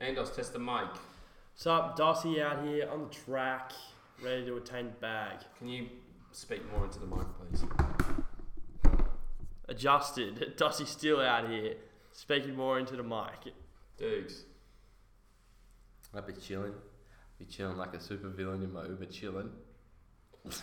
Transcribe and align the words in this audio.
Andos, 0.00 0.34
test 0.34 0.52
the 0.52 0.60
mic. 0.60 0.86
What's 1.54 1.66
up, 1.66 1.98
Dossie 1.98 2.40
out 2.40 2.64
here 2.64 2.88
on 2.88 3.08
the 3.08 3.14
track, 3.14 3.72
ready 4.22 4.46
to 4.46 4.56
attain 4.56 4.86
the 4.86 4.92
bag. 4.92 5.38
Can 5.58 5.68
you 5.68 5.88
speak 6.30 6.62
more 6.72 6.84
into 6.84 7.00
the 7.00 7.06
mic, 7.06 7.26
please? 7.36 7.64
Adjusted, 9.68 10.54
Dossie 10.56 10.86
still 10.86 11.20
out 11.20 11.50
here, 11.50 11.74
speaking 12.12 12.54
more 12.54 12.78
into 12.78 12.94
the 12.94 13.02
mic. 13.02 13.52
Dukes. 13.96 14.44
I'd 16.14 16.28
be 16.28 16.34
chilling. 16.34 16.74
Be 17.40 17.46
chilling 17.46 17.76
like 17.76 17.94
a 17.94 18.00
super 18.00 18.28
villain 18.28 18.62
in 18.62 18.72
my 18.72 18.86
Uber 18.86 19.06
chilling. 19.06 19.50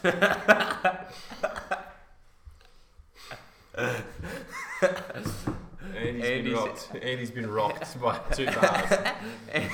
Andy's 5.96 6.24
Andy's- 6.26 6.44
been 6.44 6.54
rocked. 6.54 6.96
Andy's 7.02 7.32
been 7.32 7.52
rocked 7.52 8.02
by 8.02 8.18
two 8.34 8.46
bars. 8.46 8.92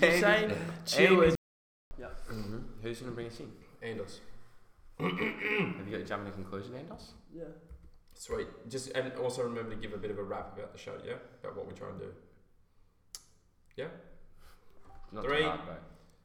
You're 0.00 0.20
saying 0.20 0.52
chill 0.86 1.22
Andy's- 1.22 1.32
is 1.32 1.36
hmm 2.28 2.58
Who's 2.82 2.98
going 3.00 3.12
to 3.12 3.14
bring 3.14 3.26
us 3.28 3.40
in? 3.40 3.52
Andos. 3.82 4.18
Have 4.98 5.86
you 5.88 5.92
got 5.92 6.00
a 6.00 6.04
jumping 6.04 6.32
conclusion, 6.32 6.72
Andos? 6.74 7.08
yeah. 7.34 7.44
Sweet. 8.14 8.46
Just 8.68 8.90
and 8.94 9.12
also 9.14 9.42
remember 9.42 9.70
to 9.70 9.76
give 9.76 9.92
a 9.92 9.96
bit 9.96 10.10
of 10.10 10.18
a 10.18 10.22
rap 10.22 10.52
about 10.56 10.72
the 10.72 10.78
show, 10.78 10.92
yeah? 11.04 11.14
About 11.42 11.56
what 11.56 11.66
we're 11.66 11.72
trying 11.72 11.98
to 11.98 12.04
do. 12.06 12.12
Yeah? 13.76 13.86
Not 15.12 15.24
Three. 15.24 15.42
hard. 15.42 15.60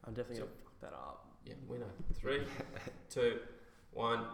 I'm 0.04 0.12
definitely 0.14 0.38
gonna 0.40 0.50
fuck 0.64 0.80
that 0.80 0.92
up. 0.96 1.26
Yeah, 1.44 1.54
we 1.66 1.78
know. 1.78 1.86
Three, 2.14 2.42
two, 3.10 3.38
one. 3.92 4.24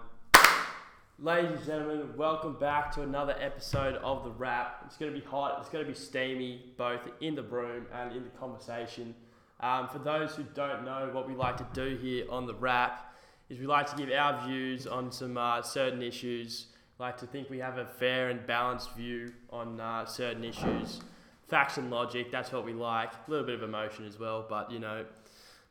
Ladies 1.21 1.59
and 1.59 1.65
gentlemen, 1.65 2.17
welcome 2.17 2.55
back 2.55 2.93
to 2.97 3.03
another 3.03 3.37
episode 3.39 3.95
of 4.03 4.25
the 4.25 4.31
Wrap. 4.33 4.83
It's 4.85 4.97
going 4.97 5.15
to 5.15 5.19
be 5.19 5.25
hot, 5.25 5.59
it's 5.61 5.69
going 5.69 5.85
to 5.85 5.91
be 5.91 5.97
steamy, 5.97 6.75
both 6.77 7.03
in 7.21 7.37
the 7.37 7.43
room 7.43 7.87
and 7.95 8.11
in 8.11 8.25
the 8.25 8.31
conversation. 8.31 9.15
Um, 9.61 9.89
for 9.89 10.01
those 10.01 10.35
who 10.35 10.43
don't 10.55 10.85
know, 10.85 11.09
what 11.13 11.29
we 11.29 11.37
like 11.37 11.57
to 11.59 11.67
do 11.73 11.97
here 11.97 12.27
on 12.29 12.47
the 12.47 12.55
Wrap 12.55 13.15
is 13.49 13.61
we 13.61 13.67
like 13.67 13.89
to 13.91 13.97
give 13.97 14.11
our 14.11 14.45
views 14.45 14.89
on 14.89 15.13
some 15.13 15.39
uh, 15.39 15.63
certain 15.63 16.03
issues. 16.03 16.67
Like 16.99 17.17
to 17.19 17.27
think 17.27 17.49
we 17.49 17.59
have 17.59 17.79
a 17.79 17.87
fair 17.87 18.31
and 18.31 18.45
balanced 18.45 18.93
view 18.97 19.35
on 19.51 19.81
uh, 19.81 20.07
certain 20.07 20.43
issues. 20.43 21.01
Facts 21.47 21.79
and 21.79 21.93
logic, 21.93 22.33
that's 22.33 22.51
what 22.51 22.65
we 22.65 22.73
like. 22.73 23.13
A 23.13 23.31
little 23.31 23.47
bit 23.47 23.55
of 23.55 23.63
emotion 23.63 24.05
as 24.05 24.19
well, 24.19 24.45
but 24.49 24.69
you 24.73 24.81
know, 24.81 25.05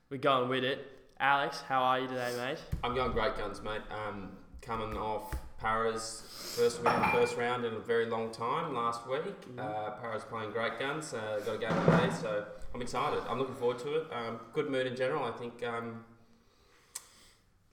we're 0.09 0.17
going 0.17 0.47
with 0.47 0.63
it. 0.63 0.87
Alex, 1.19 1.61
how 1.67 1.83
are 1.83 1.99
you 1.99 2.07
today, 2.07 2.33
mate? 2.37 2.59
I'm 2.81 2.95
going 2.95 3.11
great 3.11 3.37
guns, 3.37 3.61
mate. 3.61 3.81
Um, 3.91 4.29
coming 4.65 4.97
off 4.97 5.33
Para's 5.59 6.23
first 6.57 6.83
win, 6.83 6.93
first 7.11 7.37
round 7.37 7.65
in 7.65 7.73
a 7.73 7.79
very 7.79 8.05
long 8.05 8.31
time 8.31 8.73
last 8.73 9.07
week. 9.07 9.23
Uh, 9.57 9.91
Para's 9.91 10.23
playing 10.23 10.51
great 10.51 10.79
guns. 10.79 11.13
Uh, 11.13 11.41
got 11.45 11.55
a 11.55 11.57
game 11.57 11.85
today, 11.85 12.09
so 12.21 12.45
I'm 12.73 12.81
excited. 12.81 13.21
I'm 13.29 13.39
looking 13.39 13.55
forward 13.55 13.79
to 13.79 13.95
it. 13.95 14.07
Um, 14.11 14.39
good 14.51 14.69
mood 14.69 14.87
in 14.87 14.95
general. 14.95 15.23
I 15.23 15.31
think 15.31 15.65
um, 15.65 16.03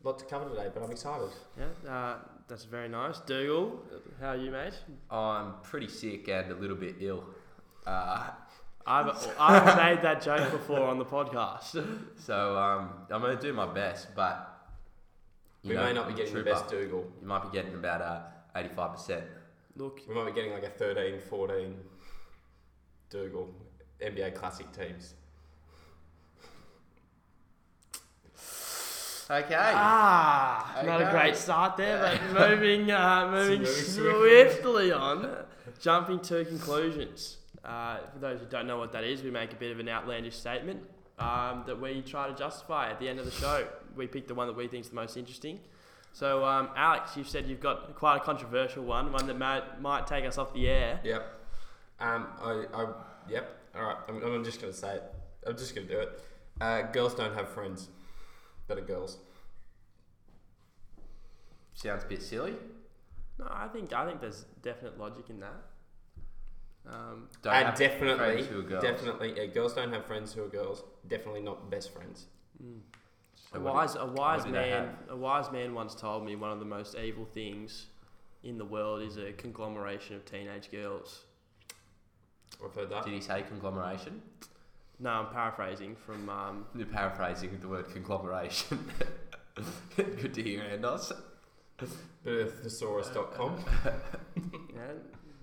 a 0.02 0.06
lot 0.06 0.18
to 0.18 0.24
cover 0.24 0.48
today, 0.48 0.68
but 0.72 0.82
I'm 0.82 0.90
excited. 0.90 1.30
Yeah, 1.58 1.90
uh, 1.90 2.16
that's 2.48 2.64
very 2.64 2.88
nice. 2.88 3.18
Dougal, 3.20 3.82
how 4.20 4.30
are 4.30 4.36
you, 4.36 4.50
mate? 4.50 4.74
I'm 5.10 5.54
pretty 5.62 5.88
sick 5.88 6.28
and 6.28 6.52
a 6.52 6.54
little 6.54 6.76
bit 6.76 6.96
ill. 7.00 7.24
Uh, 7.86 8.30
I've, 8.86 9.34
I've 9.38 9.76
made 9.76 10.02
that 10.02 10.22
joke 10.22 10.50
before 10.50 10.80
on 10.80 10.98
the 10.98 11.04
podcast. 11.04 11.84
so 12.18 12.56
um, 12.56 12.90
I'm 13.10 13.20
going 13.20 13.36
to 13.36 13.42
do 13.42 13.52
my 13.52 13.66
best, 13.66 14.08
but 14.14 14.59
you 15.62 15.70
we 15.70 15.74
know, 15.74 15.84
may 15.84 15.92
not 15.92 16.08
be 16.08 16.14
getting 16.14 16.34
the 16.34 16.42
trooper, 16.42 16.58
best 16.58 16.70
Dougal. 16.70 17.06
You 17.20 17.26
might 17.26 17.42
be 17.42 17.56
getting 17.56 17.74
about 17.74 18.00
uh, 18.02 18.58
85%. 18.58 19.22
Look, 19.76 20.00
We 20.08 20.14
might 20.14 20.26
be 20.26 20.32
getting 20.32 20.52
like 20.52 20.64
a 20.64 20.70
13, 20.70 21.20
14 21.20 21.74
Dougal. 23.10 23.54
NBA 24.00 24.34
Classic 24.34 24.66
teams. 24.72 25.14
Okay. 29.30 29.54
ah, 29.54 30.82
not 30.84 31.02
a 31.02 31.10
great 31.12 31.36
start 31.36 31.76
there, 31.76 32.18
but 32.32 32.50
moving, 32.50 32.90
uh, 32.90 33.28
moving 33.30 33.60
Moving 33.60 33.66
swiftly 33.66 34.90
on, 34.90 35.36
jumping 35.80 36.18
to 36.20 36.44
conclusions. 36.44 37.36
Uh, 37.64 37.98
for 38.12 38.18
those 38.18 38.40
who 38.40 38.46
don't 38.46 38.66
know 38.66 38.78
what 38.78 38.90
that 38.90 39.04
is, 39.04 39.22
we 39.22 39.30
make 39.30 39.52
a 39.52 39.56
bit 39.56 39.70
of 39.70 39.78
an 39.78 39.88
outlandish 39.88 40.34
statement 40.34 40.80
um, 41.20 41.62
that 41.66 41.80
we 41.80 42.02
try 42.02 42.26
to 42.26 42.34
justify 42.34 42.90
at 42.90 42.98
the 42.98 43.08
end 43.08 43.20
of 43.20 43.24
the 43.24 43.30
show. 43.30 43.68
We 43.96 44.06
pick 44.06 44.26
the 44.28 44.34
one 44.34 44.46
that 44.46 44.56
we 44.56 44.68
think 44.68 44.84
is 44.84 44.90
the 44.90 44.96
most 44.96 45.16
interesting. 45.16 45.60
So, 46.12 46.44
um, 46.44 46.70
Alex, 46.76 47.16
you've 47.16 47.28
said 47.28 47.46
you've 47.46 47.60
got 47.60 47.94
quite 47.94 48.16
a 48.16 48.20
controversial 48.20 48.82
one, 48.84 49.12
one 49.12 49.26
that 49.28 49.38
might, 49.38 49.80
might 49.80 50.06
take 50.06 50.24
us 50.24 50.38
off 50.38 50.52
the 50.52 50.68
air. 50.68 51.00
Yep. 51.04 51.22
Um, 52.00 52.26
I, 52.42 52.64
I, 52.74 52.86
yep. 53.28 53.56
All 53.76 53.82
right. 53.82 53.96
I'm, 54.08 54.22
I'm 54.22 54.44
just 54.44 54.60
going 54.60 54.72
to 54.72 54.78
say 54.78 54.96
it. 54.96 55.02
I'm 55.46 55.56
just 55.56 55.74
going 55.74 55.86
to 55.86 55.92
do 55.94 56.00
it. 56.00 56.20
Uh, 56.60 56.82
girls 56.82 57.14
don't 57.14 57.34
have 57.34 57.48
friends 57.48 57.88
that 58.66 58.76
are 58.76 58.82
girls. 58.82 59.18
Sounds 61.74 62.02
a 62.04 62.06
bit 62.06 62.22
silly. 62.22 62.54
No, 63.38 63.46
I 63.50 63.68
think 63.68 63.92
I 63.94 64.04
think 64.06 64.20
there's 64.20 64.44
definite 64.62 64.98
logic 64.98 65.30
in 65.30 65.40
that. 65.40 65.54
Um, 66.86 67.28
Don't 67.42 67.54
and 67.54 67.66
have 67.66 67.78
definitely, 67.78 68.16
friends 68.42 68.46
who 68.48 68.58
are 68.58 68.62
girls. 68.62 68.82
definitely, 68.82 69.34
yeah, 69.36 69.46
girls 69.46 69.74
don't 69.74 69.92
have 69.92 70.06
friends 70.06 70.32
who 70.34 70.42
are 70.44 70.48
girls. 70.48 70.82
Definitely 71.08 71.42
not 71.42 71.70
best 71.70 71.92
friends. 71.92 72.26
mm. 72.62 72.80
So 73.52 73.58
a 73.58 73.62
what 73.62 73.74
wise 73.74 73.96
a 73.96 74.06
wise 74.06 74.46
man 74.46 74.90
a 75.08 75.16
wise 75.16 75.50
man 75.50 75.74
once 75.74 75.94
told 75.94 76.24
me 76.24 76.36
one 76.36 76.52
of 76.52 76.60
the 76.60 76.64
most 76.64 76.96
evil 76.96 77.24
things 77.24 77.86
in 78.44 78.58
the 78.58 78.64
world 78.64 79.02
is 79.02 79.16
a 79.16 79.32
conglomeration 79.32 80.16
of 80.16 80.24
teenage 80.24 80.70
girls. 80.70 81.24
I've 82.64 82.74
heard 82.74 82.90
that. 82.90 83.04
Did 83.04 83.14
he 83.14 83.20
say 83.20 83.42
conglomeration? 83.42 84.22
No, 84.98 85.10
I'm 85.10 85.32
paraphrasing 85.32 85.96
from 85.96 86.28
um, 86.28 86.66
You're 86.74 86.86
paraphrasing 86.86 87.58
the 87.60 87.68
word 87.68 87.90
conglomeration. 87.90 88.90
Good 89.96 90.34
to 90.34 90.42
hear, 90.42 90.62
Andos. 90.62 91.12
Bit 92.22 92.46
of 92.46 92.62
thesaurus.com. 92.62 93.64
yeah, 94.74 94.82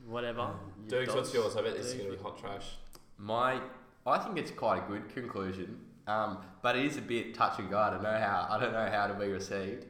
whatever. 0.05 0.51
you 0.83 0.89
Dukes, 0.89 1.15
what's 1.15 1.33
yours? 1.33 1.55
I 1.55 1.63
bet 1.63 1.75
this 1.75 1.87
is 1.87 1.93
going 1.95 2.11
to 2.11 2.17
be 2.17 2.21
hot 2.21 2.39
trash. 2.39 2.75
My, 3.17 3.59
I 4.05 4.19
think 4.19 4.37
it's 4.37 4.51
quite 4.51 4.83
a 4.83 4.87
good 4.87 5.09
conclusion, 5.09 5.79
um, 6.07 6.39
but 6.61 6.75
it 6.75 6.85
is 6.85 6.97
a 6.97 7.01
bit 7.01 7.33
touch 7.33 7.59
and 7.59 7.69
go. 7.69 7.77
I 7.77 7.89
don't 7.89 8.03
know 8.03 8.17
how. 8.17 8.47
I 8.49 8.59
don't 8.59 8.73
know 8.73 8.89
how 8.89 9.07
to 9.07 9.13
be 9.13 9.27
received. 9.27 9.85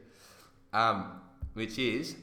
Um, 0.72 1.20
which 1.54 1.78
is 1.78 2.16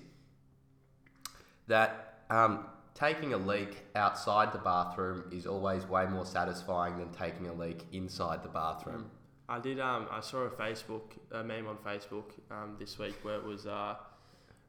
that 1.67 2.23
um, 2.29 2.65
taking 2.93 3.33
a 3.33 3.37
leak 3.37 3.83
outside 3.95 4.53
the 4.53 4.59
bathroom 4.59 5.25
is 5.31 5.45
always 5.45 5.85
way 5.85 6.05
more 6.05 6.25
satisfying 6.25 6.97
than 6.97 7.09
taking 7.09 7.47
a 7.47 7.53
leak 7.53 7.85
inside 7.91 8.43
the 8.43 8.49
bathroom. 8.49 9.09
I 9.47 9.59
did. 9.59 9.79
Um, 9.79 10.07
I 10.11 10.21
saw 10.21 10.39
a 10.39 10.49
Facebook 10.49 11.17
a 11.31 11.43
meme 11.43 11.67
on 11.67 11.77
Facebook 11.77 12.31
um, 12.49 12.75
this 12.79 12.97
week 12.97 13.15
where 13.23 13.35
it 13.35 13.43
was 13.43 13.67
uh, 13.67 13.95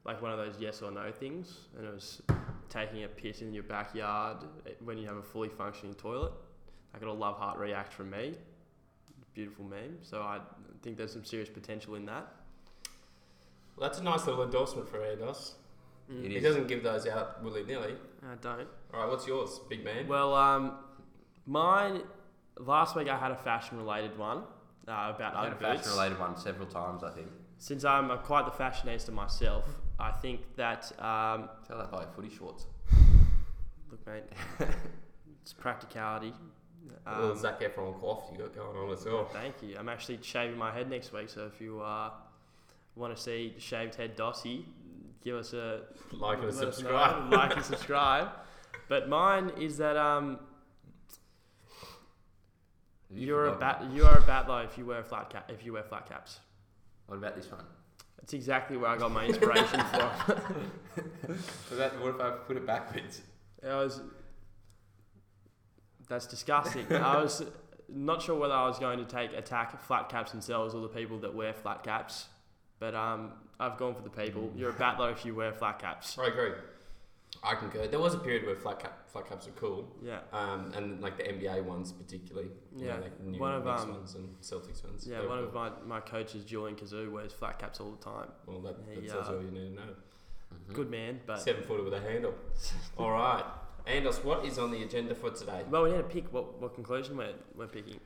like 0.05 0.21
one 0.21 0.31
of 0.31 0.37
those 0.37 0.55
yes 0.59 0.81
or 0.81 0.91
no 0.91 1.11
things, 1.11 1.61
and 1.77 1.85
it 1.85 1.93
was 1.93 2.21
taking 2.69 3.03
a 3.03 3.07
piss 3.07 3.41
in 3.41 3.53
your 3.53 3.63
backyard 3.63 4.37
eh, 4.67 4.71
when 4.83 4.97
you 4.97 5.07
have 5.07 5.17
a 5.17 5.23
fully 5.23 5.49
functioning 5.49 5.95
toilet. 5.95 6.33
I 6.93 6.99
got 6.99 7.09
a 7.09 7.13
love 7.13 7.37
heart 7.37 7.57
react 7.57 7.93
from 7.93 8.11
me. 8.11 8.35
Beautiful 9.37 9.65
meme. 9.65 9.99
So 10.01 10.23
I 10.23 10.39
think 10.81 10.97
there's 10.97 11.13
some 11.13 11.23
serious 11.23 11.47
potential 11.47 11.93
in 11.93 12.07
that. 12.07 12.25
Well, 13.75 13.87
that's 13.87 13.99
a 13.99 14.03
nice 14.03 14.25
little 14.25 14.43
endorsement 14.43 14.89
for 14.89 14.97
Andos. 14.97 15.51
Mm. 16.11 16.25
It 16.25 16.31
He 16.31 16.37
is. 16.37 16.43
doesn't 16.43 16.67
give 16.67 16.81
those 16.81 17.05
out 17.05 17.43
willy 17.43 17.63
nilly. 17.63 17.93
I 18.23 18.33
don't. 18.41 18.67
All 18.91 19.01
right, 19.01 19.07
what's 19.07 19.27
yours, 19.27 19.59
big 19.69 19.83
man? 19.85 20.07
Well, 20.07 20.33
um, 20.33 20.79
mine 21.45 22.01
last 22.57 22.95
week 22.95 23.09
I 23.09 23.15
had 23.15 23.29
a 23.29 23.35
fashion 23.35 23.77
related 23.77 24.17
one 24.17 24.39
uh, 24.87 25.13
about 25.15 25.35
I've 25.35 25.49
had 25.49 25.53
a 25.53 25.77
fashion 25.77 25.91
related 25.91 26.17
one 26.19 26.35
several 26.35 26.65
times, 26.67 27.03
I 27.03 27.11
think. 27.11 27.27
Since 27.59 27.85
I'm 27.85 28.09
uh, 28.09 28.17
quite 28.17 28.45
the 28.45 28.51
fashionista 28.63 29.11
myself, 29.13 29.65
I 29.99 30.09
think 30.09 30.41
that 30.55 30.85
um, 30.99 31.47
Tell 31.67 31.77
that 31.77 31.91
by 31.91 32.05
footy 32.15 32.35
shorts. 32.35 32.65
look, 33.91 34.03
mate, 34.07 34.23
it's 35.43 35.53
practicality. 35.53 36.33
Little 37.05 37.31
Um, 37.31 37.37
Zac 37.37 37.61
Efron 37.61 37.99
cough 37.99 38.29
you 38.31 38.37
got 38.37 38.55
going 38.55 38.77
on 38.77 38.91
as 38.91 39.05
well. 39.05 39.25
Thank 39.25 39.55
you. 39.61 39.75
I'm 39.77 39.89
actually 39.89 40.19
shaving 40.21 40.57
my 40.57 40.71
head 40.71 40.89
next 40.89 41.13
week, 41.13 41.29
so 41.29 41.45
if 41.45 41.59
you 41.61 41.81
uh, 41.81 42.11
want 42.95 43.15
to 43.15 43.21
see 43.21 43.55
shaved 43.57 43.95
head 43.95 44.17
Dossie, 44.17 44.65
give 45.23 45.35
us 45.35 45.53
a 45.53 45.81
Like 46.11 46.39
and 46.39 46.47
us 46.47 46.55
know. 46.59 46.71
subscribe. 46.71 47.31
like 47.33 47.55
and 47.55 47.65
subscribe. 47.65 48.29
But 48.87 49.09
mine 49.09 49.51
is 49.59 49.77
that 49.77 49.97
um, 49.97 50.39
you 53.09 53.27
you're 53.27 53.47
a 53.47 53.55
bat. 53.55 53.85
You 53.91 54.05
are 54.05 54.17
a 54.17 54.21
batler 54.21 54.65
if 54.65 54.77
you 54.77 54.85
wear 54.85 55.03
flat 55.03 55.29
cap. 55.29 55.49
If 55.49 55.65
you 55.65 55.73
wear 55.73 55.83
flat 55.83 56.07
caps. 56.07 56.39
What 57.07 57.17
about 57.17 57.35
this 57.35 57.49
one? 57.51 57.63
That's 58.19 58.33
exactly 58.33 58.75
where 58.75 58.89
I 58.89 58.97
got 58.97 59.11
my 59.11 59.25
inspiration 59.25 59.79
from. 59.91 60.09
What, 60.09 61.71
about, 61.71 62.01
what 62.01 62.15
if 62.15 62.21
I 62.21 62.29
put 62.31 62.57
it 62.57 62.65
backwards? 62.65 63.21
I 63.65 63.75
was. 63.75 64.01
That's 66.07 66.25
disgusting. 66.25 66.85
I 66.93 67.21
was 67.21 67.43
not 67.89 68.21
sure 68.21 68.35
whether 68.37 68.53
I 68.53 68.67
was 68.67 68.79
going 68.79 68.99
to 68.99 69.05
take 69.05 69.33
attack 69.33 69.81
flat 69.83 70.09
caps 70.09 70.31
themselves 70.31 70.73
or 70.73 70.81
the 70.81 70.87
people 70.87 71.17
that 71.19 71.33
wear 71.35 71.53
flat 71.53 71.83
caps, 71.83 72.27
but 72.79 72.95
um, 72.95 73.31
I've 73.59 73.77
gone 73.77 73.95
for 73.95 74.01
the 74.03 74.09
people. 74.09 74.51
You're 74.55 74.69
a 74.71 74.73
battler 74.73 75.11
if 75.11 75.25
you 75.25 75.35
wear 75.35 75.51
flat 75.53 75.79
caps. 75.79 76.17
I 76.17 76.27
agree. 76.27 76.51
I 77.43 77.55
concur. 77.55 77.87
There 77.87 77.99
was 77.99 78.13
a 78.13 78.17
period 78.19 78.45
where 78.45 78.55
flat 78.55 78.79
cap, 78.79 79.09
flat 79.11 79.27
caps 79.29 79.45
were 79.45 79.51
cool, 79.53 79.87
Yeah. 80.01 80.19
um, 80.33 80.71
and 80.75 81.01
like 81.01 81.17
the 81.17 81.23
NBA 81.23 81.63
ones 81.65 81.91
particularly. 81.91 82.49
You 82.75 82.87
Yeah. 82.87 82.95
know, 82.95 83.01
like 83.03 83.19
New 83.21 83.39
One 83.39 83.53
of, 83.53 83.65
Knicks 83.65 83.81
um, 83.83 83.91
ones 83.91 84.15
and 84.15 84.41
Celtics 84.41 84.83
ones. 84.83 85.05
Yeah, 85.07 85.17
They 85.17 85.23
were 85.23 85.29
one 85.29 85.39
cool. 85.39 85.47
of 85.49 85.53
my, 85.87 85.97
my 85.97 85.99
coaches, 85.99 86.45
Julian 86.45 86.75
Kazoo, 86.77 87.11
wears 87.11 87.33
flat 87.33 87.59
caps 87.59 87.79
all 87.79 87.91
the 87.91 88.03
time. 88.03 88.29
Well, 88.47 88.61
that, 88.61 88.77
He, 88.89 89.01
that 89.01 89.09
tells 89.09 89.27
uh, 89.27 89.33
all 89.35 89.41
you 89.41 89.51
need 89.51 89.69
to 89.69 89.75
know. 89.75 89.93
Mhm. 90.69 90.73
Good 90.73 90.89
man, 90.89 91.19
but 91.27 91.39
Seven 91.39 91.63
footer 91.63 91.83
with 91.83 91.93
a 91.93 91.99
handle. 91.99 92.33
all 92.97 93.11
right, 93.11 93.43
Andos, 93.87 94.23
what 94.23 94.45
is 94.45 94.59
on 94.59 94.71
the 94.71 94.83
agenda 94.83 95.15
for 95.15 95.29
today? 95.29 95.63
well, 95.69 95.83
we 95.83 95.91
need 95.91 95.97
to 95.97 96.03
pick 96.03 96.31
what, 96.33 96.59
what 96.61 96.75
conclusion 96.75 97.17
we're, 97.17 97.33
we're 97.55 97.67
picking. 97.67 97.99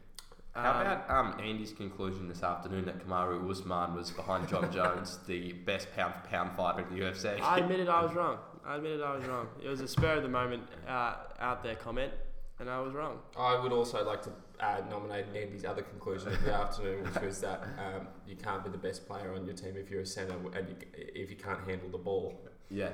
How 0.53 0.71
Um, 0.73 0.81
about 0.81 1.09
um, 1.09 1.39
Andy's 1.43 1.71
conclusion 1.71 2.27
this 2.27 2.43
afternoon 2.43 2.85
that 2.85 2.99
Kamaru 3.05 3.49
Usman 3.49 3.95
was 3.95 4.11
behind 4.11 4.47
Jon 4.49 4.71
Jones, 4.73 5.17
the 5.25 5.53
best 5.53 5.87
pound 5.95 6.13
for 6.15 6.27
pound 6.29 6.55
fighter 6.57 6.81
in 6.87 6.95
the 6.95 7.01
UFC? 7.05 7.39
I 7.41 7.59
admitted 7.59 7.87
I 7.89 8.03
was 8.03 8.13
wrong. 8.13 8.37
I 8.65 8.75
admitted 8.75 9.01
I 9.01 9.15
was 9.15 9.25
wrong. 9.25 9.47
It 9.63 9.69
was 9.69 9.79
a 9.81 9.87
spur 9.87 10.15
of 10.17 10.23
the 10.23 10.29
moment 10.29 10.63
uh, 10.87 11.15
out 11.39 11.63
there 11.63 11.75
comment, 11.75 12.11
and 12.59 12.69
I 12.69 12.79
was 12.81 12.93
wrong. 12.93 13.19
I 13.39 13.57
would 13.59 13.71
also 13.71 14.05
like 14.05 14.21
to 14.23 14.29
uh, 14.59 14.81
nominate 14.89 15.25
Andy's 15.35 15.65
other 15.65 15.81
conclusion 15.81 16.33
of 16.33 16.43
the 16.43 16.53
afternoon, 16.53 17.05
which 17.05 17.23
was 17.23 17.39
that 17.41 17.63
um, 17.79 18.07
you 18.27 18.35
can't 18.35 18.63
be 18.63 18.69
the 18.69 18.77
best 18.77 19.07
player 19.07 19.33
on 19.33 19.45
your 19.45 19.55
team 19.55 19.75
if 19.77 19.89
you're 19.89 20.01
a 20.01 20.05
centre 20.05 20.35
and 20.53 20.67
you, 20.69 20.75
if 20.93 21.31
you 21.31 21.37
can't 21.37 21.67
handle 21.67 21.89
the 21.89 21.97
ball. 21.97 22.39
yeah, 22.69 22.89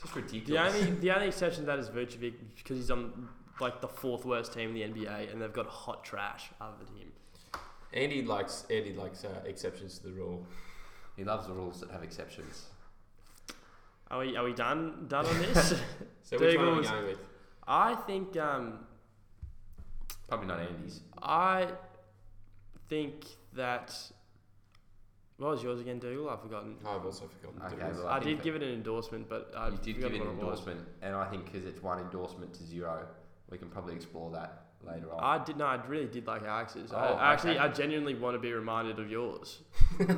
just 0.00 0.14
The 0.14 0.20
ridiculous. 0.22 0.74
only 0.74 0.90
the 0.92 1.10
only 1.12 1.28
exception 1.28 1.62
to 1.62 1.66
that 1.66 1.78
is 1.78 1.88
Vucevic 1.90 2.34
because 2.56 2.76
he's 2.76 2.90
on 2.90 3.28
like 3.60 3.80
the 3.80 3.88
fourth 3.88 4.24
worst 4.24 4.52
team 4.54 4.74
in 4.74 4.74
the 4.74 4.82
NBA, 5.04 5.30
and 5.32 5.40
they've 5.40 5.52
got 5.52 5.66
hot 5.66 6.02
trash 6.04 6.50
other 6.60 6.76
than 6.84 6.96
him. 6.96 7.12
Andy 7.92 8.22
likes 8.22 8.64
Andy 8.70 8.94
likes 8.94 9.24
uh, 9.24 9.28
exceptions 9.44 9.98
to 9.98 10.06
the 10.06 10.12
rule. 10.12 10.46
He 11.16 11.24
loves 11.24 11.46
the 11.46 11.52
rules 11.52 11.80
that 11.80 11.90
have 11.90 12.02
exceptions. 12.02 12.66
Are 14.10 14.20
we 14.20 14.36
are 14.36 14.44
we 14.44 14.52
done 14.54 15.06
done 15.08 15.26
on 15.26 15.38
this? 15.40 15.74
So 16.22 16.38
which 16.38 16.56
one 16.56 16.68
are 16.68 16.74
we 16.76 16.82
going 16.84 17.06
with? 17.06 17.18
I 17.66 17.94
think 17.94 18.36
um, 18.36 18.80
Probably 20.28 20.46
not 20.46 20.60
Andy's. 20.60 21.00
I 21.20 21.68
think 22.88 23.24
that. 23.54 23.94
What 25.40 25.52
was 25.52 25.62
yours 25.62 25.80
again, 25.80 25.98
Dougal? 25.98 26.28
I've 26.28 26.42
forgotten. 26.42 26.76
I've 26.86 27.02
also 27.02 27.24
forgotten. 27.26 27.62
Okay, 27.78 27.90
to 27.96 27.98
well, 28.02 28.08
I, 28.08 28.16
I 28.16 28.20
did 28.20 28.42
give 28.42 28.56
it 28.56 28.62
an 28.62 28.74
endorsement, 28.74 29.26
but 29.26 29.52
I 29.56 29.68
you 29.68 29.78
did 29.82 29.96
give 29.98 30.12
it 30.12 30.18
what 30.20 30.28
an 30.28 30.36
it 30.36 30.40
endorsement, 30.40 30.80
and 31.00 31.14
I 31.16 31.24
think 31.30 31.46
because 31.50 31.66
it's 31.66 31.82
one 31.82 31.98
endorsement 31.98 32.52
to 32.54 32.62
zero, 32.62 33.06
we 33.48 33.56
can 33.56 33.68
probably 33.70 33.94
explore 33.94 34.30
that 34.32 34.64
later 34.86 35.10
on. 35.14 35.40
I 35.40 35.42
did 35.42 35.56
no, 35.56 35.64
I 35.64 35.82
really 35.86 36.08
did 36.08 36.26
like 36.26 36.42
Alex's. 36.42 36.92
Oh, 36.92 36.96
I, 36.98 37.32
actually. 37.32 37.58
I 37.58 37.68
genuinely 37.68 38.16
want 38.16 38.34
to 38.34 38.38
be 38.38 38.52
reminded 38.52 38.98
of 38.98 39.10
yours. 39.10 39.60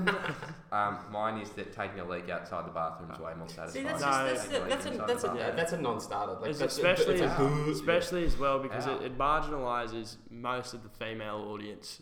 Um, 0.73 0.99
mine 1.11 1.39
is 1.43 1.51
that 1.51 1.71
taking 1.71 2.01
a 2.01 2.09
leak 2.09 2.31
outside 2.31 2.65
the 2.67 2.71
bathroom 2.71 3.11
is 3.11 3.19
way 3.19 3.35
more 3.37 3.47
See, 3.47 3.57
satisfying. 3.57 3.85
that's, 3.85 4.01
No, 4.01 4.07
just, 4.09 4.51
that's, 4.51 4.59
than 4.59 4.69
that's, 4.71 4.87
a, 4.87 5.07
that's, 5.07 5.25
a, 5.25 5.37
Yeah. 5.37 5.51
that's 5.51 5.73
a 5.73 5.77
non-starter. 5.83 6.41
Like, 6.41 6.49
It's 6.49 6.59
that's 6.61 6.77
especially- 6.79 7.21
a, 7.21 7.25
it's 7.27 7.39
a, 7.39 7.71
Especially 7.73 8.25
as 8.25 8.39
well 8.39 8.59
because 8.59 8.87
Yeah. 8.87 8.97
it, 8.97 9.03
it 9.03 9.19
marginalises 9.19 10.17
most 10.31 10.73
of 10.73 10.83
the 10.83 10.89
female 10.89 11.47
audience 11.53 12.01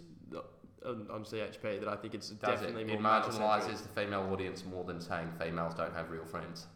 on, 0.87 1.06
on 1.11 1.25
CHP. 1.25 1.81
That 1.81 1.88
I 1.88 1.97
think 1.97 2.15
it's 2.15 2.31
Does 2.31 2.38
definitely 2.61 2.82
It 2.82 2.88
more 2.88 3.00
male-centric. 3.00 3.41
marginalises 3.43 3.82
the 3.82 3.88
female 4.00 4.29
audience 4.32 4.65
more 4.65 4.85
than 4.85 5.00
saying 5.00 5.31
females 5.38 5.75
don't 5.75 5.93
have 5.94 6.11
real 6.11 6.25
friends. 6.25 6.67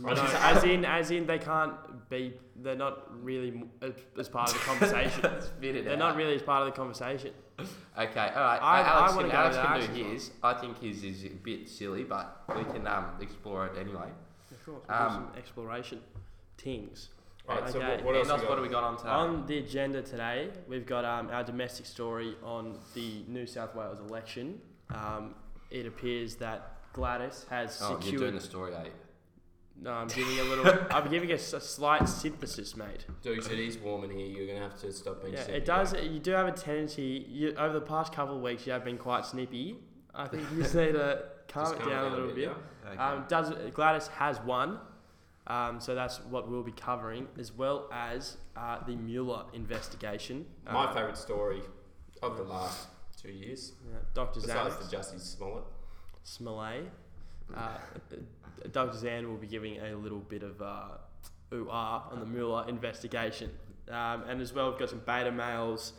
No, 0.00 0.08
as 0.12 0.64
in, 0.64 0.86
as 0.86 1.10
in, 1.10 1.26
they 1.26 1.38
can't 1.38 1.74
be. 2.08 2.32
They're 2.56 2.74
not 2.74 3.22
really 3.22 3.64
as, 3.82 3.92
as 4.18 4.28
part 4.30 4.48
of 4.50 4.54
the 4.54 4.60
conversation. 4.64 5.20
They're 5.60 5.92
out. 5.92 5.98
not 5.98 6.16
really 6.16 6.34
as 6.34 6.40
part 6.42 6.62
of 6.66 6.72
the 6.72 6.76
conversation. 6.76 7.32
Okay, 7.60 7.68
all 7.98 8.04
right. 8.06 8.58
I- 8.62 8.80
uh, 8.80 8.84
Alex 8.84 9.12
I 9.12 9.20
can, 9.20 9.30
go 9.30 9.36
Alex 9.36 9.56
can 9.56 9.66
Alex's 9.66 9.94
do 9.94 10.02
one. 10.04 10.12
his. 10.12 10.30
I 10.42 10.54
think 10.54 10.80
his 10.80 11.04
is 11.04 11.24
a 11.26 11.28
bit 11.28 11.68
silly, 11.68 12.04
but 12.04 12.44
we 12.56 12.64
can 12.64 12.86
um, 12.86 13.04
explore 13.20 13.66
it 13.66 13.72
anyway. 13.78 14.08
Of 14.50 14.64
course, 14.64 14.82
we'll 14.88 14.96
Um, 14.98 15.08
do 15.08 15.14
some 15.14 15.32
exploration 15.36 16.00
things. 16.56 17.10
Right, 17.46 17.68
so 17.68 17.78
Okay. 17.78 17.96
what, 17.96 18.04
what 18.04 18.16
else 18.16 18.28
Andos, 18.28 18.40
we 18.40 18.46
what 18.48 18.56
do 18.56 18.62
we 18.62 18.68
got 18.68 18.84
on 18.84 18.96
today? 18.96 19.08
On 19.10 19.46
the 19.46 19.58
agenda 19.58 20.00
today, 20.02 20.50
we've 20.66 20.86
got 20.86 21.04
um, 21.04 21.28
our 21.30 21.44
domestic 21.44 21.84
story 21.86 22.36
on 22.42 22.78
the 22.94 23.22
New 23.28 23.46
South 23.46 23.74
Wales 23.74 24.00
election. 24.00 24.60
Um, 24.94 25.34
it 25.70 25.84
appears 25.86 26.36
that 26.36 26.72
Gladys 26.94 27.44
has 27.50 27.78
oh, 27.82 27.90
you're 27.90 28.00
secured. 28.00 28.20
doing 28.20 28.34
the 28.36 28.40
story, 28.40 28.74
eh? 28.74 28.88
no, 29.82 29.90
I'm 29.92 30.06
giving 30.08 30.38
a 30.38 30.44
little. 30.44 30.86
I'm 30.90 31.10
giving 31.10 31.30
a, 31.32 31.34
s- 31.34 31.52
a 31.52 31.60
slight 31.60 32.08
synthesis, 32.08 32.76
mate. 32.76 33.04
Dukes, 33.22 33.48
it 33.48 33.58
is 33.58 33.76
warm 33.76 34.04
in 34.04 34.10
here. 34.10 34.26
You're 34.26 34.46
going 34.46 34.58
to 34.60 34.68
have 34.68 34.80
to 34.80 34.92
stop 34.92 35.20
being 35.22 35.34
Yeah, 35.34 35.42
snippy. 35.42 35.58
it 35.58 35.64
does. 35.66 35.92
You 35.94 36.20
do 36.20 36.30
have 36.30 36.46
a 36.46 36.52
tendency. 36.52 37.26
You, 37.28 37.54
over 37.58 37.74
the 37.74 37.84
past 37.84 38.12
couple 38.14 38.36
of 38.36 38.42
weeks, 38.42 38.66
you 38.66 38.72
have 38.72 38.84
been 38.84 38.98
quite 38.98 39.26
snippy. 39.26 39.76
I 40.14 40.28
think 40.28 40.44
you 40.54 40.58
just 40.62 40.74
need 40.76 40.92
to 40.92 41.24
calm 41.48 41.64
Just 41.64 41.74
it 41.74 41.80
calm 41.80 41.90
down 41.90 42.06
a 42.12 42.14
little 42.16 42.28
bit. 42.34 42.38
yeah? 42.44 42.90
Okay. 42.92 42.96
Um, 43.02 43.24
does 43.28 43.52
Gladys 43.74 44.06
has 44.08 44.40
won, 44.42 44.78
um, 45.46 45.80
so 45.80 45.94
that's 45.94 46.20
what 46.22 46.48
we'll 46.50 46.62
be 46.62 46.72
covering, 46.72 47.28
as 47.38 47.52
well 47.52 47.88
as 47.92 48.36
uh, 48.56 48.78
the 48.86 48.96
Mueller 48.96 49.44
investigation. 49.52 50.46
My 50.64 50.84
Uh, 50.84 50.94
favourite 50.94 51.18
story 51.18 51.62
of 52.22 52.36
the 52.36 52.44
last 52.44 52.88
two 53.20 53.32
years, 53.32 53.72
yeah, 53.90 53.98
Dr. 54.14 54.40
besides 54.40 54.74
Zan 54.74 54.82
the 54.90 54.96
Jussie 54.96 55.20
Smollett. 55.20 55.64
Smollett. 56.22 56.90
Uh, 57.54 57.76
Dr. 58.72 58.96
Zan 58.96 59.28
will 59.28 59.36
be 59.36 59.46
giving 59.46 59.78
a 59.80 59.94
little 59.96 60.20
bit 60.20 60.42
of 60.42 60.62
uh, 60.62 60.88
ooh 61.52 61.68
ah 61.70 62.08
on 62.10 62.20
the 62.20 62.26
Mueller 62.26 62.64
investigation, 62.68 63.50
um, 63.90 64.22
and 64.28 64.40
as 64.40 64.52
well 64.54 64.70
we've 64.70 64.78
got 64.78 64.88
some 64.90 65.02
beta 65.04 65.30
males. 65.30 65.92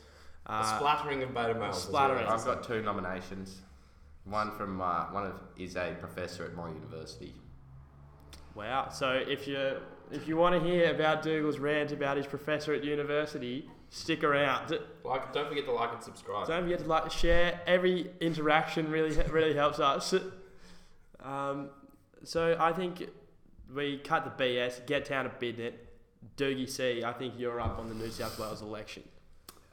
a 0.48 0.54
Uh, 0.54 0.78
splattering 0.78 1.22
of 1.24 1.34
beta 1.34 1.54
males. 1.54 1.84
splattering. 1.84 2.26
well. 2.26 2.34
I've 2.34 2.46
got 2.46 2.64
two 2.64 2.82
nominations. 2.82 3.62
One 4.24 4.52
from 4.58 4.82
uh, 4.82 5.06
one 5.12 5.28
of 5.28 5.34
is 5.56 5.76
a 5.76 5.96
professor 6.00 6.46
at 6.46 6.56
my 6.56 6.70
university. 6.70 7.36
Wow! 8.56 8.90
So 8.90 9.12
if 9.12 9.48
you 9.48 9.78
if 10.12 10.28
you 10.28 10.38
want 10.38 10.56
to 10.56 10.68
hear 10.68 10.94
about 10.94 11.22
Dougal's 11.22 11.60
rant 11.60 11.92
about 11.92 12.18
his 12.18 12.26
professor 12.26 12.74
at 12.74 12.84
university, 12.84 13.70
stick 13.90 14.24
around. 14.24 14.78
Like, 15.04 15.34
don't 15.34 15.50
forget 15.50 15.66
to 15.66 15.72
like 15.72 15.94
and 15.94 16.02
subscribe. 16.02 16.48
Don't 16.48 16.64
forget 16.64 16.80
to 16.80 16.86
like, 16.86 17.12
share. 17.12 17.60
Every 17.68 18.12
interaction 18.22 18.90
really 18.90 19.16
really 19.30 19.54
helps 19.54 19.80
us. 19.80 20.14
Um, 21.24 21.70
so 22.24 22.56
I 22.60 22.72
think 22.72 23.10
we 23.74 23.98
cut 23.98 24.38
the 24.38 24.44
BS, 24.44 24.86
get 24.86 25.08
down 25.10 25.26
to 25.26 25.32
business. 25.32 25.74
Doogie 26.38 26.70
C, 26.70 27.04
I 27.04 27.14
think 27.14 27.36
you're 27.38 27.62
up 27.62 27.78
on 27.80 27.88
the 27.88 27.96
New 27.96 28.10
South 28.10 28.38
Wales 28.40 28.62
election. 28.62 29.04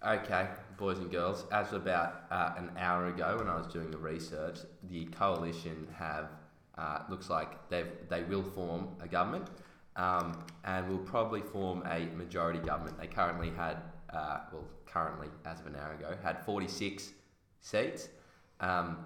Okay, 0.06 0.48
boys 0.76 0.98
and 0.98 1.10
girls. 1.10 1.44
As 1.50 1.68
of 1.72 1.82
about 1.82 2.24
uh, 2.30 2.54
an 2.56 2.70
hour 2.76 3.06
ago, 3.06 3.36
when 3.38 3.48
I 3.48 3.56
was 3.56 3.66
doing 3.72 3.90
the 3.90 3.98
research, 3.98 4.58
the 4.90 5.06
coalition 5.06 5.88
have 5.96 6.28
uh, 6.78 7.00
looks 7.08 7.28
like 7.30 7.68
they 7.68 7.84
they 8.08 8.22
will 8.22 8.42
form 8.42 8.88
a 9.00 9.08
government, 9.08 9.48
um, 9.96 10.44
and 10.64 10.88
will 10.88 10.98
probably 10.98 11.40
form 11.40 11.82
a 11.86 12.06
majority 12.16 12.58
government. 12.58 12.98
They 12.98 13.06
currently 13.06 13.50
had, 13.50 13.78
uh, 14.12 14.40
well, 14.52 14.64
currently 14.86 15.28
as 15.44 15.60
of 15.60 15.66
an 15.66 15.76
hour 15.76 15.94
ago, 15.94 16.16
had 16.22 16.44
forty 16.44 16.68
six 16.68 17.12
seats, 17.60 18.08
um, 18.60 18.98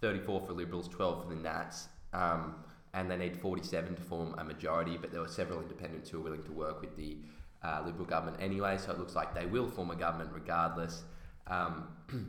thirty 0.00 0.20
four 0.20 0.40
for 0.40 0.52
Liberals, 0.52 0.88
twelve 0.88 1.22
for 1.22 1.28
the 1.28 1.40
Nats. 1.40 1.88
Um, 2.12 2.56
and 2.92 3.08
they 3.10 3.16
need 3.16 3.36
47 3.36 3.94
to 3.94 4.02
form 4.02 4.34
a 4.38 4.44
majority, 4.44 4.96
but 4.96 5.12
there 5.12 5.20
were 5.20 5.28
several 5.28 5.60
independents 5.60 6.10
who 6.10 6.18
were 6.18 6.24
willing 6.24 6.42
to 6.42 6.52
work 6.52 6.80
with 6.80 6.96
the 6.96 7.16
uh, 7.62 7.82
Liberal 7.84 8.04
government 8.04 8.38
anyway, 8.40 8.76
so 8.78 8.90
it 8.90 8.98
looks 8.98 9.14
like 9.14 9.34
they 9.34 9.46
will 9.46 9.68
form 9.68 9.90
a 9.90 9.96
government 9.96 10.30
regardless. 10.32 11.04
Um, 11.46 11.88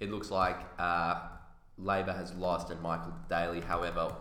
it 0.00 0.10
looks 0.10 0.30
like 0.30 0.58
uh, 0.78 1.20
Labor 1.78 2.12
has 2.12 2.32
lost, 2.34 2.70
and 2.70 2.80
Michael 2.80 3.14
Daley, 3.28 3.60
however, 3.60 4.14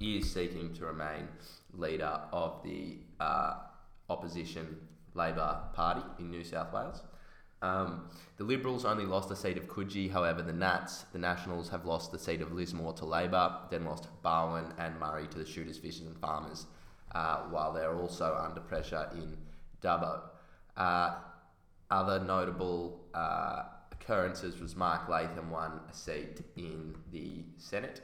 is 0.00 0.32
seeking 0.32 0.72
to 0.74 0.86
remain 0.86 1.28
leader 1.72 2.20
of 2.32 2.62
the 2.64 2.98
uh, 3.20 3.54
opposition 4.08 4.76
Labor 5.14 5.58
Party 5.74 6.02
in 6.18 6.30
New 6.30 6.44
South 6.44 6.72
Wales. 6.72 7.02
Um, 7.62 8.08
the 8.38 8.44
Liberals 8.44 8.84
only 8.84 9.04
lost 9.04 9.28
the 9.28 9.36
seat 9.36 9.58
of 9.58 9.68
Coogee, 9.68 10.10
however, 10.10 10.42
the 10.42 10.52
Nats, 10.52 11.04
the 11.12 11.18
Nationals, 11.18 11.68
have 11.68 11.84
lost 11.84 12.10
the 12.10 12.18
seat 12.18 12.40
of 12.40 12.52
Lismore 12.52 12.94
to 12.94 13.04
Labor, 13.04 13.58
then 13.70 13.84
lost 13.84 14.08
Barwon 14.22 14.72
and 14.78 14.98
Murray 14.98 15.26
to 15.28 15.38
the 15.38 15.44
Shooters, 15.44 15.76
Fishers, 15.76 16.06
and 16.06 16.18
Farmers, 16.18 16.66
uh, 17.14 17.40
while 17.50 17.72
they're 17.72 17.94
also 17.94 18.34
under 18.42 18.60
pressure 18.60 19.10
in 19.12 19.36
Dubbo. 19.82 20.22
Uh, 20.76 21.16
other 21.90 22.20
notable 22.24 23.00
uh, 23.12 23.64
occurrences 24.00 24.60
was 24.60 24.76
Mark 24.76 25.08
Latham 25.08 25.50
won 25.50 25.80
a 25.90 25.94
seat 25.94 26.42
in 26.56 26.94
the 27.12 27.44
Senate. 27.58 28.02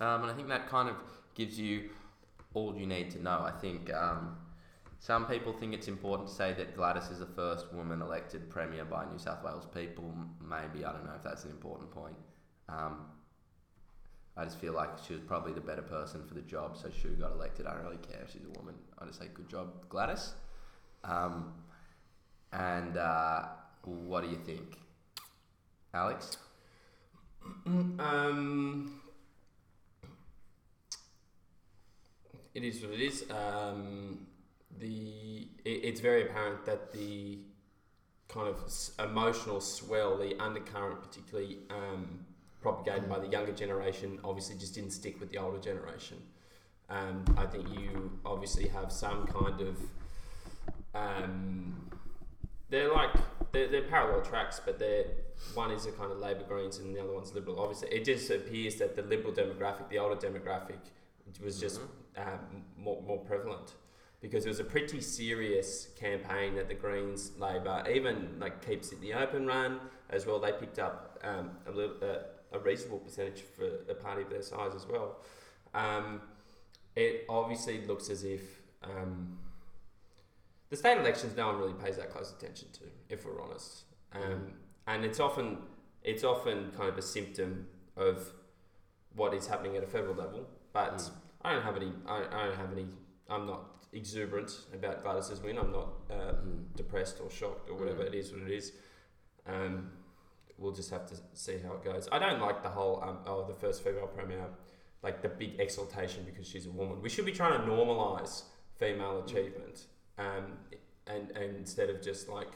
Um, 0.00 0.22
and 0.22 0.30
I 0.30 0.34
think 0.34 0.48
that 0.48 0.68
kind 0.68 0.88
of 0.88 0.96
gives 1.34 1.58
you 1.58 1.90
all 2.54 2.76
you 2.76 2.86
need 2.86 3.10
to 3.12 3.22
know. 3.22 3.40
I 3.42 3.52
think 3.52 3.92
um, 3.92 4.36
some 4.98 5.26
people 5.26 5.52
think 5.52 5.74
it's 5.74 5.88
important 5.88 6.28
to 6.28 6.34
say 6.34 6.52
that 6.54 6.76
Gladys 6.76 7.08
is 7.10 7.18
the 7.18 7.26
first 7.26 7.72
woman 7.72 8.02
elected 8.02 8.50
Premier 8.50 8.84
by 8.84 9.04
New 9.10 9.18
South 9.18 9.42
Wales 9.44 9.66
people. 9.74 10.12
Maybe, 10.40 10.84
I 10.84 10.92
don't 10.92 11.04
know 11.04 11.14
if 11.16 11.22
that's 11.22 11.44
an 11.44 11.50
important 11.50 11.90
point. 11.90 12.16
Um, 12.68 13.06
I 14.36 14.44
just 14.44 14.58
feel 14.58 14.72
like 14.72 14.90
she 15.06 15.12
was 15.12 15.22
probably 15.22 15.52
the 15.52 15.60
better 15.60 15.82
person 15.82 16.24
for 16.26 16.34
the 16.34 16.40
job, 16.40 16.76
so 16.76 16.88
she 16.90 17.08
got 17.08 17.32
elected. 17.32 17.66
I 17.66 17.74
don't 17.74 17.84
really 17.84 17.98
care 17.98 18.22
if 18.24 18.32
she's 18.32 18.44
a 18.44 18.58
woman. 18.58 18.74
I 18.98 19.04
just 19.04 19.18
say, 19.18 19.26
good 19.34 19.48
job, 19.48 19.88
Gladys. 19.88 20.32
Um, 21.04 21.52
and 22.52 22.96
uh, 22.96 23.44
what 23.84 24.24
do 24.24 24.30
you 24.30 24.36
think, 24.36 24.78
Alex? 25.94 26.36
Um, 27.66 29.00
it 32.54 32.64
is 32.64 32.82
what 32.82 32.92
it 32.92 33.00
is. 33.00 33.24
Um, 33.30 34.26
the 34.78 35.48
it, 35.64 35.84
it's 35.84 36.00
very 36.00 36.22
apparent 36.22 36.64
that 36.66 36.92
the 36.92 37.38
kind 38.28 38.48
of 38.48 38.60
emotional 38.98 39.60
swell, 39.60 40.16
the 40.16 40.38
undercurrent, 40.40 41.02
particularly 41.02 41.58
um, 41.70 42.24
propagated 42.60 43.08
by 43.08 43.18
the 43.18 43.28
younger 43.28 43.52
generation, 43.52 44.18
obviously 44.24 44.56
just 44.56 44.74
didn't 44.74 44.92
stick 44.92 45.20
with 45.20 45.30
the 45.30 45.38
older 45.38 45.58
generation. 45.58 46.18
Um, 46.88 47.24
I 47.36 47.46
think 47.46 47.68
you 47.78 48.18
obviously 48.24 48.68
have 48.68 48.92
some 48.92 49.26
kind 49.26 49.60
of 49.60 49.76
um, 50.94 51.90
they're 52.68 52.92
like 52.92 53.10
they're, 53.52 53.68
they're 53.68 53.82
parallel 53.82 54.22
tracks, 54.22 54.60
but 54.64 54.78
they're 54.78 55.04
one 55.54 55.70
is 55.70 55.86
a 55.86 55.92
kind 55.92 56.12
of 56.12 56.18
Labor 56.18 56.44
Greens 56.48 56.78
and 56.78 56.94
the 56.94 57.00
other 57.00 57.12
one's 57.12 57.34
Liberal. 57.34 57.60
Obviously, 57.60 57.88
it 57.88 58.04
just 58.04 58.30
appears 58.30 58.76
that 58.76 58.96
the 58.96 59.02
Liberal 59.02 59.32
demographic, 59.32 59.88
the 59.88 59.98
older 59.98 60.16
demographic, 60.16 60.78
was 61.42 61.58
just 61.60 61.80
um, 62.16 62.64
more 62.76 63.02
more 63.02 63.18
prevalent 63.18 63.74
because 64.20 64.46
it 64.46 64.48
was 64.48 64.60
a 64.60 64.64
pretty 64.64 65.00
serious 65.00 65.88
campaign 65.98 66.54
that 66.54 66.68
the 66.68 66.74
Greens, 66.74 67.32
Labor, 67.38 67.84
even 67.92 68.36
like 68.38 68.64
Keep 68.64 68.84
Sydney 68.84 69.12
Open 69.12 69.46
run 69.46 69.80
as 70.10 70.26
well. 70.26 70.38
They 70.38 70.52
picked 70.52 70.78
up 70.78 71.18
um, 71.24 71.50
a 71.66 71.70
little 71.70 71.96
uh, 72.02 72.56
a 72.56 72.58
reasonable 72.58 72.98
percentage 72.98 73.42
for 73.56 73.66
a 73.90 73.94
party 73.94 74.22
of 74.22 74.30
their 74.30 74.42
size 74.42 74.74
as 74.74 74.86
well. 74.86 75.16
Um, 75.74 76.20
it 76.94 77.24
obviously 77.28 77.84
looks 77.86 78.10
as 78.10 78.24
if 78.24 78.42
um, 78.84 79.38
the 80.70 80.76
state 80.76 80.98
elections 80.98 81.36
no 81.36 81.48
one 81.48 81.58
really 81.58 81.74
pays 81.74 81.96
that 81.96 82.10
close 82.10 82.32
attention 82.32 82.68
to, 82.72 82.84
if 83.12 83.24
we're 83.26 83.40
honest. 83.46 83.84
Um, 84.12 84.40
and 84.86 85.04
it's 85.04 85.20
often 85.20 85.58
it's 86.02 86.24
often 86.24 86.72
kind 86.76 86.88
of 86.88 86.98
a 86.98 87.02
symptom 87.02 87.66
of 87.96 88.16
what 89.14 89.32
is 89.34 89.46
happening 89.46 89.76
at 89.76 89.84
a 89.84 89.86
federal 89.86 90.14
level. 90.24 90.48
But 90.72 90.96
Mm. 90.98 91.10
I 91.44 91.52
don't 91.52 91.62
have 91.62 91.76
any. 91.76 91.92
I, 92.06 92.16
I 92.38 92.46
don't 92.46 92.56
have 92.56 92.72
any. 92.72 92.86
I'm 93.28 93.46
not 93.46 93.62
exuberant 93.92 94.50
about 94.78 95.02
Gladys's 95.04 95.40
win. 95.42 95.58
I'm 95.58 95.72
not 95.80 95.88
uh, 96.10 96.32
Mm. 96.44 96.74
depressed 96.76 97.16
or 97.22 97.30
shocked 97.30 97.68
or 97.70 97.74
whatever. 97.80 98.02
Mm. 98.04 98.08
It 98.08 98.14
is 98.14 98.32
what 98.32 98.42
it 98.42 98.50
is. 98.60 98.72
Um, 99.46 99.74
we'll 100.58 100.72
just 100.82 100.90
have 100.90 101.06
to 101.12 101.14
see 101.34 101.58
how 101.64 101.72
it 101.74 101.84
goes. 101.84 102.08
I 102.10 102.18
don't 102.18 102.40
like 102.40 102.62
the 102.62 102.68
whole 102.78 103.02
um, 103.06 103.18
oh 103.26 103.44
the 103.46 103.54
first 103.54 103.84
female 103.84 104.06
premier, 104.18 104.46
like 105.02 105.20
the 105.22 105.28
big 105.28 105.60
exaltation 105.60 106.24
because 106.24 106.46
she's 106.46 106.66
a 106.66 106.70
woman. 106.70 107.02
We 107.02 107.08
should 107.08 107.26
be 107.26 107.32
trying 107.32 107.54
to 107.60 107.66
normalise 107.66 108.34
female 108.82 109.22
achievement, 109.24 109.86
um, 110.18 110.44
and 111.06 111.30
and 111.40 111.56
instead 111.56 111.88
of 111.90 112.00
just 112.02 112.28
like 112.28 112.52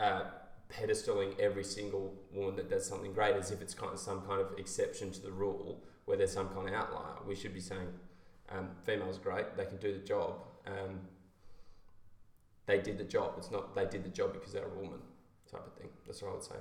uh, 0.00 0.22
pedestaling 0.72 1.38
every 1.38 1.64
single 1.64 2.14
woman 2.32 2.56
that 2.56 2.70
does 2.70 2.86
something 2.86 3.12
great 3.12 3.36
as 3.36 3.50
if 3.50 3.60
it's 3.60 3.74
kind 3.74 3.92
of 3.92 3.98
some 3.98 4.22
kind 4.22 4.40
of 4.40 4.58
exception 4.58 5.10
to 5.10 5.20
the 5.20 5.30
rule 5.30 5.82
where 6.04 6.16
there's 6.16 6.32
some 6.32 6.48
kind 6.48 6.68
of 6.68 6.74
outlier. 6.74 7.14
We 7.26 7.34
should 7.34 7.54
be 7.54 7.60
saying 7.60 7.88
um, 8.50 8.70
females 8.84 9.18
are 9.18 9.22
great, 9.22 9.56
they 9.56 9.64
can 9.64 9.76
do 9.76 9.92
the 9.92 10.04
job. 10.04 10.34
Um, 10.66 11.00
they 12.66 12.78
did 12.78 12.98
the 12.98 13.04
job. 13.04 13.34
It's 13.36 13.50
not 13.50 13.74
they 13.74 13.86
did 13.86 14.04
the 14.04 14.10
job 14.10 14.32
because 14.32 14.52
they're 14.52 14.66
a 14.66 14.80
woman 14.80 15.00
type 15.50 15.66
of 15.66 15.72
thing. 15.74 15.88
That's 16.06 16.22
what 16.22 16.30
I 16.30 16.34
would 16.34 16.44
say. 16.44 16.54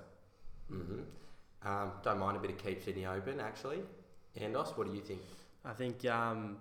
Mm-hmm. 0.71 1.67
Um, 1.67 1.91
don't 2.03 2.19
mind 2.19 2.37
a 2.37 2.39
bit 2.39 2.51
of 2.51 2.57
Keep 2.57 2.83
Sydney 2.83 3.05
Open, 3.05 3.39
actually. 3.39 3.79
Andos, 4.39 4.77
what 4.77 4.87
do 4.87 4.93
you 4.93 5.01
think? 5.01 5.21
I 5.65 5.73
think 5.73 6.05
um, 6.05 6.57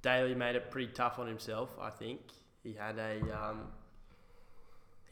Daley 0.00 0.34
made 0.34 0.56
it 0.56 0.70
pretty 0.70 0.92
tough 0.92 1.18
on 1.18 1.26
himself. 1.26 1.76
I 1.80 1.90
think 1.90 2.20
he 2.62 2.72
had 2.72 2.98
a 2.98 3.20
um, 3.38 3.60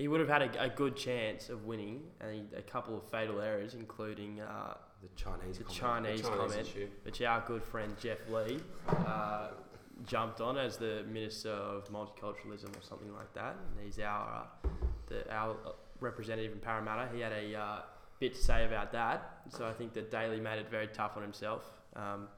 he 0.01 0.09
would 0.09 0.21
have 0.21 0.31
had 0.31 0.43
a, 0.43 0.63
a 0.63 0.69
good 0.71 0.97
chance 0.97 1.51
of 1.51 1.67
winning, 1.67 2.01
and 2.23 2.35
he, 2.35 2.43
a 2.57 2.63
couple 2.63 2.97
of 2.97 3.05
fatal 3.11 3.39
errors, 3.43 3.75
including 3.75 4.41
uh, 4.41 4.75
The 5.03 5.09
Chinese 5.15 5.59
the 5.59 5.65
comment. 5.65 5.79
Chinese, 5.79 6.23
The 6.23 6.29
Chinese 6.29 6.41
comment, 6.41 6.61
issue. 6.69 6.89
which 7.03 7.21
our 7.21 7.45
good 7.47 7.63
friend 7.63 7.95
Geoff 8.01 8.19
Lee 8.31 8.61
uh, 8.89 9.49
jumped 10.07 10.41
on 10.41 10.57
as 10.57 10.79
the 10.79 11.05
Minister 11.13 11.51
of 11.51 11.87
Multiculturalism 11.91 12.75
or 12.75 12.83
something 12.83 13.13
like 13.15 13.33
that. 13.35 13.57
And 13.77 13.85
he's 13.85 13.99
our 13.99 14.47
uh, 14.65 14.69
the 15.09 15.31
our 15.31 15.55
representative 16.01 16.53
in 16.53 16.61
Parramatta. 16.61 17.15
He 17.15 17.21
had 17.21 17.33
a 17.33 17.55
uh, 17.55 17.83
bit 18.21 18.35
to 18.35 18.41
say 18.41 18.65
about 18.65 18.93
that. 18.93 19.43
So 19.51 19.67
I 19.67 19.75
think 19.75 19.93
that 19.93 20.11
Daley 20.11 20.41
made 20.41 20.61
it 20.61 20.71
very 20.71 20.87
tough 20.87 21.19
on 21.19 21.23
himself. 21.23 21.71
Um, 21.95 22.29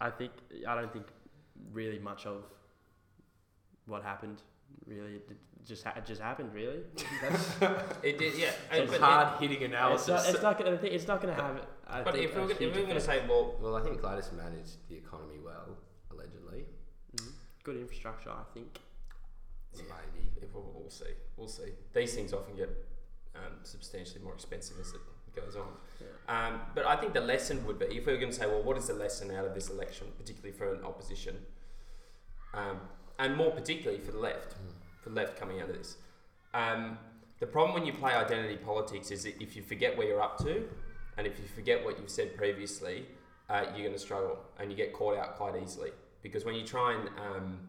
I 0.00 0.10
think 0.10 0.32
I 0.66 0.74
don't 0.74 0.92
think 0.92 1.06
really 1.72 2.00
much 2.00 2.26
of 2.26 2.42
what 3.86 4.02
happened. 4.02 4.42
Really, 4.86 5.14
it 5.16 5.28
just 5.66 5.84
ha- 5.84 5.94
it 5.96 6.06
just 6.06 6.20
happened. 6.20 6.54
Really, 6.54 6.80
That's, 7.22 7.54
It 8.02 8.18
did, 8.18 8.34
yeah. 8.38 8.50
It's 8.72 8.92
but 8.92 9.00
hard 9.00 9.40
hitting 9.40 9.62
it's 9.62 9.66
analysis. 9.66 10.08
not. 10.08 10.28
It's 10.28 10.42
not 10.42 10.58
gonna. 10.58 10.78
It's 10.82 11.06
not 11.08 11.20
gonna 11.20 11.34
have. 11.34 11.66
I 11.88 12.02
but 12.02 12.14
think, 12.14 12.26
if 12.26 12.34
we 12.36 12.42
we're, 12.42 12.50
if 12.50 12.60
we 12.60 12.82
we're 12.84 12.94
to 12.94 13.00
say, 13.00 13.22
well, 13.28 13.54
well, 13.60 13.76
I 13.76 13.82
think 13.82 14.00
Gladys 14.00 14.30
managed 14.36 14.88
the 14.88 14.96
economy 14.96 15.38
well, 15.44 15.76
allegedly. 16.12 16.64
Mm, 17.16 17.32
good 17.64 17.76
infrastructure, 17.76 18.30
I 18.30 18.42
think. 18.54 18.78
Maybe. 19.76 20.30
if 20.40 20.54
we'll, 20.54 20.70
we'll 20.74 20.90
see, 20.90 21.04
we'll 21.36 21.48
see. 21.48 21.72
These 21.92 22.14
things 22.14 22.32
often 22.32 22.56
get 22.56 22.70
um, 23.34 23.52
substantially 23.62 24.22
more 24.22 24.34
expensive 24.34 24.76
as 24.80 24.92
it 24.94 25.00
goes 25.34 25.54
on. 25.56 25.66
Yeah. 26.00 26.46
Um, 26.48 26.60
but 26.74 26.86
I 26.86 26.96
think 26.96 27.12
the 27.12 27.20
lesson 27.20 27.64
would 27.66 27.78
be 27.78 27.86
if 27.86 28.06
we 28.06 28.12
were 28.12 28.18
going 28.18 28.32
to 28.32 28.36
say, 28.36 28.46
well, 28.46 28.62
what 28.62 28.76
is 28.78 28.86
the 28.86 28.94
lesson 28.94 29.30
out 29.30 29.44
of 29.44 29.54
this 29.54 29.68
election, 29.68 30.08
particularly 30.18 30.56
for 30.56 30.72
an 30.72 30.82
opposition, 30.84 31.36
um, 32.54 32.80
and 33.18 33.36
more 33.36 33.50
particularly 33.50 34.02
for 34.02 34.12
the 34.12 34.18
left, 34.18 34.54
for 35.02 35.10
the 35.10 35.14
left 35.14 35.38
coming 35.38 35.60
out 35.60 35.68
of 35.68 35.76
this. 35.76 35.96
Um, 36.54 36.98
the 37.38 37.46
problem 37.46 37.74
when 37.74 37.84
you 37.84 37.92
play 37.92 38.12
identity 38.12 38.56
politics 38.56 39.10
is 39.10 39.24
that 39.24 39.40
if 39.42 39.56
you 39.56 39.62
forget 39.62 39.96
where 39.96 40.06
you're 40.06 40.22
up 40.22 40.38
to, 40.38 40.64
and 41.16 41.26
if 41.26 41.38
you 41.38 41.44
forget 41.54 41.84
what 41.84 41.98
you've 41.98 42.10
said 42.10 42.36
previously, 42.36 43.06
uh, 43.48 43.64
you're 43.74 43.86
going 43.86 43.92
to 43.92 43.98
struggle 43.98 44.38
and 44.58 44.70
you 44.70 44.76
get 44.76 44.92
caught 44.92 45.16
out 45.16 45.36
quite 45.36 45.60
easily. 45.62 45.90
Because 46.22 46.44
when 46.44 46.54
you 46.54 46.64
try 46.64 46.94
and 46.94 47.08
um, 47.20 47.68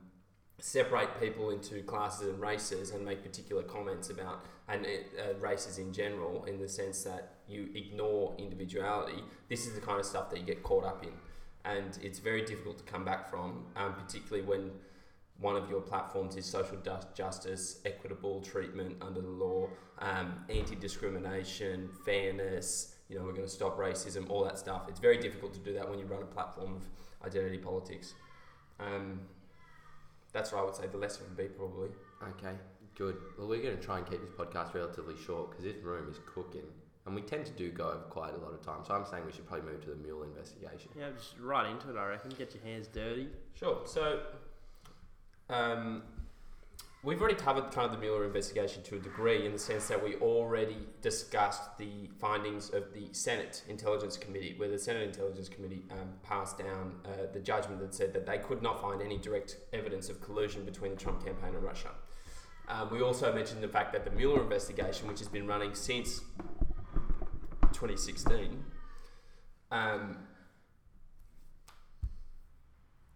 separate 0.60 1.20
people 1.20 1.51
into 1.51 1.82
classes 1.84 2.30
and 2.30 2.39
races 2.39 2.92
and 2.92 3.06
make 3.06 3.24
particular 3.24 3.62
comments 3.63 4.10
about 4.10 4.46
and 4.68 4.86
uh, 4.86 5.38
races 5.39 5.77
in 5.77 5.94
general, 5.94 6.44
in 6.46 6.60
the 6.60 6.68
sense 6.68 7.04
that 7.04 7.36
you 7.48 7.70
ignore 7.75 8.36
individuality, 8.38 9.24
this 9.50 9.66
is 9.68 9.75
the 9.75 9.82
kind 9.82 10.00
of 10.00 10.06
stuff 10.06 10.30
that 10.30 10.39
you 10.39 10.46
get 10.46 10.63
caught 10.63 10.84
up 10.84 11.04
in, 11.04 11.13
and 11.63 11.98
it's 12.01 12.20
very 12.20 12.44
difficult 12.44 12.77
to 12.77 12.84
come 12.84 13.06
back 13.06 13.30
from, 13.30 13.66
um, 13.75 13.94
particularly 13.94 14.46
when 14.46 14.72
one 15.39 15.56
of 15.56 15.70
your 15.70 15.82
platforms 15.82 16.36
is 16.36 16.46
social 16.46 16.77
justice, 17.13 17.79
equitable 17.86 18.41
treatment 18.41 18.98
under 19.01 19.22
the 19.22 19.29
law, 19.29 19.67
um, 20.00 20.34
anti-discrimination, 20.50 21.89
fairness. 22.06 22.96
You 23.08 23.17
know, 23.17 23.24
we're 23.24 23.34
going 23.34 23.48
to 23.48 23.53
stop 23.53 23.77
racism, 23.77 24.29
all 24.29 24.44
that 24.44 24.58
stuff. 24.58 24.84
It's 24.89 25.00
very 25.00 25.17
difficult 25.17 25.53
to 25.53 25.60
do 25.60 25.74
that 25.74 25.89
when 25.89 26.00
you 26.00 26.06
run 26.06 26.24
a 26.24 26.25
platform 26.25 26.75
of 26.75 26.88
identity 27.25 27.58
politics. 27.58 28.15
Um, 28.79 29.22
that's 30.34 30.51
what 30.51 30.62
I 30.62 30.65
would 30.65 30.75
say 30.75 30.88
the 30.88 30.98
lesson 30.98 31.24
would 31.27 31.38
be 31.38 31.46
probably. 31.46 31.89
Okay, 32.22 32.56
good. 32.96 33.17
Well, 33.38 33.48
we're 33.48 33.62
going 33.62 33.77
to 33.77 33.84
try 33.84 33.98
and 34.00 34.10
keep 34.10 34.22
this 34.22 34.29
podcast 34.29 34.74
relatively 34.74 35.15
short 35.25 35.51
because 35.51 35.63
this 35.63 35.77
room 35.84 36.10
is 36.10 36.20
cooking. 36.25 36.65
And 37.06 37.15
we 37.15 37.22
tend 37.22 37.46
to 37.46 37.53
do 37.53 37.72
go 37.72 37.86
over 37.86 38.03
quite 38.10 38.34
a 38.34 38.38
lot 38.38 38.53
of 38.53 38.62
time. 38.62 38.84
So 38.86 38.94
I'm 38.94 39.06
saying 39.06 39.25
we 39.25 39.32
should 39.32 39.48
probably 39.48 39.72
move 39.72 39.82
to 39.86 39.91
the 39.91 39.96
mule 39.96 40.24
investigation. 40.24 40.91
Yeah, 41.00 41.12
just 41.17 41.36
right 41.39 41.72
into 41.72 41.89
it. 41.89 41.98
I 41.98 42.06
reckon. 42.06 42.32
Get 42.38 42.53
your 42.53 42.63
hands 42.63 42.88
dirty. 42.88 43.29
Sure. 43.53 43.84
So, 43.86 44.20
um, 45.50 46.04
we've 47.04 47.22
already 47.22 47.36
covered 47.36 47.72
kind 47.72 47.86
of 47.86 47.92
the 47.92 47.98
Mueller 47.98 48.25
investigation 48.25 48.84
to 48.84 48.96
a 48.96 49.00
degree 49.00 49.46
in 49.46 49.54
the 49.54 49.60
sense 49.60 49.88
that 49.88 50.04
we 50.04 50.16
already 50.16 50.77
discussed 51.01 51.77
the 51.77 52.10
findings 52.20 52.70
of 52.72 52.94
the 52.94 53.08
Senate 53.13 53.63
Intelligence 53.70 54.18
Committee, 54.18 54.56
where 54.58 54.70
the 54.70 54.80
Senate 54.80 55.04
Intelligence 55.04 55.48
Committee 55.48 55.84
um, 55.92 56.10
passed 56.24 56.58
down 56.58 56.96
uh, 57.06 57.32
the 57.32 57.39
judgment 57.39 57.80
that 57.80 57.94
said 57.94 58.13
that 58.13 58.25
they 58.25 58.39
could 58.39 58.62
not 58.62 58.82
find 58.82 59.01
any 59.01 59.18
direct 59.18 59.58
evidence 59.74 60.10
of 60.10 60.22
collusion 60.22 60.66
between 60.66 60.92
the 60.92 60.98
Trump 60.98 61.24
campaign 61.24 61.56
and 61.56 61.63
Russia. 61.63 61.92
Um, 62.68 62.89
we 62.92 63.01
also 63.01 63.34
mentioned 63.34 63.63
the 63.63 63.70
fact 63.70 63.94
that 63.94 64.04
the 64.04 64.12
Mueller 64.12 64.42
investigation, 64.42 65.08
which 65.08 65.20
has 65.20 65.30
been 65.30 65.48
running 65.48 65.74
since 65.74 66.20
2016, 67.72 68.63
um, 69.72 70.18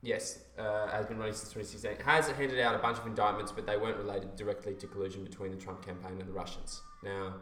Yes, 0.03 0.39
uh, 0.57 0.87
has 0.87 1.05
been 1.05 1.19
running 1.19 1.35
since 1.35 1.53
2016. 1.53 2.03
Has 2.05 2.27
handed 2.29 2.59
out 2.59 2.73
a 2.73 2.79
bunch 2.79 2.97
of 2.97 3.05
indictments, 3.05 3.51
but 3.51 3.67
they 3.67 3.77
weren't 3.77 3.97
related 3.97 4.35
directly 4.35 4.73
to 4.75 4.87
collusion 4.87 5.23
between 5.23 5.51
the 5.51 5.57
Trump 5.57 5.85
campaign 5.85 6.17
and 6.19 6.27
the 6.27 6.33
Russians. 6.33 6.81
Now, 7.03 7.35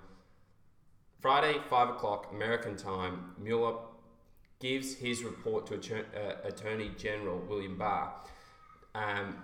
Friday, 1.21 1.59
5 1.69 1.89
o'clock 1.89 2.31
American 2.33 2.75
time, 2.75 3.31
Mueller 3.37 3.75
gives 4.59 4.95
his 4.95 5.23
report 5.23 5.67
to 5.67 5.75
Attorney, 5.75 6.03
uh, 6.15 6.47
Attorney 6.47 6.91
General 6.97 7.39
William 7.47 7.77
Barr. 7.77 8.13
Um, 8.93 9.35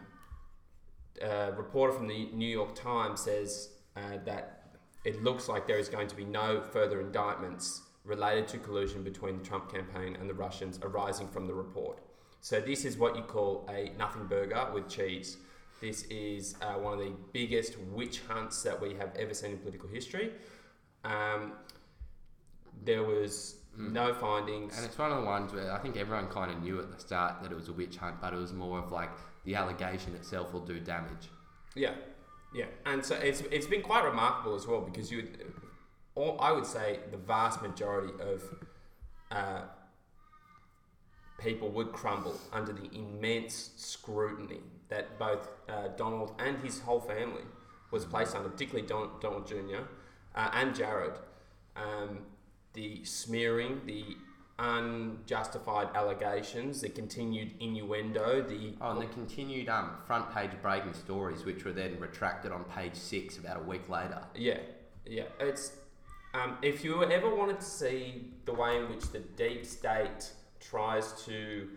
a 1.22 1.54
reporter 1.54 1.94
from 1.94 2.08
the 2.08 2.30
New 2.34 2.48
York 2.48 2.76
Times 2.76 3.22
says 3.22 3.70
uh, 3.96 4.18
that 4.26 4.78
it 5.06 5.24
looks 5.24 5.48
like 5.48 5.68
there 5.68 5.80
is 5.80 5.88
going 5.88 6.08
to 6.10 6.16
be 6.16 6.26
no 6.26 6.62
further 6.62 7.00
indictments 7.00 7.84
related 8.04 8.48
to 8.50 8.58
collusion 8.58 9.04
between 9.04 9.38
the 9.38 9.44
Trump 9.44 9.72
campaign 9.72 10.18
and 10.20 10.30
the 10.30 10.34
Russians 10.34 10.80
arising 10.82 11.30
from 11.30 11.48
the 11.48 11.54
report. 11.54 12.02
So 12.46 12.62
this 12.62 12.86
is 12.86 12.96
what 12.96 13.16
you 13.16 13.24
call 13.24 13.68
a 13.68 13.92
nothing 13.98 14.28
burger 14.28 14.68
with 14.72 14.88
cheese. 14.88 15.38
This 15.82 16.04
is 16.12 16.56
uh, 16.62 16.74
one 16.74 16.94
of 16.94 17.00
the 17.00 17.12
biggest 17.34 17.76
witch 17.92 18.22
hunts 18.28 18.62
that 18.62 18.80
we 18.80 18.94
have 18.94 19.16
ever 19.16 19.34
seen 19.34 19.54
in 19.54 19.58
political 19.58 19.90
history. 19.90 20.32
Um, 21.04 21.54
there 22.84 23.02
was 23.02 23.56
Mm. 23.78 23.92
no 23.92 24.14
findings. 24.14 24.78
And 24.78 24.86
it's 24.86 24.98
one 24.98 25.12
of 25.12 25.18
the 25.22 25.26
ones 25.26 25.52
where 25.54 25.72
I 25.74 25.80
think 25.80 25.98
everyone 25.98 26.28
kind 26.28 26.52
of 26.52 26.62
knew 26.62 26.80
at 26.80 26.92
the 26.94 27.00
start 27.00 27.42
that 27.42 27.52
it 27.52 27.56
was 27.56 27.68
a 27.68 27.74
witch 27.74 27.98
hunt, 27.98 28.22
but 28.22 28.32
it 28.32 28.38
was 28.38 28.54
more 28.54 28.78
of 28.80 28.92
like 28.92 29.10
the 29.44 29.56
allegation 29.56 30.14
itself 30.16 30.54
will 30.54 30.66
do 30.74 30.80
damage. 30.80 31.30
Yeah, 31.76 31.96
yeah, 32.54 32.68
and 32.86 33.04
so 33.04 33.16
it's 33.16 33.42
it's 33.52 33.68
been 33.68 33.82
quite 33.82 34.06
remarkable 34.06 34.56
as 34.56 34.66
well 34.66 34.82
because 34.82 35.12
you, 35.12 35.28
all 36.14 36.40
I 36.40 36.54
would 36.54 36.66
say 36.66 37.00
the 37.12 37.18
vast 37.18 37.62
majority 37.62 38.14
of 38.32 38.44
uh, 39.32 39.62
people 41.46 41.70
would 41.70 41.94
crumble 41.94 42.38
under 42.52 42.74
the 42.74 42.90
immense 42.94 43.70
scrutiny 43.78 44.62
that 44.90 45.18
both 45.20 45.48
uh, 45.70 45.90
Donald 45.96 46.34
and 46.40 46.58
his 46.64 46.80
whole 46.80 47.00
family 47.00 47.44
was 47.92 48.04
placed 48.04 48.36
under, 48.36 48.50
particularly 48.50 48.88
Don, 48.88 49.12
Donald 49.22 49.48
Jr. 49.48 49.84
Uh, 50.34 50.50
and 50.54 50.76
Jared. 50.76 51.14
Um, 51.76 52.20
the 52.74 53.06
smearing, 53.06 53.82
the 53.86 54.18
unjustified 54.58 55.90
allegations, 55.96 56.82
the 56.82 56.90
continued 56.90 57.52
innuendo, 57.60 58.42
the 58.42 58.74
Oh, 58.82 58.92
and 58.92 59.02
the 59.02 59.14
continued 59.14 59.70
um, 59.70 59.92
front 60.08 60.34
page 60.34 60.52
breaking 60.62 60.94
stories, 60.94 61.46
which 61.46 61.64
were 61.64 61.74
then 61.74 62.00
retracted 62.00 62.52
on 62.52 62.64
page 62.66 62.96
six 62.96 63.38
about 63.38 63.58
a 63.58 63.64
week 63.64 63.88
later. 63.88 64.22
Yeah, 64.36 64.60
yeah. 65.06 65.26
It's 65.40 65.74
um, 66.34 66.58
if 66.62 66.84
you 66.84 67.04
ever 67.04 67.34
wanted 67.34 67.60
to 67.60 67.66
see 67.66 68.32
the 68.46 68.54
way 68.54 68.78
in 68.78 68.90
which 68.90 69.12
the 69.12 69.20
deep 69.20 69.66
state 69.66 70.32
tries 70.70 71.12
to 71.26 71.70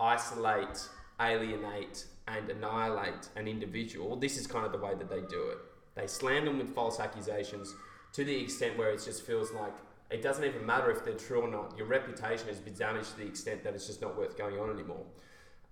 isolate, 0.00 0.88
alienate, 1.20 2.06
and 2.26 2.50
annihilate 2.50 3.28
an 3.36 3.48
individual, 3.48 4.16
this 4.16 4.36
is 4.36 4.46
kind 4.46 4.66
of 4.66 4.72
the 4.72 4.78
way 4.78 4.94
that 4.94 5.08
they 5.08 5.20
do 5.22 5.48
it. 5.50 5.58
They 5.94 6.06
slam 6.06 6.44
them 6.44 6.58
with 6.58 6.74
false 6.74 7.00
accusations 7.00 7.74
to 8.12 8.24
the 8.24 8.36
extent 8.36 8.78
where 8.78 8.90
it 8.90 9.02
just 9.04 9.26
feels 9.26 9.52
like 9.52 9.74
it 10.10 10.22
doesn't 10.22 10.44
even 10.44 10.64
matter 10.64 10.90
if 10.90 11.04
they're 11.04 11.14
true 11.14 11.42
or 11.42 11.48
not. 11.48 11.76
Your 11.76 11.86
reputation 11.86 12.48
has 12.48 12.58
been 12.58 12.74
damaged 12.74 13.10
to 13.12 13.18
the 13.18 13.26
extent 13.26 13.62
that 13.64 13.74
it's 13.74 13.86
just 13.86 14.00
not 14.00 14.16
worth 14.16 14.38
going 14.38 14.58
on 14.58 14.70
anymore. 14.70 15.04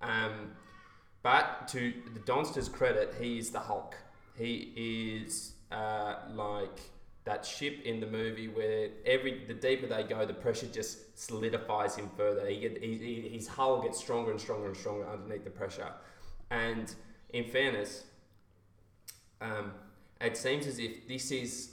Um, 0.03 0.53
but 1.23 1.69
to 1.69 1.93
the 2.13 2.21
Donster's 2.21 2.69
credit, 2.69 3.15
he 3.21 3.39
is 3.39 3.51
the 3.51 3.61
Hulk. 3.61 3.97
He 4.37 4.73
is 5.25 5.55
uh, 5.73 6.17
like 6.35 6.81
that 7.27 7.45
ship 7.45 7.83
in 7.85 7.99
the 7.99 8.07
movie 8.07 8.47
where 8.47 8.89
every 9.05 9.45
the 9.47 9.55
deeper 9.55 9.87
they 9.87 10.05
go, 10.05 10.25
the 10.25 10.33
pressure 10.33 10.69
just 10.69 11.19
solidifies 11.19 11.97
him 11.97 12.09
further. 12.17 12.47
He 12.49 12.61
get 12.61 12.83
he, 12.83 13.29
his 13.33 13.49
hull 13.49 13.83
gets 13.83 13.99
stronger 13.99 14.31
and 14.31 14.41
stronger 14.41 14.69
and 14.69 14.77
stronger 14.77 15.07
underneath 15.09 15.45
the 15.45 15.51
pressure. 15.51 15.93
And 16.51 16.95
in 17.31 17.45
fairness, 17.45 18.05
um, 19.41 19.73
it 20.21 20.37
seems 20.37 20.69
as 20.69 20.79
if 20.79 21.09
this 21.09 21.33
is 21.33 21.73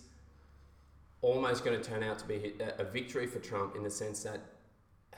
almost 1.22 1.64
going 1.64 1.80
to 1.80 1.88
turn 1.88 2.04
out 2.04 2.18
to 2.20 2.26
be 2.26 2.54
a, 2.60 2.82
a 2.82 2.84
victory 2.84 3.28
for 3.28 3.40
Trump 3.40 3.76
in 3.76 3.84
the 3.84 3.92
sense 3.92 4.24
that 4.24 4.42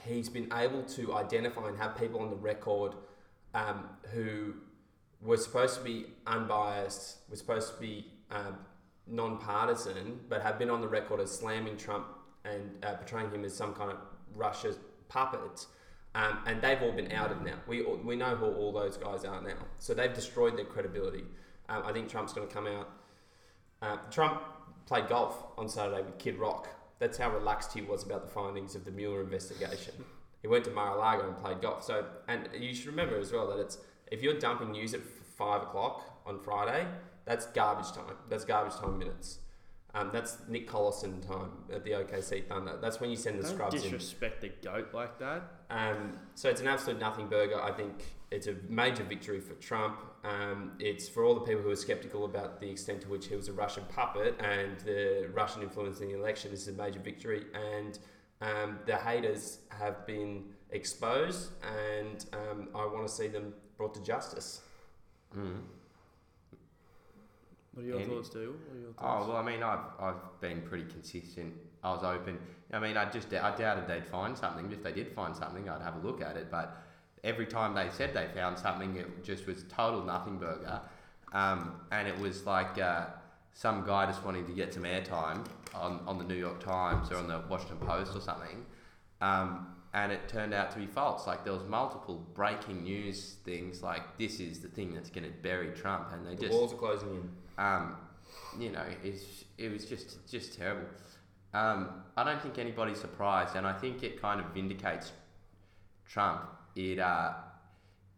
he's 0.01 0.27
been 0.27 0.51
able 0.53 0.83
to 0.83 1.15
identify 1.15 1.69
and 1.69 1.77
have 1.77 1.97
people 1.97 2.19
on 2.19 2.29
the 2.29 2.35
record 2.35 2.93
um, 3.53 3.85
who 4.13 4.53
were 5.21 5.37
supposed 5.37 5.77
to 5.77 5.83
be 5.83 6.07
unbiased, 6.27 7.19
were 7.29 7.37
supposed 7.37 7.73
to 7.73 7.79
be 7.79 8.05
um, 8.29 8.57
non-partisan, 9.07 10.19
but 10.29 10.41
have 10.41 10.57
been 10.57 10.69
on 10.69 10.81
the 10.81 10.87
record 10.87 11.19
as 11.19 11.31
slamming 11.31 11.77
Trump 11.77 12.07
and 12.43 12.71
uh, 12.83 12.93
portraying 12.95 13.31
him 13.31 13.43
as 13.43 13.55
some 13.55 13.73
kind 13.73 13.91
of 13.91 13.97
Russia 14.35 14.73
puppet. 15.07 15.65
Um, 16.15 16.39
and 16.45 16.61
they've 16.61 16.81
all 16.81 16.93
been 16.93 17.11
outed 17.11 17.41
now. 17.41 17.57
We, 17.67 17.81
we 17.83 18.15
know 18.15 18.35
who 18.35 18.45
all 18.45 18.71
those 18.71 18.97
guys 18.97 19.25
are 19.25 19.41
now. 19.41 19.57
So 19.79 19.93
they've 19.93 20.13
destroyed 20.13 20.57
their 20.57 20.65
credibility. 20.65 21.25
Um, 21.67 21.83
I 21.85 21.91
think 21.91 22.09
Trump's 22.09 22.31
going 22.33 22.47
to 22.47 22.53
come 22.53 22.67
out. 22.67 22.89
Uh, 23.81 23.97
Trump 24.09 24.41
played 24.85 25.09
golf 25.09 25.43
on 25.57 25.67
Saturday 25.67 26.03
with 26.03 26.17
Kid 26.17 26.37
Rock. 26.37 26.69
That's 26.99 27.17
how 27.17 27.31
relaxed 27.31 27.73
he 27.73 27.81
was 27.81 28.03
about 28.03 28.25
the 28.25 28.31
findings 28.31 28.75
of 28.75 28.85
the 28.85 28.91
Mueller 28.91 29.21
investigation. 29.21 29.93
He 30.41 30.47
went 30.47 30.63
to 30.65 30.71
Mar-a-Lago 30.71 31.27
and 31.27 31.37
played 31.37 31.61
golf. 31.61 31.83
So, 31.83 32.05
and 32.27 32.47
you 32.57 32.73
should 32.73 32.87
remember 32.87 33.19
as 33.19 33.33
well 33.33 33.47
that 33.49 33.59
it's 33.59 33.79
if 34.11 34.21
you're 34.21 34.39
dumping 34.39 34.71
news 34.71 34.93
at 34.93 35.01
five 35.01 35.63
o'clock 35.63 36.21
on 36.25 36.39
Friday, 36.39 36.87
that's 37.25 37.47
garbage 37.47 37.91
time. 37.91 38.15
That's 38.29 38.45
garbage 38.45 38.75
time 38.75 38.97
minutes. 38.97 39.39
Um, 39.93 40.09
that's 40.11 40.37
Nick 40.49 40.69
Collison 40.69 41.25
time 41.25 41.51
at 41.73 41.85
the 41.85 41.91
OKC 41.91 42.45
Thunder. 42.47 42.77
That's 42.81 42.99
when 42.99 43.09
you 43.09 43.15
send 43.15 43.39
the 43.39 43.43
Don't 43.43 43.53
scrubs 43.53 43.75
in. 43.75 43.81
disrespect 43.81 44.41
the 44.41 44.51
goat 44.61 44.89
like 44.93 45.17
that. 45.19 45.43
Um, 45.69 46.17
so 46.35 46.49
it's 46.49 46.59
an 46.59 46.67
absolute 46.67 46.99
nothing 46.99 47.27
burger. 47.27 47.61
I 47.61 47.71
think 47.71 48.03
it's 48.29 48.47
a 48.47 48.55
major 48.67 49.03
victory 49.03 49.39
for 49.39 49.53
Trump. 49.53 49.97
Um, 50.25 50.73
it's 50.79 51.07
for 51.07 51.23
all 51.23 51.33
the 51.33 51.41
people 51.41 51.61
who 51.61 51.69
are 51.69 51.75
skeptical 51.77 52.25
about 52.25 52.59
the 52.59 52.69
extent 52.69 53.01
to 53.03 53.07
which 53.07 53.27
he 53.27 53.35
was 53.37 53.47
a 53.47 53.53
Russian 53.53 53.85
puppet 53.85 54.35
and 54.41 54.77
the 54.81 55.29
Russian 55.33 55.61
influence 55.61 56.01
in 56.01 56.09
the 56.09 56.15
election. 56.15 56.51
This 56.51 56.63
is 56.63 56.67
a 56.67 56.73
major 56.73 56.99
victory, 56.99 57.45
and 57.53 57.97
um, 58.41 58.79
the 58.85 58.97
haters 58.97 59.59
have 59.69 60.05
been 60.05 60.43
exposed, 60.71 61.51
and 61.63 62.25
um, 62.33 62.67
I 62.75 62.85
want 62.85 63.07
to 63.07 63.13
see 63.13 63.27
them 63.29 63.53
brought 63.77 63.93
to 63.93 64.03
justice. 64.03 64.59
Mm. 65.37 65.61
What 67.75 67.83
are 67.83 67.87
your 67.87 67.99
Andy? 67.99 68.15
thoughts, 68.15 68.29
do? 68.29 68.55
What 68.67 68.77
are 68.77 68.79
your 68.79 68.93
Oh 68.97 69.27
well, 69.27 69.37
I 69.37 69.43
mean, 69.43 69.61
I've 69.61 69.85
I've 69.99 70.41
been 70.41 70.61
pretty 70.61 70.85
consistent. 70.85 71.53
I 71.83 71.91
was 71.91 72.03
open. 72.03 72.39
I 72.71 72.79
mean, 72.79 72.97
I 72.97 73.09
just 73.09 73.33
I 73.33 73.55
doubted 73.55 73.87
they'd 73.87 74.07
find 74.07 74.37
something. 74.37 74.71
If 74.71 74.81
they 74.81 74.93
did 74.93 75.11
find 75.13 75.35
something, 75.35 75.69
I'd 75.69 75.81
have 75.81 75.97
a 76.01 76.07
look 76.07 76.21
at 76.21 76.37
it. 76.37 76.49
But 76.49 76.77
every 77.23 77.45
time 77.45 77.73
they 77.75 77.89
said 77.91 78.13
they 78.13 78.27
found 78.33 78.57
something, 78.57 78.95
it 78.95 79.23
just 79.23 79.45
was 79.45 79.63
total 79.69 80.03
nothing 80.03 80.37
burger. 80.37 80.79
Um, 81.33 81.81
and 81.91 82.07
it 82.07 82.17
was 82.17 82.45
like 82.45 82.79
uh, 82.79 83.07
some 83.53 83.85
guy 83.85 84.05
just 84.05 84.23
wanting 84.23 84.45
to 84.45 84.53
get 84.53 84.73
some 84.73 84.83
airtime 84.83 85.45
on, 85.73 85.99
on 86.07 86.17
the 86.17 86.23
New 86.23 86.35
York 86.35 86.63
Times 86.63 87.11
or 87.11 87.17
on 87.17 87.27
the 87.27 87.41
Washington 87.49 87.77
Post 87.79 88.15
or 88.15 88.21
something. 88.21 88.65
Um, 89.19 89.67
and 89.93 90.11
it 90.11 90.27
turned 90.27 90.53
out 90.53 90.71
to 90.71 90.77
be 90.77 90.85
false. 90.85 91.25
Like 91.27 91.43
there 91.43 91.53
was 91.53 91.63
multiple 91.63 92.25
breaking 92.33 92.83
news 92.83 93.35
things. 93.45 93.81
Like 93.81 94.17
this 94.17 94.39
is 94.39 94.59
the 94.59 94.67
thing 94.67 94.93
that's 94.93 95.09
going 95.09 95.25
to 95.25 95.31
bury 95.41 95.69
Trump, 95.69 96.09
and 96.13 96.25
they 96.25 96.35
The 96.35 96.47
just 96.47 96.53
walls 96.53 96.73
are 96.73 96.77
closing 96.77 97.09
in. 97.09 97.29
Um, 97.57 97.95
you 98.59 98.71
know, 98.71 98.83
it's, 99.03 99.45
it 99.57 99.71
was 99.71 99.85
just 99.85 100.29
just 100.29 100.57
terrible. 100.57 100.87
Um, 101.53 101.89
I 102.17 102.23
don't 102.23 102.41
think 102.41 102.57
anybody's 102.57 102.99
surprised, 102.99 103.55
and 103.55 103.65
I 103.65 103.73
think 103.73 104.03
it 104.03 104.21
kind 104.21 104.41
of 104.41 104.47
vindicates 104.47 105.11
Trump. 106.07 106.41
It 106.75 106.99
uh, 106.99 107.33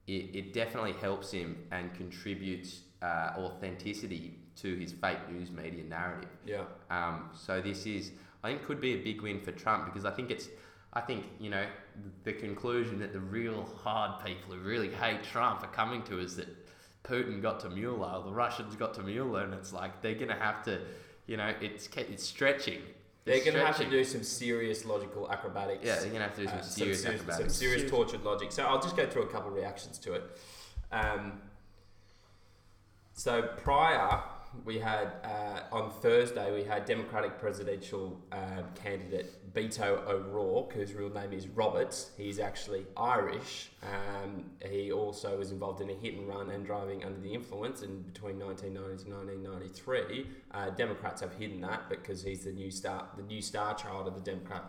it, 0.07 0.35
it 0.35 0.53
definitely 0.53 0.93
helps 0.93 1.31
him 1.31 1.57
and 1.71 1.93
contributes 1.93 2.81
uh, 3.01 3.33
authenticity 3.37 4.39
to 4.55 4.75
his 4.75 4.91
fake 4.93 5.29
news 5.31 5.51
media 5.51 5.83
narrative. 5.83 6.29
Yeah. 6.45 6.63
Um, 6.89 7.29
so 7.33 7.61
this 7.61 7.85
is, 7.85 8.11
I 8.43 8.49
think, 8.49 8.63
could 8.63 8.81
be 8.81 8.93
a 8.93 8.97
big 8.97 9.21
win 9.21 9.39
for 9.39 9.51
Trump 9.51 9.85
because 9.85 10.05
I 10.05 10.11
think 10.11 10.31
it's, 10.31 10.49
I 10.93 11.01
think 11.01 11.25
you 11.39 11.49
know, 11.49 11.65
the 12.23 12.33
conclusion 12.33 12.99
that 12.99 13.13
the 13.13 13.19
real 13.19 13.69
hard 13.83 14.25
people 14.25 14.55
who 14.55 14.61
really 14.61 14.89
hate 14.89 15.23
Trump 15.23 15.63
are 15.63 15.71
coming 15.71 16.01
to 16.03 16.19
is 16.19 16.35
that 16.37 16.47
Putin 17.07 17.41
got 17.41 17.59
to 17.61 17.69
Mueller, 17.69 18.11
or 18.17 18.23
the 18.23 18.31
Russians 18.31 18.75
got 18.75 18.93
to 18.95 19.01
Mueller, 19.03 19.43
and 19.43 19.53
it's 19.53 19.71
like 19.73 20.01
they're 20.01 20.15
gonna 20.15 20.35
have 20.37 20.63
to, 20.65 20.79
you 21.25 21.37
know, 21.37 21.53
it's 21.61 21.87
it's 21.95 22.23
stretching. 22.23 22.81
They're 23.25 23.43
going 23.43 23.55
to 23.55 23.65
have 23.65 23.75
to 23.79 23.89
do 23.89 24.05
some 24.05 24.23
serious 24.23 24.85
logical 24.85 25.29
acrobatics. 25.29 25.83
Yeah, 25.85 25.99
they're 25.99 26.07
gonna 26.11 26.23
have 26.23 26.35
to 26.35 26.43
do 26.43 26.47
some 26.47 26.59
Uh, 26.59 26.61
serious 26.61 26.71
some, 26.71 26.77
serious, 26.77 27.01
some 27.01 27.13
acrobatics. 27.15 27.53
serious 27.55 27.75
Serious. 27.81 27.91
tortured 27.91 28.23
logic. 28.23 28.51
So 28.53 28.63
I'll 28.63 28.81
just 28.81 28.95
go 28.95 29.05
through 29.05 29.23
a 29.23 29.27
couple 29.27 29.49
of 29.49 29.55
reactions 29.55 29.97
to 29.99 30.13
it. 30.13 30.23
Um, 30.93 31.41
so 33.13 33.41
prior, 33.57 34.21
we 34.65 34.79
had 34.79 35.13
uh, 35.23 35.75
on 35.75 35.91
Thursday 35.91 36.53
we 36.53 36.63
had 36.63 36.85
Democratic 36.85 37.39
presidential 37.39 38.19
um, 38.31 38.63
candidate 38.75 39.33
Beto 39.53 40.07
O'Rourke, 40.07 40.73
whose 40.73 40.93
real 40.93 41.09
name 41.09 41.33
is 41.33 41.47
Roberts. 41.47 42.11
He's 42.15 42.39
actually 42.39 42.85
Irish. 42.95 43.69
Um, 43.81 44.45
he 44.69 44.91
also 44.91 45.37
was 45.37 45.51
involved 45.51 45.81
in 45.81 45.89
a 45.89 45.93
hit 45.93 46.13
and 46.13 46.27
run 46.27 46.51
and 46.51 46.65
driving 46.65 47.03
under 47.03 47.19
the 47.19 47.33
influence 47.33 47.81
in 47.81 48.01
between 48.01 48.37
1990 48.39 49.05
to 49.05 49.15
1993. 49.15 50.27
Uh, 50.51 50.69
Democrats 50.71 51.21
have 51.21 51.33
hidden 51.33 51.61
that 51.61 51.89
because 51.89 52.23
he's 52.23 52.43
the 52.43 52.51
new 52.51 52.69
star, 52.69 53.07
the 53.17 53.23
new 53.23 53.41
star 53.41 53.73
child 53.73 54.07
of 54.07 54.13
the 54.13 54.21
Democratic 54.21 54.67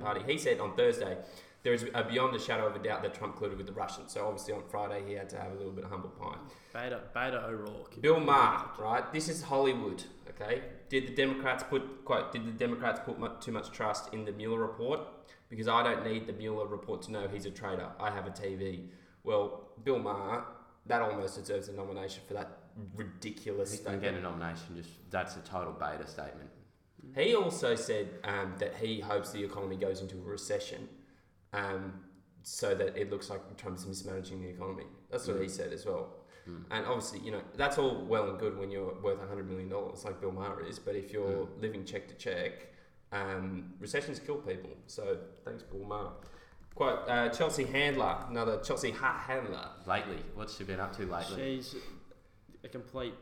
Party. 0.00 0.20
He 0.26 0.38
said 0.38 0.60
on 0.60 0.76
Thursday 0.76 1.16
there 1.62 1.72
is 1.72 1.86
a 1.94 2.02
beyond 2.04 2.34
a 2.34 2.38
shadow 2.38 2.66
of 2.66 2.74
a 2.74 2.78
doubt 2.78 3.02
that 3.02 3.14
Trump 3.14 3.36
colluded 3.36 3.56
with 3.56 3.66
the 3.66 3.72
Russians. 3.72 4.12
So 4.12 4.26
obviously 4.26 4.52
on 4.54 4.62
Friday 4.68 5.02
he 5.06 5.12
had 5.14 5.28
to 5.30 5.36
have 5.38 5.52
a 5.52 5.54
little 5.54 5.72
bit 5.72 5.84
of 5.84 5.90
humble 5.90 6.10
pie. 6.10 6.36
Beta, 6.72 7.00
Beta 7.14 7.44
O'Rourke. 7.46 8.00
Bill 8.00 8.18
Maher, 8.20 8.66
right? 8.78 9.12
This 9.12 9.28
is 9.28 9.42
Hollywood, 9.42 10.02
okay? 10.30 10.62
Did 10.88 11.06
the 11.08 11.14
Democrats 11.14 11.62
put 11.68 12.04
quote? 12.04 12.32
Did 12.32 12.46
the 12.46 12.52
Democrats 12.52 13.00
put 13.04 13.18
mu 13.18 13.28
too 13.40 13.52
much 13.52 13.70
trust 13.70 14.12
in 14.12 14.24
the 14.24 14.32
Mueller 14.32 14.60
report? 14.60 15.00
Because 15.48 15.68
I 15.68 15.82
don't 15.82 16.04
need 16.04 16.26
the 16.26 16.32
Mueller 16.32 16.66
report 16.66 17.02
to 17.02 17.12
know 17.12 17.28
he's 17.28 17.46
a 17.46 17.50
traitor. 17.50 17.88
I 18.00 18.10
have 18.10 18.26
a 18.26 18.30
TV. 18.30 18.88
Well, 19.22 19.68
Bill 19.84 19.98
Maher, 19.98 20.44
that 20.86 21.02
almost 21.02 21.36
deserves 21.38 21.68
a 21.68 21.72
nomination 21.74 22.22
for 22.26 22.34
that 22.34 22.58
ridiculous 22.96 23.70
He 23.70 23.76
can 23.78 23.84
statement. 23.84 24.02
get 24.02 24.14
a 24.14 24.20
nomination. 24.20 24.76
Just 24.76 24.90
that's 25.10 25.36
a 25.36 25.40
total 25.40 25.72
beta 25.74 26.06
statement. 26.06 26.48
He 27.14 27.34
also 27.34 27.74
said 27.74 28.08
um, 28.24 28.54
that 28.58 28.74
he 28.76 29.00
hopes 29.00 29.30
the 29.30 29.44
economy 29.44 29.76
goes 29.76 30.00
into 30.00 30.16
a 30.16 30.20
recession, 30.22 30.88
um, 31.52 31.92
so 32.42 32.74
that 32.74 32.96
it 32.96 33.10
looks 33.10 33.30
like 33.30 33.40
Trump's 33.56 33.86
mismanaging 33.86 34.42
the 34.42 34.48
economy. 34.48 34.84
That's 35.10 35.26
what 35.28 35.40
he 35.40 35.48
said 35.48 35.72
as 35.72 35.84
well. 35.86 36.14
Mm. 36.48 36.64
And 36.72 36.86
obviously, 36.86 37.20
you 37.20 37.30
know, 37.30 37.42
that's 37.56 37.78
all 37.78 38.04
well 38.04 38.28
and 38.30 38.38
good 38.38 38.58
when 38.58 38.70
you're 38.70 38.94
worth 39.00 39.20
$100 39.20 39.46
million, 39.46 39.70
like 40.04 40.20
Bill 40.20 40.32
Maher 40.32 40.64
is. 40.66 40.78
But 40.78 40.96
if 40.96 41.12
you're 41.12 41.48
living 41.60 41.84
check 41.84 42.08
to 42.08 42.14
check, 42.14 42.68
Um, 43.12 43.74
recessions 43.78 44.18
kill 44.18 44.36
people. 44.36 44.70
So 44.86 45.18
thanks, 45.44 45.62
Bill 45.62 45.84
Maher. 45.86 46.12
Quote, 46.74 47.06
uh, 47.06 47.28
Chelsea 47.28 47.64
Handler, 47.64 48.16
another 48.30 48.58
Chelsea 48.64 48.90
ha- 48.90 49.22
handler. 49.26 49.68
Lately, 49.86 50.16
what's 50.34 50.56
she 50.56 50.64
been 50.64 50.80
up 50.80 50.96
to 50.96 51.02
lately? 51.04 51.60
She's 51.60 51.76
a 52.64 52.68
complete. 52.68 53.12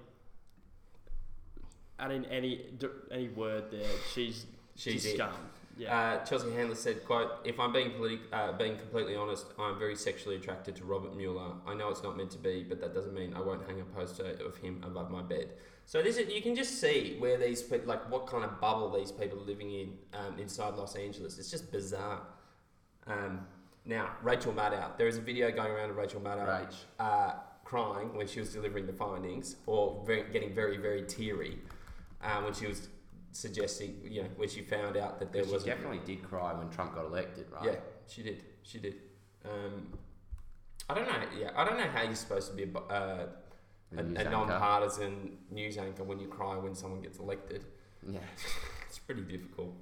Adding 1.99 2.25
any 2.27 2.66
any 3.11 3.29
word 3.31 3.71
there, 3.73 3.90
she's 4.14 4.47
She's 4.77 5.03
just 5.03 5.16
scum. 5.16 5.33
Yeah. 5.81 5.99
Uh, 5.99 6.25
Chelsea 6.27 6.53
Handler 6.53 6.75
said, 6.75 7.07
"quote 7.07 7.31
If 7.43 7.59
I'm 7.59 7.73
being 7.73 7.93
politi- 7.93 8.31
uh, 8.35 8.53
being 8.53 8.77
completely 8.77 9.16
honest, 9.16 9.47
I'm 9.59 9.79
very 9.79 9.97
sexually 9.97 10.37
attracted 10.37 10.77
to 10.77 10.85
Robert 10.85 11.16
Mueller. 11.16 11.53
I 11.66 11.73
know 11.73 11.88
it's 11.88 12.03
not 12.03 12.19
meant 12.19 12.31
to 12.33 12.38
be, 12.38 12.62
but 12.69 12.83
that 12.83 12.93
doesn't 12.93 13.14
mean 13.14 13.33
I 13.33 13.40
won't 13.40 13.66
hang 13.66 13.81
a 13.81 13.85
poster 13.85 14.37
of 14.45 14.59
him 14.59 14.83
above 14.85 15.11
my 15.11 15.23
bed." 15.23 15.55
So 15.87 16.03
this 16.03 16.19
is, 16.19 16.31
you 16.31 16.43
can 16.43 16.55
just 16.55 16.83
see 16.83 17.16
where 17.19 17.38
these 17.38 17.62
pe- 17.62 17.87
like 17.87 18.11
what 18.11 18.27
kind 18.27 18.45
of 18.45 18.61
bubble 18.61 18.90
these 18.90 19.11
people 19.11 19.38
are 19.38 19.47
living 19.47 19.71
in 19.71 19.95
um, 20.12 20.38
inside 20.38 20.75
Los 20.75 20.97
Angeles. 20.97 21.38
It's 21.38 21.51
just 21.51 21.73
bizarre. 21.73 22.27
Um, 23.07 23.47
now 23.87 24.11
Rachel 24.23 24.53
Maddow, 24.53 24.99
there 24.99 25.09
is 25.09 25.16
a 25.16 25.23
video 25.23 25.51
going 25.51 25.73
around 25.73 25.88
of 25.88 25.97
Rachel 25.97 26.21
Maddow 26.21 26.47
uh, 26.99 27.33
crying 27.64 28.14
when 28.14 28.27
she 28.27 28.38
was 28.38 28.53
delivering 28.53 28.87
the 28.87 28.93
findings, 28.93 29.57
or 29.64 30.05
very, 30.07 30.31
getting 30.31 30.55
very 30.55 30.77
very 30.77 31.05
teary 31.07 31.59
uh, 32.23 32.43
when 32.43 32.53
she 32.53 32.66
was 32.66 32.88
suggesting, 33.33 34.01
you 34.05 34.23
know, 34.23 34.29
when 34.37 34.49
she 34.49 34.61
found 34.62 34.97
out 34.97 35.19
that 35.21 35.33
there 35.33 35.45
She 35.45 35.53
was 35.53 35.64
definitely 35.64 36.01
did 36.05 36.23
cry 36.23 36.53
when 36.53 36.69
Trump 36.71 36.95
got 36.95 37.05
elected, 37.05 37.47
right? 37.53 37.64
yeah, 37.64 37.77
she 38.07 38.23
did. 38.23 38.43
She 38.62 38.79
did. 38.79 38.97
Um, 39.45 39.99
I 40.88 40.95
don't 40.95 41.07
know. 41.07 41.14
Yeah, 41.38 41.51
I 41.57 41.64
don't 41.64 41.79
know 41.79 41.88
how 41.88 42.03
you're 42.03 42.14
supposed 42.14 42.51
to 42.51 42.57
be 42.57 42.64
a, 42.64 42.79
uh, 42.93 43.27
a, 43.97 44.01
a 44.01 44.25
non-partisan 44.25 45.38
news 45.51 45.79
anchor 45.79 46.05
when 46.05 46.19
you 46.19 46.27
cry 46.27 46.57
when 46.57 46.75
someone 46.75 47.01
gets 47.01 47.19
elected. 47.19 47.64
Yeah. 48.07 48.19
It's 48.88 48.99
pretty 48.99 49.23
difficult. 49.23 49.73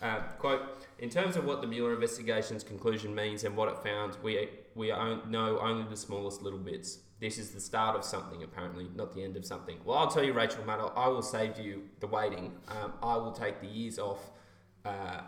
Uh, 0.00 0.20
quote: 0.38 0.86
In 1.00 1.10
terms 1.10 1.34
of 1.36 1.44
what 1.44 1.62
the 1.62 1.66
Mueller 1.66 1.94
investigation's 1.94 2.62
conclusion 2.62 3.12
means 3.12 3.42
and 3.42 3.56
what 3.56 3.68
it 3.68 3.76
found, 3.82 4.16
we 4.22 4.48
we 4.76 4.88
know 4.90 5.58
only 5.60 5.84
the 5.90 5.96
smallest 5.96 6.42
little 6.42 6.60
bits. 6.60 6.98
This 7.22 7.38
is 7.38 7.52
the 7.52 7.60
start 7.60 7.94
of 7.94 8.02
something, 8.02 8.42
apparently, 8.42 8.88
not 8.96 9.14
the 9.14 9.22
end 9.22 9.36
of 9.36 9.44
something. 9.44 9.78
Well, 9.84 9.96
I'll 9.96 10.10
tell 10.10 10.24
you, 10.24 10.32
Rachel 10.32 10.64
Maddow, 10.64 10.92
I 10.96 11.06
will 11.06 11.22
save 11.22 11.56
you 11.56 11.84
the 12.00 12.08
waiting. 12.08 12.50
Um, 12.66 12.94
I 13.00 13.16
will 13.16 13.30
take 13.30 13.60
the 13.60 13.68
years 13.68 13.96
off 14.00 14.18
uh, 14.84 15.20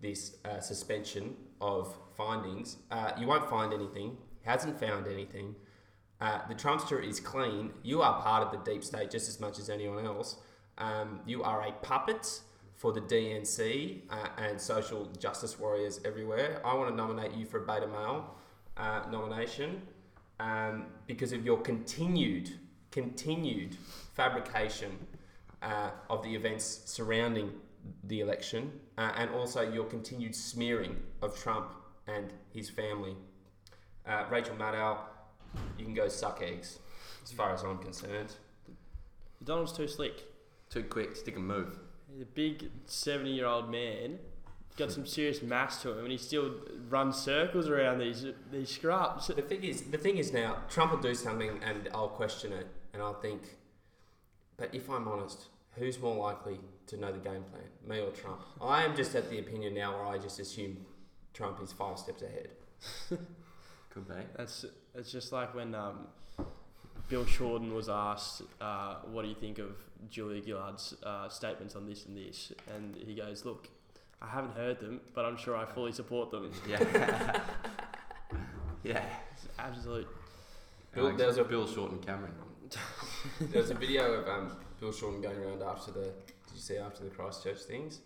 this 0.00 0.38
uh, 0.44 0.58
suspension 0.58 1.36
of 1.60 1.96
findings. 2.16 2.78
Uh, 2.90 3.12
you 3.16 3.28
won't 3.28 3.48
find 3.48 3.72
anything. 3.72 4.16
Hasn't 4.42 4.80
found 4.80 5.06
anything. 5.06 5.54
Uh, 6.20 6.40
the 6.48 6.54
Trumpster 6.56 7.00
is 7.00 7.20
clean. 7.20 7.70
You 7.84 8.02
are 8.02 8.20
part 8.20 8.42
of 8.42 8.50
the 8.50 8.68
deep 8.68 8.82
state 8.82 9.12
just 9.12 9.28
as 9.28 9.38
much 9.38 9.60
as 9.60 9.70
anyone 9.70 10.04
else. 10.04 10.38
Um, 10.78 11.20
you 11.26 11.44
are 11.44 11.68
a 11.68 11.70
puppet 11.70 12.40
for 12.74 12.92
the 12.92 13.02
DNC 13.02 14.00
uh, 14.10 14.28
and 14.36 14.60
social 14.60 15.06
justice 15.16 15.60
warriors 15.60 16.00
everywhere. 16.04 16.60
I 16.64 16.74
want 16.74 16.90
to 16.90 16.96
nominate 16.96 17.34
you 17.34 17.46
for 17.46 17.62
a 17.62 17.66
beta 17.66 17.86
male 17.86 18.34
uh, 18.76 19.02
nomination 19.12 19.82
um, 20.40 20.86
because 21.06 21.32
of 21.32 21.44
your 21.44 21.58
continued, 21.58 22.52
continued 22.90 23.76
fabrication 24.14 24.98
uh, 25.62 25.90
of 26.10 26.22
the 26.22 26.34
events 26.34 26.82
surrounding 26.84 27.52
the 28.04 28.20
election 28.20 28.72
uh, 28.98 29.12
and 29.16 29.30
also 29.30 29.60
your 29.62 29.84
continued 29.84 30.34
smearing 30.34 30.96
of 31.22 31.38
Trump 31.38 31.72
and 32.06 32.32
his 32.52 32.68
family. 32.68 33.16
Uh, 34.06 34.24
Rachel 34.30 34.56
Maddow, 34.56 34.98
you 35.78 35.84
can 35.84 35.94
go 35.94 36.08
suck 36.08 36.42
eggs, 36.42 36.78
as 37.24 37.32
far 37.32 37.52
as 37.52 37.62
I'm 37.62 37.78
concerned. 37.78 38.32
Donald's 39.42 39.72
too 39.72 39.88
slick. 39.88 40.24
Too 40.68 40.82
quick, 40.82 41.16
stick 41.16 41.36
and 41.36 41.46
move. 41.46 41.78
He's 42.12 42.22
a 42.22 42.26
big 42.26 42.70
seventy-year-old 42.86 43.70
man. 43.70 44.18
Got 44.76 44.92
some 44.92 45.06
serious 45.06 45.42
mass 45.42 45.80
to 45.82 45.92
him, 45.92 46.00
and 46.00 46.12
he 46.12 46.18
still 46.18 46.52
runs 46.90 47.16
circles 47.16 47.68
around 47.68 47.98
these 47.98 48.26
these 48.52 48.68
scrubs. 48.68 49.28
The 49.28 49.40
thing 49.40 49.64
is, 49.64 49.82
the 49.82 49.96
thing 49.96 50.18
is 50.18 50.32
now, 50.32 50.58
Trump 50.68 50.92
will 50.92 51.00
do 51.00 51.14
something 51.14 51.60
and 51.62 51.88
I'll 51.94 52.08
question 52.08 52.52
it, 52.52 52.66
and 52.92 53.02
I'll 53.02 53.20
think, 53.20 53.42
but 54.58 54.74
if 54.74 54.90
I'm 54.90 55.08
honest, 55.08 55.46
who's 55.76 55.98
more 55.98 56.16
likely 56.16 56.60
to 56.88 56.96
know 56.98 57.10
the 57.10 57.18
game 57.18 57.42
plan, 57.44 57.64
me 57.86 58.00
or 58.00 58.10
Trump? 58.10 58.40
I 58.60 58.84
am 58.84 58.94
just 58.94 59.14
at 59.14 59.30
the 59.30 59.38
opinion 59.38 59.74
now 59.74 59.96
where 59.96 60.06
I 60.06 60.18
just 60.18 60.40
assume 60.40 60.76
Trump 61.32 61.62
is 61.62 61.72
five 61.72 61.98
steps 61.98 62.22
ahead. 62.22 62.48
Could 63.90 64.08
be. 64.08 64.14
That's 64.36 64.66
it's 64.94 65.10
just 65.10 65.32
like 65.32 65.54
when 65.54 65.74
um, 65.74 66.06
Bill 67.08 67.24
Shorten 67.24 67.74
was 67.74 67.88
asked, 67.88 68.42
uh, 68.60 68.96
"What 69.10 69.22
do 69.22 69.28
you 69.28 69.34
think 69.34 69.58
of 69.58 69.76
Julia 70.10 70.42
Gillard's 70.42 70.94
uh, 71.02 71.28
statements 71.28 71.76
on 71.76 71.86
this 71.86 72.06
and 72.06 72.16
this?" 72.16 72.52
And 72.74 72.96
he 72.96 73.14
goes, 73.14 73.44
"Look, 73.44 73.68
I 74.22 74.26
haven't 74.28 74.54
heard 74.54 74.80
them, 74.80 75.00
but 75.14 75.24
I'm 75.24 75.36
sure 75.36 75.56
I 75.56 75.64
fully 75.64 75.92
support 75.92 76.30
them." 76.30 76.50
Yeah. 76.68 77.40
yeah. 78.84 79.04
It's 79.32 79.48
absolute. 79.58 80.08
Bill- 80.94 81.16
there 81.16 81.26
was 81.26 81.38
a- 81.38 81.44
Bill 81.44 81.66
Shorten 81.66 81.98
Cameron. 81.98 82.32
There 83.40 83.60
was 83.62 83.70
a 83.70 83.74
video 83.74 84.12
of 84.14 84.28
um, 84.28 84.56
Bill 84.80 84.92
Shorten 84.92 85.20
going 85.20 85.38
around 85.38 85.62
after 85.62 85.90
the, 85.92 86.04
did 86.04 86.54
you 86.54 86.60
see 86.60 86.76
after 86.78 87.02
the 87.04 87.10
Christchurch 87.10 87.60
things, 87.62 88.00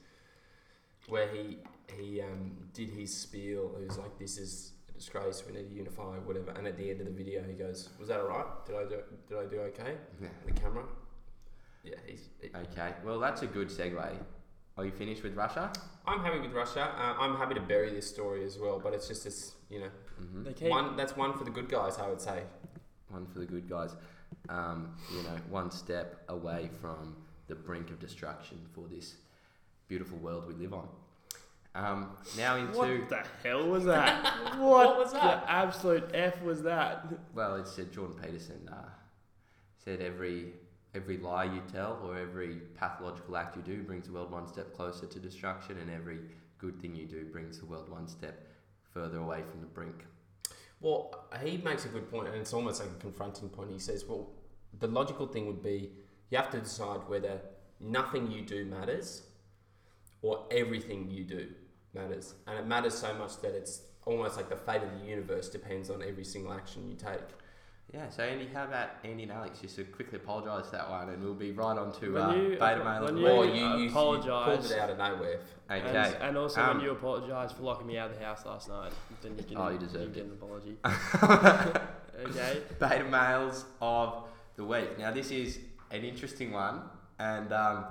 where 1.09 1.29
he 1.29 1.59
he 1.99 2.21
um, 2.23 2.53
did 2.73 2.89
his 2.91 3.15
spiel. 3.17 3.75
He 3.79 3.85
was 3.87 3.99
like, 3.99 4.19
"This 4.19 4.39
is 4.39 4.73
a 4.89 4.93
disgrace. 4.93 5.43
We 5.47 5.53
need 5.57 5.69
to 5.69 5.75
unify, 5.75 6.17
whatever." 6.29 6.51
And 6.53 6.67
at 6.67 6.77
the 6.77 6.91
end 6.91 7.01
of 7.01 7.07
the 7.07 7.13
video, 7.13 7.43
he 7.43 7.53
goes, 7.55 7.89
"Was 7.99 8.09
that 8.09 8.21
alright? 8.21 8.47
Did 8.67 8.77
I 8.77 8.85
do 8.85 8.97
did 9.29 9.39
I 9.39 9.45
do 9.47 9.61
okay?" 9.71 9.95
Yeah. 10.23 10.29
The 10.47 10.53
camera. 10.53 10.85
Yeah, 11.85 11.95
he's. 12.07 12.29
He, 12.41 12.49
Okay. 12.49 12.95
Well, 13.05 13.19
that's 13.19 13.43
a 13.43 13.47
good 13.47 13.69
segue. 13.69 14.17
Are 14.81 14.87
you 14.87 14.93
finished 14.93 15.23
with 15.23 15.37
Russia? 15.37 15.71
I'm 16.07 16.21
happy 16.21 16.41
with 16.41 16.53
Russia. 16.53 16.91
Uh, 16.97 17.15
I'm 17.21 17.37
happy 17.37 17.53
to 17.53 17.61
bury 17.61 17.91
this 17.91 18.09
story 18.09 18.47
as 18.47 18.57
well, 18.59 18.81
but 18.83 18.95
it's 18.95 19.07
just 19.07 19.25
this, 19.25 19.53
you 19.69 19.81
know, 19.81 19.91
Mm-hmm. 20.21 20.43
They 20.45 20.53
keep 20.53 20.69
one 20.69 20.97
that's 20.97 21.17
one 21.17 21.37
for 21.37 21.45
the 21.45 21.51
good 21.51 21.69
guys. 21.69 21.99
I 21.99 22.09
would 22.09 22.21
say. 22.21 22.43
One 23.09 23.27
for 23.27 23.39
the 23.39 23.47
good 23.47 23.69
guys. 23.69 23.97
Um, 24.49 24.95
you 25.11 25.23
know, 25.23 25.37
one 25.49 25.71
step 25.71 26.23
away 26.29 26.71
from 26.81 27.17
the 27.49 27.55
brink 27.55 27.91
of 27.91 27.99
destruction 27.99 28.59
for 28.75 28.87
this 28.89 29.17
beautiful 29.89 30.19
world 30.19 30.47
we 30.47 30.55
live 30.55 30.75
on. 30.75 30.89
Um, 31.75 32.17
now 32.37 32.57
into 32.57 32.77
What 32.77 33.09
the 33.09 33.23
hell 33.43 33.67
was 33.67 33.85
that? 33.85 34.25
what, 34.59 34.99
was 34.99 35.13
that? 35.13 35.43
The 35.43 35.51
absolute 35.51 36.11
f 36.13 36.43
was 36.43 36.63
that? 36.65 37.07
well, 37.35 37.57
it 37.57 37.67
said 37.67 37.93
Jordan 37.93 38.17
Peterson 38.23 38.69
uh, 38.71 38.89
said 39.83 40.01
every 40.01 40.53
every 40.95 41.19
lie 41.19 41.45
you 41.45 41.63
tell 41.73 42.01
or 42.05 42.19
every 42.19 42.57
pathological 42.75 43.37
act 43.37 43.57
you 43.57 43.63
do 43.63 43.83
brings 43.83 44.07
the 44.07 44.13
world 44.13 44.31
one 44.31 44.49
step 44.49 44.75
closer 44.75 45.07
to 45.07 45.19
destruction, 45.19 45.79
and 45.79 45.91
every 45.91 46.21
good 46.59 46.81
thing 46.81 46.95
you 46.95 47.07
do 47.07 47.25
brings 47.25 47.59
the 47.59 47.67
world 47.67 47.89
one 47.89 48.09
step 48.09 48.47
further 48.93 49.19
away 49.19 49.43
from 49.51 49.61
the 49.61 49.67
brink. 49.67 50.05
Well, 50.81 51.29
he 51.43 51.59
makes 51.59 51.85
a 51.85 51.89
good 51.89 52.11
point, 52.11 52.29
and 52.29 52.37
it's 52.37 52.53
almost 52.53 52.81
like 52.81 52.91
a 52.91 53.01
confronting 53.01 53.51
point. 53.51 53.71
He 53.71 53.79
says, 53.79 54.05
"Well, 54.05 54.33
the 54.79 54.89
logical 54.89 55.27
thing 55.27 55.47
would 55.47 55.63
be 55.63 55.93
you 56.31 56.39
have 56.39 56.51
to 56.51 56.61
decide 56.61 57.09
whether 57.09 57.41
nothing 57.79 58.31
you 58.31 58.43
do 58.43 58.65
matters 58.65 59.23
or 60.23 60.47
everything 60.51 61.11
you 61.11 61.25
do 61.25 61.55
matters, 61.95 62.35
and 62.47 62.59
it 62.59 62.67
matters 62.67 62.95
so 62.95 63.15
much 63.15 63.41
that 63.43 63.53
it's 63.55 63.83
almost 64.07 64.37
like 64.37 64.49
the 64.49 64.57
fate 64.57 64.83
of 64.83 65.01
the 65.01 65.07
universe 65.07 65.49
depends 65.49 65.91
on 65.91 66.03
every 66.03 66.25
single 66.25 66.53
action 66.53 66.89
you 66.89 66.97
take." 66.97 67.21
Yeah, 67.93 68.09
so 68.09 68.23
Andy, 68.23 68.47
how 68.55 68.65
about 68.65 68.91
Andy 69.03 69.25
and 69.25 69.33
Alex 69.33 69.59
just 69.61 69.75
to 69.75 69.83
quickly 69.85 70.17
apologise 70.19 70.67
for 70.71 70.77
that 70.77 70.89
one, 70.89 71.09
and 71.09 71.21
we'll 71.25 71.35
be 71.35 71.51
right 71.51 71.77
on 71.77 71.91
to 72.01 72.19
uh, 72.19 72.33
you- 72.35 72.51
beta 72.57 72.85
mail. 72.85 73.05
when 73.05 73.17
you- 73.17 73.27
Or 73.27 73.45
you, 73.45 73.53
you, 73.53 73.77
you 73.79 73.89
apologise. 73.91 74.45
pulled 74.61 74.71
it 74.71 74.79
out 74.79 74.91
of 74.91 74.99
nowhere. 74.99 75.41
Okay. 75.69 75.81
And, 75.89 75.97
and 76.23 76.39
also 76.39 76.61
Um, 76.63 76.77
when 76.77 76.85
you 76.87 76.93
apologise 76.93 77.51
for 77.51 77.63
locking 77.65 77.89
me 77.89 77.99
out 77.99 78.11
of 78.13 78.19
the 78.19 78.25
house 78.25 78.47
last 78.47 78.69
night, 78.69 78.93
then 79.23 79.37
you 79.37 79.43
can, 79.43 79.57
Oh, 79.57 79.69
you 79.71 79.79
can 79.79 79.87
deserved 79.89 80.15
get 80.15 80.25
it. 80.25 80.27
an 80.27 80.33
apology. 80.35 80.77
okay. 82.29 82.63
beta 82.79 83.05
males 83.05 83.65
of 83.83 84.25
the 84.55 84.65
week. 84.65 84.97
Now, 84.97 85.11
this 85.11 85.33
is 85.33 85.59
an 85.91 86.05
interesting 86.05 86.53
one, 86.53 86.83
and 87.19 87.53
um, 87.53 87.87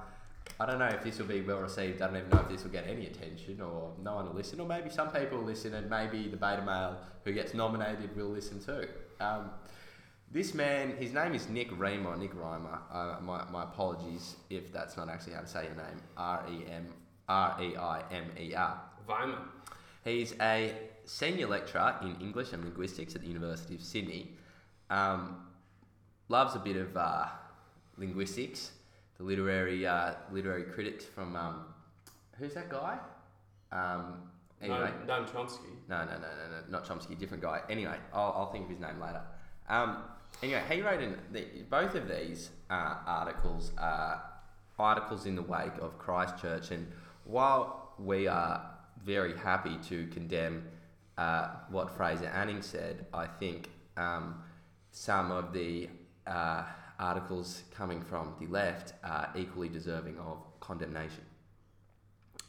I 0.61 0.65
don't 0.65 0.79
know 0.79 0.87
if 0.87 1.03
this 1.03 1.19
will 1.19 1.25
be 1.25 1.41
well 1.41 1.59
received. 1.59 2.01
I 2.01 2.07
don't 2.07 2.15
even 2.15 2.29
know 2.29 2.39
if 2.39 2.47
this 2.47 2.63
will 2.63 2.71
get 2.71 2.87
any 2.87 3.07
attention, 3.07 3.59
or 3.59 3.91
no 4.01 4.15
one 4.15 4.27
will 4.27 4.35
listen, 4.35 4.61
or 4.61 4.65
maybe 4.67 4.89
some 4.89 5.11
people 5.11 5.39
will 5.39 5.45
listen, 5.45 5.73
and 5.73 5.89
maybe 5.89 6.29
the 6.29 6.37
beta 6.37 6.61
male 6.65 6.97
who 7.25 7.33
gets 7.33 7.53
nominated 7.53 8.15
will 8.15 8.29
listen 8.29 8.61
too. 8.63 8.87
Um, 9.19 9.49
this 10.31 10.53
man, 10.53 10.95
his 10.97 11.13
name 11.13 11.33
is 11.33 11.49
Nick 11.49 11.71
Riemer, 11.71 12.17
Nick 12.17 12.33
Riemer. 12.35 12.79
Uh, 12.91 13.15
my, 13.21 13.43
my 13.51 13.63
apologies 13.63 14.35
if 14.49 14.71
that's 14.71 14.95
not 14.97 15.09
actually 15.09 15.33
how 15.33 15.41
to 15.41 15.47
say 15.47 15.63
your 15.65 15.75
name. 15.75 16.01
R 16.17 16.43
E 16.51 16.65
M 16.71 16.87
R 17.27 17.57
E 17.61 17.75
I 17.75 18.03
M 18.11 18.25
E 18.39 18.53
R. 18.53 18.81
Weimar. 19.07 19.39
He's 20.03 20.33
a 20.39 20.73
senior 21.05 21.47
lecturer 21.47 21.95
in 22.03 22.15
English 22.21 22.53
and 22.53 22.63
linguistics 22.63 23.15
at 23.15 23.21
the 23.21 23.27
University 23.27 23.75
of 23.75 23.81
Sydney. 23.81 24.31
Um, 24.89 25.47
loves 26.29 26.55
a 26.55 26.59
bit 26.59 26.75
of 26.77 26.95
uh, 26.95 27.25
linguistics. 27.97 28.71
The 29.17 29.23
literary 29.23 29.85
uh, 29.85 30.13
literary 30.31 30.63
critic 30.63 31.01
from 31.01 31.35
um, 31.35 31.65
who's 32.37 32.53
that 32.53 32.69
guy? 32.69 32.97
Um, 33.71 34.21
anyway, 34.61 34.91
No, 35.07 35.21
no, 35.21 35.25
Chomsky. 35.25 35.73
no, 35.89 36.05
no, 36.05 36.11
no, 36.11 36.19
no, 36.19 36.49
no, 36.51 36.61
not 36.69 36.85
Chomsky, 36.85 37.17
different 37.17 37.43
guy. 37.43 37.61
Anyway, 37.69 37.97
I'll, 38.13 38.33
I'll 38.37 38.51
think 38.51 38.65
of 38.65 38.69
his 38.71 38.79
name 38.79 38.99
later. 39.01 39.21
Um, 39.67 39.97
anyway, 40.41 40.63
he 40.69 40.81
wrote 40.81 41.01
in 41.01 41.17
the, 41.31 41.45
both 41.69 41.95
of 41.95 42.07
these 42.07 42.49
uh, 42.69 42.95
articles 43.05 43.71
are 43.77 44.23
articles 44.77 45.25
in 45.25 45.35
the 45.35 45.41
wake 45.41 45.77
of 45.81 45.97
Christchurch 45.97 46.71
and 46.71 46.87
while 47.25 47.93
we 47.99 48.27
are 48.27 48.71
very 49.03 49.35
happy 49.37 49.77
to 49.89 50.07
condemn 50.07 50.63
uh, 51.17 51.49
what 51.69 51.95
Fraser 51.95 52.27
Anning 52.27 52.61
said, 52.61 53.05
I 53.13 53.27
think 53.27 53.69
um, 53.97 54.41
some 54.91 55.31
of 55.31 55.51
the 55.51 55.89
uh, 56.25 56.63
articles 56.97 57.63
coming 57.75 58.01
from 58.01 58.33
the 58.39 58.47
left 58.47 58.93
are 59.03 59.29
equally 59.35 59.69
deserving 59.69 60.17
of 60.19 60.37
condemnation. 60.59 61.23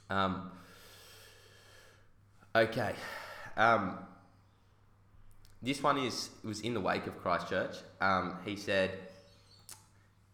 Um, 0.09 0.51
okay. 2.55 2.95
Um, 3.57 3.99
this 5.63 5.83
one 5.83 5.99
is 5.99 6.31
was 6.43 6.61
in 6.61 6.75
the 6.75 6.81
wake 6.81 7.07
of 7.07 7.21
Christchurch. 7.21 7.77
Um, 8.01 8.37
he 8.45 8.57
said 8.57 8.99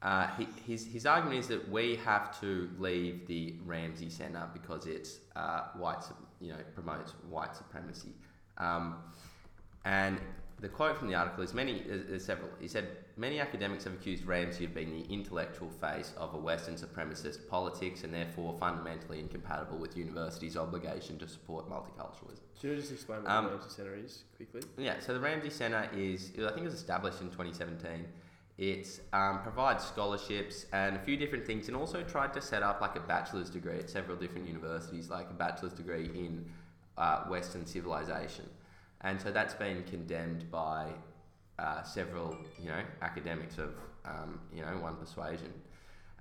uh, 0.03 0.29
he, 0.39 0.47
his, 0.67 0.87
his 0.87 1.07
argument 1.07 1.41
is 1.41 1.49
that 1.49 1.69
we 1.69 1.97
have 1.97 2.39
to 2.41 2.71
leave 2.79 3.27
the 3.27 3.57
Ramsay 3.65 4.11
Centre 4.11 4.49
because 4.53 4.87
it's 4.87 5.19
uh, 5.35 5.63
white, 5.77 6.05
you 6.41 6.53
know, 6.53 6.59
promotes 6.75 7.13
white 7.29 7.57
supremacy. 7.57 8.13
Um, 8.59 8.97
and 9.85 10.21
the 10.61 10.69
quote 10.69 10.97
from 10.97 11.09
the 11.09 11.15
article 11.15 11.43
is 11.45 11.53
many, 11.53 11.83
there's 11.87 12.25
several. 12.25 12.49
He 12.59 12.69
said, 12.69 12.89
Many 13.19 13.41
academics 13.41 13.85
have 13.85 13.95
accused 13.95 14.25
Ramsay 14.25 14.65
of 14.67 14.75
being 14.75 14.91
the 14.91 15.13
intellectual 15.13 15.69
face 15.69 16.13
of 16.17 16.35
a 16.35 16.39
Western 16.39 16.75
supremacist 16.75 17.49
politics 17.49 18.05
and 18.05 18.13
therefore 18.13 18.55
fundamentally 18.59 19.21
incompatible 19.21 19.79
with 19.79 19.97
universities' 19.97 20.57
obligation 20.57 21.19
to 21.19 21.29
support 21.29 21.69
multiculturalism. 21.69 22.41
Should 22.61 22.73
I 22.73 22.75
just 22.77 22.93
explain 22.93 23.23
what 23.23 23.31
Um, 23.31 23.45
the 23.47 23.51
Ramsay 23.53 23.71
Centre 23.71 23.95
is 23.95 24.25
quickly? 24.37 24.63
Yeah, 24.79 24.99
so 25.01 25.15
the 25.15 25.21
Ramsay 25.21 25.51
Centre 25.51 25.89
is, 25.95 26.33
I 26.39 26.49
think 26.49 26.61
it 26.61 26.65
was 26.65 26.75
established 26.75 27.21
in 27.21 27.29
2017. 27.31 28.07
It 28.59 29.01
um, 29.13 29.43
provides 29.43 29.85
scholarships 29.85 30.65
and 30.73 30.97
a 30.97 30.99
few 30.99 31.19
different 31.19 31.47
things, 31.47 31.69
and 31.69 31.77
also 31.77 32.03
tried 32.03 32.33
to 32.33 32.41
set 32.41 32.63
up 32.63 32.81
like 32.81 32.97
a 32.97 33.01
bachelor's 33.01 33.51
degree 33.51 33.79
at 33.79 33.91
several 33.91 34.17
different 34.17 34.47
universities, 34.47 35.11
like 35.11 35.29
a 35.31 35.35
bachelor's 35.35 35.75
degree 35.75 36.07
in 36.15 36.51
uh, 36.97 37.25
Western 37.25 37.67
civilization. 37.67 38.47
And 39.07 39.21
so 39.21 39.31
that's 39.31 39.55
been 39.55 39.85
condemned 39.85 40.51
by 40.51 40.89
uh, 41.61 41.85
several, 41.85 42.37
you 42.61 42.69
know, 42.69 42.81
academics 43.03 43.57
of, 43.57 43.71
um, 44.05 44.41
you 44.53 44.63
know, 44.63 44.79
one 44.81 44.97
persuasion. 44.97 45.53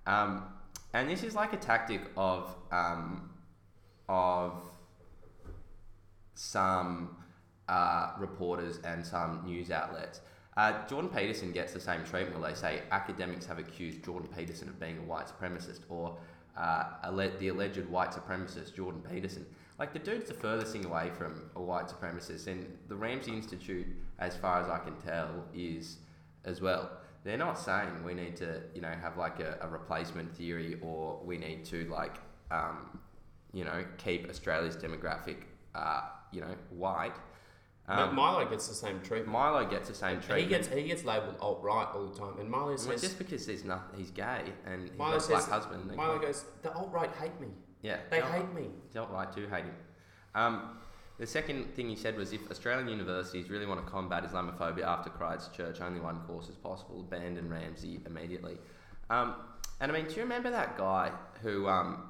Um, 0.05 0.43
and 0.93 1.09
this 1.09 1.23
is 1.23 1.33
like 1.33 1.51
a 1.53 1.57
tactic 1.57 2.01
of, 2.15 2.55
um, 2.71 3.31
of 4.07 4.61
some 6.35 7.17
uh, 7.67 8.11
reporters 8.19 8.79
and 8.85 9.03
some 9.03 9.41
news 9.43 9.71
outlets. 9.71 10.21
Uh, 10.55 10.85
Jordan 10.87 11.09
Peterson 11.09 11.51
gets 11.51 11.73
the 11.73 11.79
same 11.79 12.03
treatment 12.03 12.39
where 12.39 12.51
they 12.51 12.55
say 12.55 12.83
academics 12.91 13.47
have 13.47 13.57
accused 13.57 14.05
Jordan 14.05 14.29
Peterson 14.37 14.69
of 14.69 14.79
being 14.79 14.99
a 14.99 15.01
white 15.01 15.25
supremacist 15.25 15.79
or 15.89 16.17
uh, 16.55 16.83
the 17.39 17.47
alleged 17.47 17.83
white 17.87 18.11
supremacist 18.11 18.75
Jordan 18.75 19.01
Peterson. 19.11 19.43
Like 19.77 19.91
the 19.93 19.99
dude's 19.99 20.27
the 20.27 20.33
furthest 20.33 20.71
thing 20.71 20.85
away 20.85 21.11
from 21.17 21.49
a 21.55 21.61
white 21.61 21.87
supremacist, 21.87 22.47
and 22.47 22.77
the 22.87 22.95
Ramsay 22.95 23.33
Institute, 23.33 23.87
as 24.19 24.35
far 24.35 24.61
as 24.61 24.69
I 24.69 24.79
can 24.79 24.95
tell, 24.97 25.45
is 25.53 25.97
as 26.45 26.61
well. 26.61 26.89
They're 27.25 27.37
not 27.37 27.57
saying 27.59 28.03
we 28.05 28.13
need 28.13 28.35
to, 28.37 28.61
you 28.73 28.81
know, 28.81 28.93
have 29.01 29.17
like 29.17 29.39
a, 29.39 29.57
a 29.61 29.67
replacement 29.67 30.33
theory 30.35 30.77
or 30.81 31.19
we 31.23 31.37
need 31.37 31.65
to 31.65 31.85
like, 31.89 32.17
um, 32.51 32.99
you 33.51 33.65
know, 33.65 33.83
keep 33.97 34.29
Australia's 34.29 34.77
demographic, 34.77 35.37
uh, 35.73 36.01
you 36.31 36.41
know, 36.41 36.55
white. 36.69 37.15
But 37.87 37.99
Um, 37.99 38.15
Milo 38.15 38.45
gets 38.49 38.67
the 38.67 38.73
same 38.75 38.99
treatment. 39.01 39.31
Milo 39.31 39.65
gets 39.65 39.89
the 39.89 39.95
same 39.95 40.19
treatment. 40.19 40.41
He 40.43 40.47
gets 40.47 40.67
he 40.67 40.83
gets 40.83 41.03
labelled 41.03 41.37
alt 41.39 41.61
right 41.61 41.87
all 41.93 42.07
the 42.07 42.17
time, 42.17 42.39
and 42.39 42.49
Milo 42.49 42.75
says 42.77 43.01
just 43.01 43.17
because 43.17 43.45
there's 43.45 43.63
not, 43.63 43.91
he's 43.95 44.09
gay 44.11 44.41
and 44.65 44.87
he's 44.89 44.97
Milo 44.97 45.17
a 45.17 45.27
black 45.27 45.41
says- 45.41 45.45
husband. 45.45 45.95
Milo 45.95 46.17
goes 46.19 46.45
the 46.63 46.71
alt 46.73 46.91
right 46.91 47.11
hate 47.15 47.39
me. 47.41 47.47
Yeah, 47.85 47.97
They 48.09 48.19
the 48.19 48.25
alt- 48.25 48.33
hate 48.35 48.53
me. 48.53 48.69
the 48.93 48.99
alt-right 49.01 49.35
do 49.35 49.47
hate 49.47 49.65
him. 49.65 49.75
Um, 50.33 50.77
the 51.19 51.27
second 51.27 51.73
thing 51.75 51.87
he 51.87 51.95
said 51.95 52.17
was 52.17 52.33
if 52.33 52.49
Australian 52.49 52.87
universities 52.89 53.49
really 53.49 53.65
want 53.65 53.85
to 53.85 53.89
combat 53.91 54.23
Islamophobia 54.29 54.83
after 54.83 55.09
Christchurch, 55.11 55.79
only 55.81 55.99
one 55.99 56.19
course 56.21 56.49
is 56.49 56.55
possible: 56.55 56.99
abandon 57.01 57.49
Ramsay 57.49 57.99
immediately. 58.05 58.57
Um, 59.09 59.35
and 59.79 59.91
I 59.91 59.95
mean, 59.95 60.07
do 60.07 60.15
you 60.15 60.21
remember 60.23 60.49
that 60.49 60.77
guy 60.77 61.11
who 61.41 61.67
um, 61.67 62.09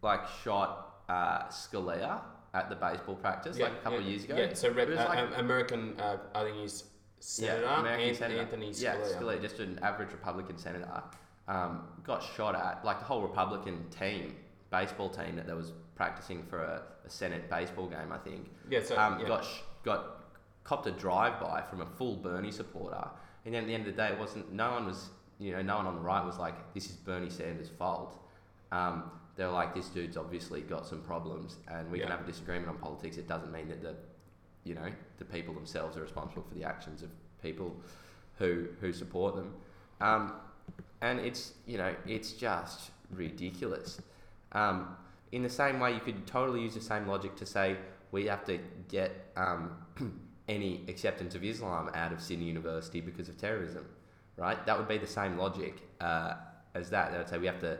like 0.00 0.20
shot 0.44 1.00
uh, 1.08 1.44
Scalia 1.48 2.20
at 2.54 2.70
the 2.70 2.76
baseball 2.76 3.16
practice 3.16 3.58
like 3.58 3.72
a 3.72 3.76
couple 3.76 3.94
yeah, 3.94 4.04
of 4.04 4.10
years 4.10 4.24
ago? 4.24 4.36
Yeah, 4.36 4.54
so 4.54 4.70
Rep, 4.70 4.88
was 4.88 4.98
uh, 4.98 5.04
like- 5.08 5.18
um, 5.18 5.32
American, 5.34 5.98
uh, 6.00 6.16
I 6.34 6.44
think 6.44 6.56
he's 6.58 6.84
Senator, 7.20 7.64
American 7.66 8.08
An- 8.10 8.14
senator. 8.14 8.40
Anthony 8.42 8.70
Yeah, 8.76 8.94
Scalia. 8.94 9.18
Scalia, 9.18 9.42
just 9.42 9.58
an 9.58 9.78
average 9.82 10.12
Republican 10.12 10.56
senator, 10.56 11.02
um, 11.48 11.82
got 12.04 12.22
shot 12.22 12.54
at. 12.54 12.84
Like 12.84 13.00
the 13.00 13.06
whole 13.06 13.22
Republican 13.22 13.84
team, 13.90 14.36
baseball 14.70 15.08
team 15.08 15.36
that 15.36 15.56
was 15.56 15.72
practicing 15.94 16.42
for 16.44 16.58
a, 16.62 16.82
a 17.06 17.10
Senate 17.10 17.48
baseball 17.50 17.86
game, 17.86 18.12
I 18.12 18.18
think, 18.18 18.50
Yeah, 18.70 18.82
so 18.82 18.98
um, 18.98 19.18
yeah. 19.20 19.26
got 19.26 19.44
sh- 19.44 19.60
got 19.82 20.24
copped 20.64 20.86
a 20.86 20.90
drive 20.92 21.40
by 21.40 21.62
from 21.62 21.80
a 21.80 21.86
full 21.86 22.16
Bernie 22.16 22.52
supporter. 22.52 23.08
And 23.44 23.54
then 23.54 23.62
at 23.62 23.66
the 23.66 23.74
end 23.74 23.86
of 23.86 23.96
the 23.96 24.02
day, 24.02 24.08
it 24.08 24.18
wasn't. 24.18 24.52
No 24.52 24.70
one 24.72 24.86
was. 24.86 25.10
You 25.40 25.52
know, 25.52 25.62
no 25.62 25.76
one 25.76 25.86
on 25.86 25.94
the 25.94 26.00
right 26.00 26.24
was 26.24 26.36
like, 26.36 26.74
"This 26.74 26.86
is 26.90 26.96
Bernie 26.96 27.30
Sanders' 27.30 27.68
fault." 27.68 28.18
Um, 28.72 29.10
they 29.36 29.44
were 29.44 29.52
like, 29.52 29.72
"This 29.74 29.88
dude's 29.88 30.16
obviously 30.16 30.60
got 30.62 30.84
some 30.86 31.00
problems, 31.00 31.56
and 31.68 31.90
we 31.90 32.00
can 32.00 32.08
have 32.10 32.20
a 32.20 32.26
disagreement 32.26 32.68
on 32.68 32.78
politics. 32.78 33.16
It 33.18 33.28
doesn't 33.28 33.52
mean 33.52 33.68
that 33.68 33.80
the, 33.80 33.94
you 34.64 34.74
know, 34.74 34.90
the 35.18 35.24
people 35.24 35.54
themselves 35.54 35.96
are 35.96 36.02
responsible 36.02 36.42
for 36.42 36.54
the 36.54 36.64
actions 36.64 37.02
of 37.02 37.10
people 37.40 37.76
who 38.38 38.66
who 38.80 38.92
support 38.92 39.36
them." 39.36 39.54
Um, 40.00 40.32
and 41.00 41.20
it's 41.20 41.52
you 41.66 41.78
know, 41.78 41.94
it's 42.04 42.32
just 42.32 42.90
ridiculous. 43.10 44.00
Um, 44.52 44.96
in 45.32 45.42
the 45.42 45.50
same 45.50 45.78
way, 45.80 45.92
you 45.92 46.00
could 46.00 46.26
totally 46.26 46.60
use 46.62 46.74
the 46.74 46.80
same 46.80 47.06
logic 47.06 47.36
to 47.36 47.46
say 47.46 47.76
we 48.12 48.26
have 48.26 48.44
to 48.46 48.58
get 48.88 49.30
um, 49.36 49.72
any 50.48 50.84
acceptance 50.88 51.34
of 51.34 51.44
Islam 51.44 51.90
out 51.94 52.12
of 52.12 52.20
Sydney 52.20 52.46
University 52.46 53.00
because 53.00 53.28
of 53.28 53.36
terrorism, 53.36 53.84
right? 54.36 54.64
That 54.66 54.78
would 54.78 54.88
be 54.88 54.98
the 54.98 55.06
same 55.06 55.36
logic 55.36 55.82
uh, 56.00 56.34
as 56.74 56.88
that. 56.90 57.12
They 57.12 57.18
would 57.18 57.28
say 57.28 57.38
we 57.38 57.46
have 57.46 57.60
to, 57.60 57.78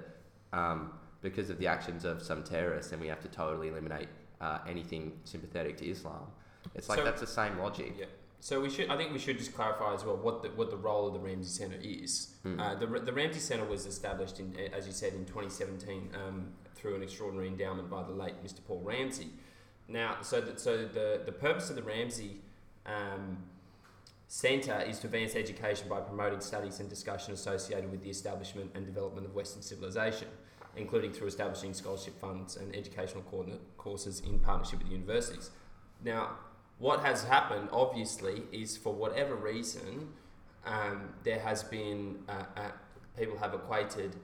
um, 0.52 0.92
because 1.22 1.48
of 1.50 1.58
the 1.58 1.66
actions 1.66 2.04
of 2.04 2.22
some 2.22 2.42
terrorists, 2.42 2.90
then 2.90 3.00
we 3.00 3.06
have 3.08 3.20
to 3.20 3.28
totally 3.28 3.68
eliminate 3.68 4.08
uh, 4.40 4.58
anything 4.68 5.12
sympathetic 5.24 5.76
to 5.78 5.86
Islam. 5.88 6.26
It's 6.74 6.88
like 6.88 6.98
So- 6.98 7.04
that's 7.04 7.20
the 7.20 7.26
same 7.26 7.58
logic. 7.58 7.94
Yeah. 7.98 8.06
So 8.40 8.60
we 8.60 8.70
should. 8.70 8.88
I 8.88 8.96
think 8.96 9.12
we 9.12 9.18
should 9.18 9.38
just 9.38 9.54
clarify 9.54 9.94
as 9.94 10.04
well 10.04 10.16
what 10.16 10.42
the 10.42 10.50
what 10.50 10.70
the 10.70 10.76
role 10.76 11.08
of 11.08 11.12
the 11.12 11.18
Ramsay 11.18 11.50
Centre 11.50 11.78
is. 11.82 12.34
Mm. 12.44 12.60
Uh, 12.60 12.74
the 12.76 12.86
the 13.00 13.12
Ramsay 13.12 13.40
Centre 13.40 13.64
was 13.64 13.84
established 13.84 14.38
in, 14.38 14.56
as 14.72 14.86
you 14.86 14.92
said, 14.92 15.14
in 15.14 15.24
2017 15.24 16.10
um, 16.14 16.48
through 16.76 16.94
an 16.94 17.02
extraordinary 17.02 17.48
endowment 17.48 17.90
by 17.90 18.02
the 18.04 18.12
late 18.12 18.34
Mr. 18.44 18.60
Paul 18.66 18.80
Ramsay. 18.84 19.28
Now, 19.88 20.18
so 20.22 20.40
that 20.40 20.60
so 20.60 20.86
the 20.86 21.22
the 21.24 21.32
purpose 21.32 21.68
of 21.68 21.76
the 21.76 21.82
Ramsay 21.82 22.40
um, 22.86 23.38
Centre 24.28 24.84
is 24.86 24.98
to 25.00 25.06
advance 25.06 25.34
education 25.34 25.88
by 25.88 26.00
promoting 26.00 26.40
studies 26.40 26.80
and 26.80 26.88
discussion 26.88 27.32
associated 27.32 27.90
with 27.90 28.02
the 28.02 28.10
establishment 28.10 28.70
and 28.74 28.84
development 28.84 29.26
of 29.26 29.34
Western 29.34 29.62
civilization, 29.62 30.28
including 30.76 31.12
through 31.12 31.28
establishing 31.28 31.72
scholarship 31.72 32.20
funds 32.20 32.56
and 32.56 32.76
educational 32.76 33.22
coordinate 33.22 33.62
courses 33.78 34.20
in 34.20 34.38
partnership 34.38 34.80
with 34.80 34.92
universities. 34.92 35.50
Now, 36.04 36.36
what 36.78 37.00
has 37.00 37.24
happened, 37.24 37.68
obviously, 37.72 38.42
is 38.52 38.76
for 38.76 38.92
whatever 38.92 39.34
reason, 39.34 40.12
um, 40.64 41.10
there 41.24 41.40
has 41.40 41.62
been 41.64 42.18
uh, 42.28 42.44
uh, 42.56 42.70
people 43.16 43.36
have 43.38 43.54
equated 43.54 44.16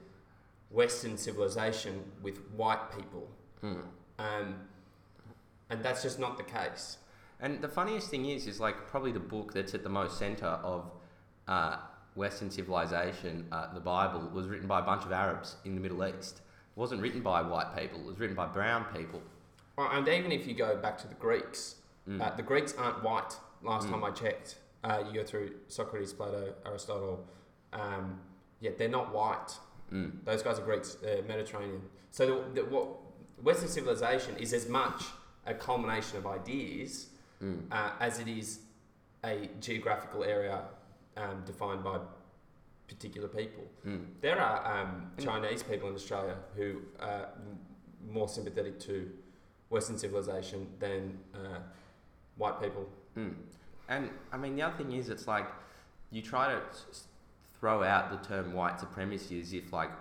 Western 0.69 1.17
civilization 1.17 2.03
with 2.21 2.37
white 2.51 2.91
people, 2.97 3.27
Mm. 3.63 3.81
um, 4.19 4.55
and 5.69 5.83
that's 5.83 6.03
just 6.03 6.19
not 6.19 6.37
the 6.37 6.43
case. 6.43 6.97
And 7.39 7.61
the 7.61 7.67
funniest 7.67 8.09
thing 8.09 8.25
is, 8.27 8.47
is 8.47 8.59
like 8.59 8.87
probably 8.87 9.11
the 9.11 9.19
book 9.19 9.53
that's 9.53 9.73
at 9.73 9.83
the 9.83 9.89
most 9.89 10.17
center 10.17 10.45
of 10.45 10.91
uh, 11.47 11.77
Western 12.15 12.49
civilization, 12.49 13.47
uh, 13.51 13.73
the 13.73 13.79
Bible, 13.79 14.29
was 14.33 14.47
written 14.47 14.67
by 14.67 14.79
a 14.79 14.83
bunch 14.83 15.03
of 15.03 15.11
Arabs 15.11 15.55
in 15.65 15.75
the 15.75 15.81
Middle 15.81 16.05
East. 16.05 16.37
It 16.37 16.79
wasn't 16.79 17.01
written 17.01 17.21
by 17.21 17.41
white 17.41 17.75
people. 17.77 17.99
It 17.99 18.05
was 18.05 18.19
written 18.19 18.35
by 18.35 18.45
brown 18.47 18.85
people. 18.95 19.21
Well, 19.77 19.89
and 19.91 20.07
even 20.07 20.31
if 20.31 20.47
you 20.47 20.53
go 20.53 20.77
back 20.77 20.97
to 20.99 21.07
the 21.07 21.15
Greeks, 21.15 21.75
Mm. 22.07 22.21
uh, 22.21 22.35
the 22.35 22.43
Greeks 22.43 22.73
aren't 22.77 23.03
white. 23.03 23.33
Last 23.63 23.87
Mm. 23.87 23.91
time 23.91 24.03
I 24.03 24.11
checked, 24.11 24.57
uh, 24.83 25.03
you 25.07 25.13
go 25.13 25.23
through 25.23 25.55
Socrates, 25.67 26.13
Plato, 26.13 26.53
Aristotle. 26.65 27.27
Um, 27.73 28.19
yeah, 28.59 28.71
they're 28.77 28.89
not 28.89 29.11
white. 29.13 29.57
Mm. 29.91 30.23
Those 30.23 30.43
guys 30.43 30.59
are 30.59 30.63
Greeks, 30.63 30.97
uh, 31.03 31.21
Mediterranean. 31.27 31.81
So 32.11 32.25
the, 32.53 32.61
the, 32.61 32.65
what 32.69 32.87
Western 33.43 33.69
civilization 33.69 34.37
is 34.37 34.53
as 34.53 34.67
much 34.69 35.03
a 35.45 35.53
culmination 35.53 36.17
of 36.17 36.25
ideas 36.27 37.09
Mm. 37.41 37.63
uh, 37.69 37.91
as 37.99 38.19
it 38.19 38.29
is 38.29 38.59
a 39.25 39.49
geographical 39.59 40.23
area 40.23 40.61
um, 41.17 41.43
defined 41.45 41.83
by 41.83 41.99
particular 42.87 43.27
people. 43.27 43.63
Mm. 43.85 44.05
There 44.21 44.39
are 44.39 44.81
um, 44.81 45.11
And- 45.17 45.25
Chinese 45.25 45.61
people 45.63 45.89
in 45.89 45.95
Australia 45.95 46.37
who 46.55 46.81
are 46.99 47.29
m- 47.35 47.59
more 48.09 48.29
sympathetic 48.29 48.79
to 48.81 49.11
Western 49.69 49.97
civilization 49.97 50.67
than 50.79 51.17
uh, 51.33 51.59
white 52.37 52.61
people. 52.61 52.87
Mm. 53.17 53.33
And 53.87 54.09
I 54.31 54.37
mean, 54.37 54.55
the 54.55 54.63
other 54.63 54.77
thing 54.77 54.93
is, 54.93 55.09
it's 55.09 55.27
like 55.27 55.47
you 56.11 56.21
try 56.21 56.53
to 56.53 56.61
throw 57.59 57.83
out 57.83 58.11
the 58.11 58.27
term 58.27 58.53
white 58.53 58.79
supremacy 58.79 59.39
as 59.39 59.53
if 59.53 59.71
like 59.71 59.91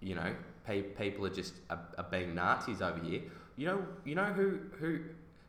you 0.00 0.14
know, 0.14 0.34
pe- 0.66 0.82
people 0.82 1.26
are 1.26 1.30
just 1.30 1.54
are, 1.70 1.80
are 1.96 2.06
being 2.10 2.34
Nazis 2.34 2.82
over 2.82 2.98
here. 3.00 3.22
You 3.56 3.66
know, 3.66 3.84
you 4.04 4.14
know 4.14 4.26
who 4.26 4.58
who 4.78 5.00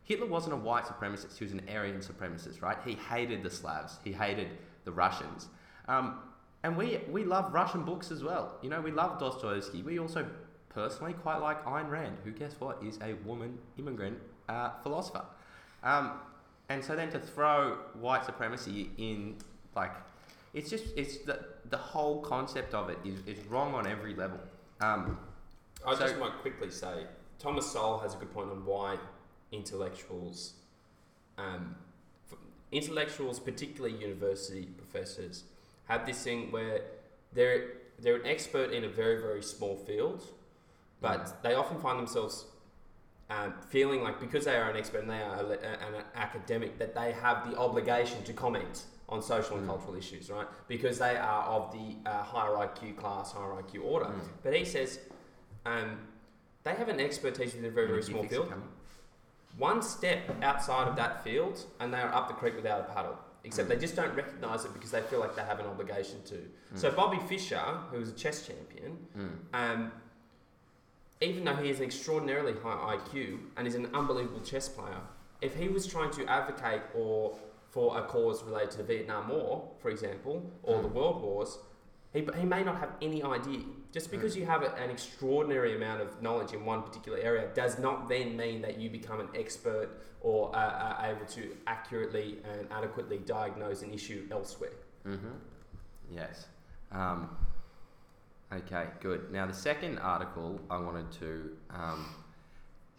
Hitler 0.04 0.26
wasn't 0.26 0.54
a 0.54 0.56
white 0.56 0.84
supremacist. 0.84 1.38
He 1.38 1.44
was 1.44 1.52
an 1.52 1.62
Aryan 1.72 2.00
supremacist, 2.00 2.62
right? 2.62 2.76
He 2.84 2.94
hated 2.94 3.42
the 3.42 3.50
Slavs. 3.50 3.98
He 4.02 4.12
hated 4.12 4.48
the 4.84 4.92
Russians. 4.92 5.48
Um, 5.86 6.18
and 6.62 6.76
we 6.76 7.00
we 7.10 7.24
love 7.24 7.52
Russian 7.52 7.84
books 7.84 8.10
as 8.10 8.22
well. 8.22 8.58
You 8.62 8.70
know, 8.70 8.80
we 8.80 8.90
love 8.90 9.18
Dostoevsky. 9.20 9.82
We 9.82 9.98
also 9.98 10.26
personally 10.68 11.14
quite 11.14 11.38
like 11.38 11.64
Ayn 11.64 11.88
Rand, 11.88 12.18
who 12.24 12.32
guess 12.32 12.54
what 12.58 12.82
is 12.82 12.98
a 13.02 13.14
woman 13.26 13.58
immigrant 13.78 14.18
uh, 14.48 14.70
philosopher. 14.82 15.24
Um, 15.82 16.12
and 16.68 16.84
so 16.84 16.94
then 16.94 17.10
to 17.10 17.18
throw 17.18 17.78
white 17.94 18.24
supremacy 18.24 18.90
in 18.98 19.36
like 19.74 19.92
it's 20.54 20.68
just 20.70 20.84
it's 20.96 21.18
the 21.18 21.40
the 21.68 21.76
whole 21.76 22.20
concept 22.20 22.74
of 22.74 22.90
it 22.90 22.98
is, 23.04 23.20
is 23.26 23.44
wrong 23.46 23.74
on 23.74 23.86
every 23.86 24.14
level. 24.14 24.38
Um, 24.80 25.18
I 25.86 25.94
So- 25.94 26.00
just 26.06 26.18
might 26.18 26.38
quickly 26.40 26.70
say 26.70 27.06
Thomas 27.38 27.70
Sowell 27.70 27.98
has 28.00 28.14
a 28.14 28.18
good 28.18 28.32
point 28.32 28.50
on 28.50 28.64
why 28.66 28.98
intellectuals, 29.52 30.54
um, 31.38 31.74
intellectuals, 32.70 33.40
particularly 33.40 33.96
university 33.96 34.66
professors, 34.66 35.44
have 35.86 36.06
this 36.06 36.22
thing 36.22 36.50
where 36.52 36.82
they're 37.32 37.72
they're 37.98 38.16
an 38.16 38.26
expert 38.26 38.70
in 38.72 38.84
a 38.84 38.88
very 38.88 39.20
very 39.20 39.42
small 39.42 39.76
field, 39.76 40.22
but 41.00 41.42
they 41.42 41.54
often 41.54 41.78
find 41.80 41.98
themselves 41.98 42.44
um, 43.30 43.54
feeling 43.68 44.02
like 44.02 44.18
because 44.20 44.44
they 44.44 44.56
are 44.56 44.68
an 44.70 44.76
expert 44.76 45.02
and 45.02 45.10
they 45.10 45.22
are 45.22 45.36
a, 45.36 45.48
an 45.52 46.04
academic 46.14 46.78
that 46.78 46.94
they 46.94 47.12
have 47.12 47.48
the 47.50 47.56
obligation 47.56 48.22
to 48.24 48.32
comment 48.32 48.84
on 49.08 49.22
social 49.22 49.56
and 49.56 49.64
Mm. 49.66 49.70
cultural 49.70 49.94
issues, 49.96 50.30
right? 50.30 50.46
Because 50.68 50.98
they 50.98 51.16
are 51.16 51.44
of 51.44 51.72
the 51.72 51.96
uh, 52.10 52.22
higher 52.22 52.54
IQ 52.66 52.96
class, 52.96 53.32
higher 53.32 53.52
IQ 53.62 53.84
order. 53.84 54.06
Mm. 54.06 54.20
But 54.42 54.54
he 54.54 54.64
says 54.64 54.98
um, 55.66 55.98
they 56.64 56.74
have 56.74 56.88
an 56.88 57.00
expertise 57.00 57.54
in 57.54 57.64
a 57.64 57.70
very, 57.70 57.86
very 57.88 58.02
small 58.02 58.24
field. 58.24 58.52
One 59.58 59.82
step 59.82 60.20
outside 60.42 60.86
of 60.88 60.96
that 60.96 61.24
field, 61.24 61.64
and 61.80 61.92
they 61.92 61.98
are 61.98 62.12
up 62.14 62.28
the 62.28 62.34
creek 62.34 62.54
without 62.56 62.80
a 62.80 62.84
paddle. 62.94 63.16
Except 63.42 63.68
Mm. 63.68 63.72
they 63.72 63.78
just 63.78 63.96
don't 63.96 64.14
recognise 64.14 64.64
it 64.64 64.72
because 64.74 64.90
they 64.90 65.00
feel 65.02 65.18
like 65.20 65.34
they 65.34 65.42
have 65.42 65.58
an 65.60 65.66
obligation 65.66 66.22
to. 66.24 66.34
Mm. 66.34 66.48
So 66.74 66.90
Bobby 66.92 67.18
Fischer, 67.28 67.58
who 67.90 67.98
was 67.98 68.10
a 68.10 68.12
chess 68.12 68.46
champion, 68.46 68.98
Mm. 69.16 69.30
um, 69.54 69.92
even 71.20 71.44
though 71.44 71.56
he 71.56 71.68
has 71.68 71.78
an 71.78 71.84
extraordinarily 71.84 72.54
high 72.62 72.96
IQ 72.96 73.38
and 73.56 73.66
is 73.66 73.74
an 73.74 73.88
unbelievable 73.94 74.40
chess 74.40 74.68
player, 74.68 75.00
if 75.42 75.54
he 75.54 75.68
was 75.68 75.86
trying 75.86 76.10
to 76.12 76.26
advocate 76.26 76.82
or 76.94 77.36
for 77.70 77.98
a 77.98 78.02
cause 78.02 78.42
related 78.42 78.70
to 78.72 78.76
the 78.78 78.84
Vietnam 78.84 79.28
War, 79.28 79.70
for 79.80 79.90
example, 79.90 80.50
or 80.62 80.78
Mm. 80.78 80.82
the 80.82 80.88
World 80.88 81.22
Wars, 81.22 81.58
he, 82.12 82.26
he 82.36 82.44
may 82.44 82.64
not 82.64 82.78
have 82.78 82.90
any 83.00 83.22
idea. 83.22 83.60
Just 83.92 84.10
because 84.10 84.36
you 84.36 84.44
have 84.46 84.62
a- 84.62 84.74
an 84.76 84.90
extraordinary 84.90 85.76
amount 85.76 86.00
of 86.00 86.20
knowledge 86.22 86.52
in 86.52 86.64
one 86.64 86.82
particular 86.82 87.18
area 87.18 87.48
does 87.54 87.78
not 87.78 88.08
then 88.08 88.36
mean 88.36 88.62
that 88.62 88.78
you 88.78 88.90
become 88.90 89.20
an 89.20 89.28
expert 89.34 89.88
or 90.20 90.54
uh, 90.54 90.58
are 90.58 91.06
able 91.06 91.26
to 91.26 91.56
accurately 91.66 92.38
and 92.44 92.66
adequately 92.72 93.18
diagnose 93.18 93.82
an 93.82 93.92
issue 93.94 94.26
elsewhere. 94.32 94.72
Mm-hmm. 95.06 95.28
Yes. 96.10 96.46
Um, 96.92 97.36
okay, 98.52 98.86
good. 99.00 99.32
Now, 99.32 99.46
the 99.46 99.54
second 99.54 99.98
article 99.98 100.60
I 100.70 100.78
wanted 100.78 101.10
to 101.12 101.56
um, 101.70 102.06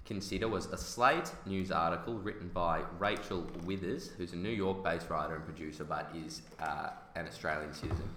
consider 0.05 0.47
was 0.47 0.65
a 0.67 0.77
Slate 0.77 1.31
news 1.45 1.71
article 1.71 2.15
written 2.15 2.49
by 2.53 2.81
Rachel 2.99 3.45
Withers, 3.65 4.09
who's 4.17 4.33
a 4.33 4.37
New 4.37 4.49
York 4.49 4.83
based 4.83 5.09
writer 5.09 5.35
and 5.35 5.45
producer 5.45 5.83
but 5.83 6.11
is 6.15 6.41
uh, 6.59 6.89
an 7.15 7.27
Australian 7.27 7.73
citizen. 7.73 8.09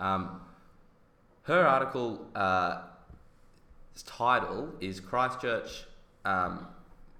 Um, 0.00 0.40
her 1.44 1.66
article, 1.66 2.26
uh, 2.34 2.82
title 4.06 4.72
is 4.80 5.00
Christchurch. 5.00 5.84
Um, 6.24 6.66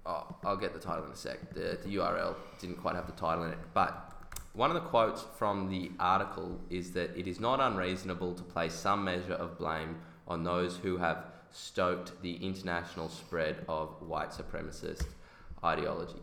oh, 0.05 0.35
I'll 0.43 0.57
get 0.57 0.73
the 0.73 0.79
title 0.79 1.05
in 1.05 1.11
a 1.11 1.15
sec. 1.15 1.53
The, 1.53 1.77
the 1.83 1.95
URL 1.97 2.35
didn't 2.59 2.77
quite 2.77 2.95
have 2.95 3.05
the 3.05 3.13
title 3.13 3.43
in 3.43 3.51
it, 3.51 3.59
but 3.73 4.12
one 4.53 4.69
of 4.69 4.75
the 4.75 4.89
quotes 4.89 5.25
from 5.37 5.69
the 5.69 5.91
article 5.99 6.59
is 6.69 6.91
that 6.91 7.17
it 7.17 7.27
is 7.27 7.39
not 7.39 7.59
unreasonable 7.59 8.33
to 8.35 8.43
place 8.43 8.73
some 8.73 9.03
measure 9.03 9.33
of 9.33 9.57
blame 9.57 9.97
on 10.27 10.43
those 10.43 10.77
who 10.77 10.97
have 10.97 11.25
stoked 11.51 12.21
the 12.21 12.35
international 12.35 13.09
spread 13.09 13.57
of 13.67 13.89
white 14.01 14.29
supremacist 14.29 15.05
ideology. 15.63 16.21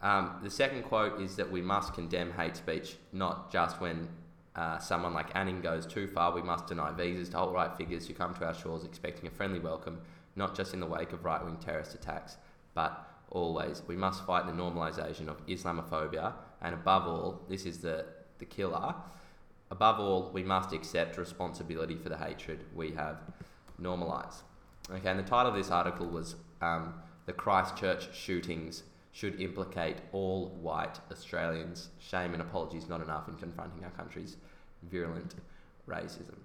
Um, 0.00 0.40
the 0.42 0.50
second 0.50 0.82
quote 0.82 1.20
is 1.20 1.36
that 1.36 1.50
we 1.50 1.62
must 1.62 1.94
condemn 1.94 2.32
hate 2.32 2.56
speech, 2.56 2.96
not 3.12 3.52
just 3.52 3.80
when 3.80 4.08
uh, 4.56 4.78
someone 4.78 5.14
like 5.14 5.34
Anning 5.34 5.60
goes 5.60 5.86
too 5.86 6.08
far. 6.08 6.34
We 6.34 6.42
must 6.42 6.66
deny 6.66 6.90
visas 6.92 7.28
to 7.30 7.38
alt 7.38 7.54
right 7.54 7.74
figures 7.76 8.06
who 8.06 8.14
come 8.14 8.34
to 8.34 8.46
our 8.46 8.54
shores 8.54 8.84
expecting 8.84 9.28
a 9.28 9.30
friendly 9.30 9.60
welcome, 9.60 10.00
not 10.34 10.56
just 10.56 10.74
in 10.74 10.80
the 10.80 10.86
wake 10.86 11.12
of 11.12 11.24
right 11.24 11.42
wing 11.44 11.58
terrorist 11.64 11.94
attacks, 11.94 12.36
but 12.74 13.08
always. 13.30 13.82
We 13.86 13.96
must 13.96 14.26
fight 14.26 14.46
the 14.46 14.52
normalisation 14.52 15.28
of 15.28 15.44
Islamophobia, 15.46 16.32
and 16.62 16.74
above 16.74 17.06
all, 17.06 17.42
this 17.48 17.66
is 17.66 17.78
the, 17.78 18.06
the 18.38 18.44
killer. 18.44 18.94
Above 19.70 20.00
all, 20.00 20.30
we 20.32 20.42
must 20.42 20.72
accept 20.72 21.18
responsibility 21.18 21.96
for 21.96 22.08
the 22.08 22.16
hatred 22.16 22.64
we 22.74 22.92
have 22.92 23.18
normalised. 23.78 24.42
Okay, 24.90 25.08
and 25.10 25.18
the 25.18 25.24
title 25.24 25.50
of 25.50 25.54
this 25.54 25.70
article 25.70 26.06
was 26.06 26.36
um, 26.60 26.94
The 27.26 27.32
Christchurch 27.32 28.14
Shootings 28.14 28.82
Should 29.12 29.40
Implicate 29.40 29.96
All 30.12 30.48
White 30.60 30.98
Australians. 31.10 31.88
Shame 31.98 32.32
and 32.32 32.42
apologies 32.42 32.88
not 32.88 33.00
enough 33.00 33.28
in 33.28 33.34
confronting 33.36 33.84
our 33.84 33.90
country's 33.90 34.36
virulent 34.90 35.34
racism. 35.88 36.36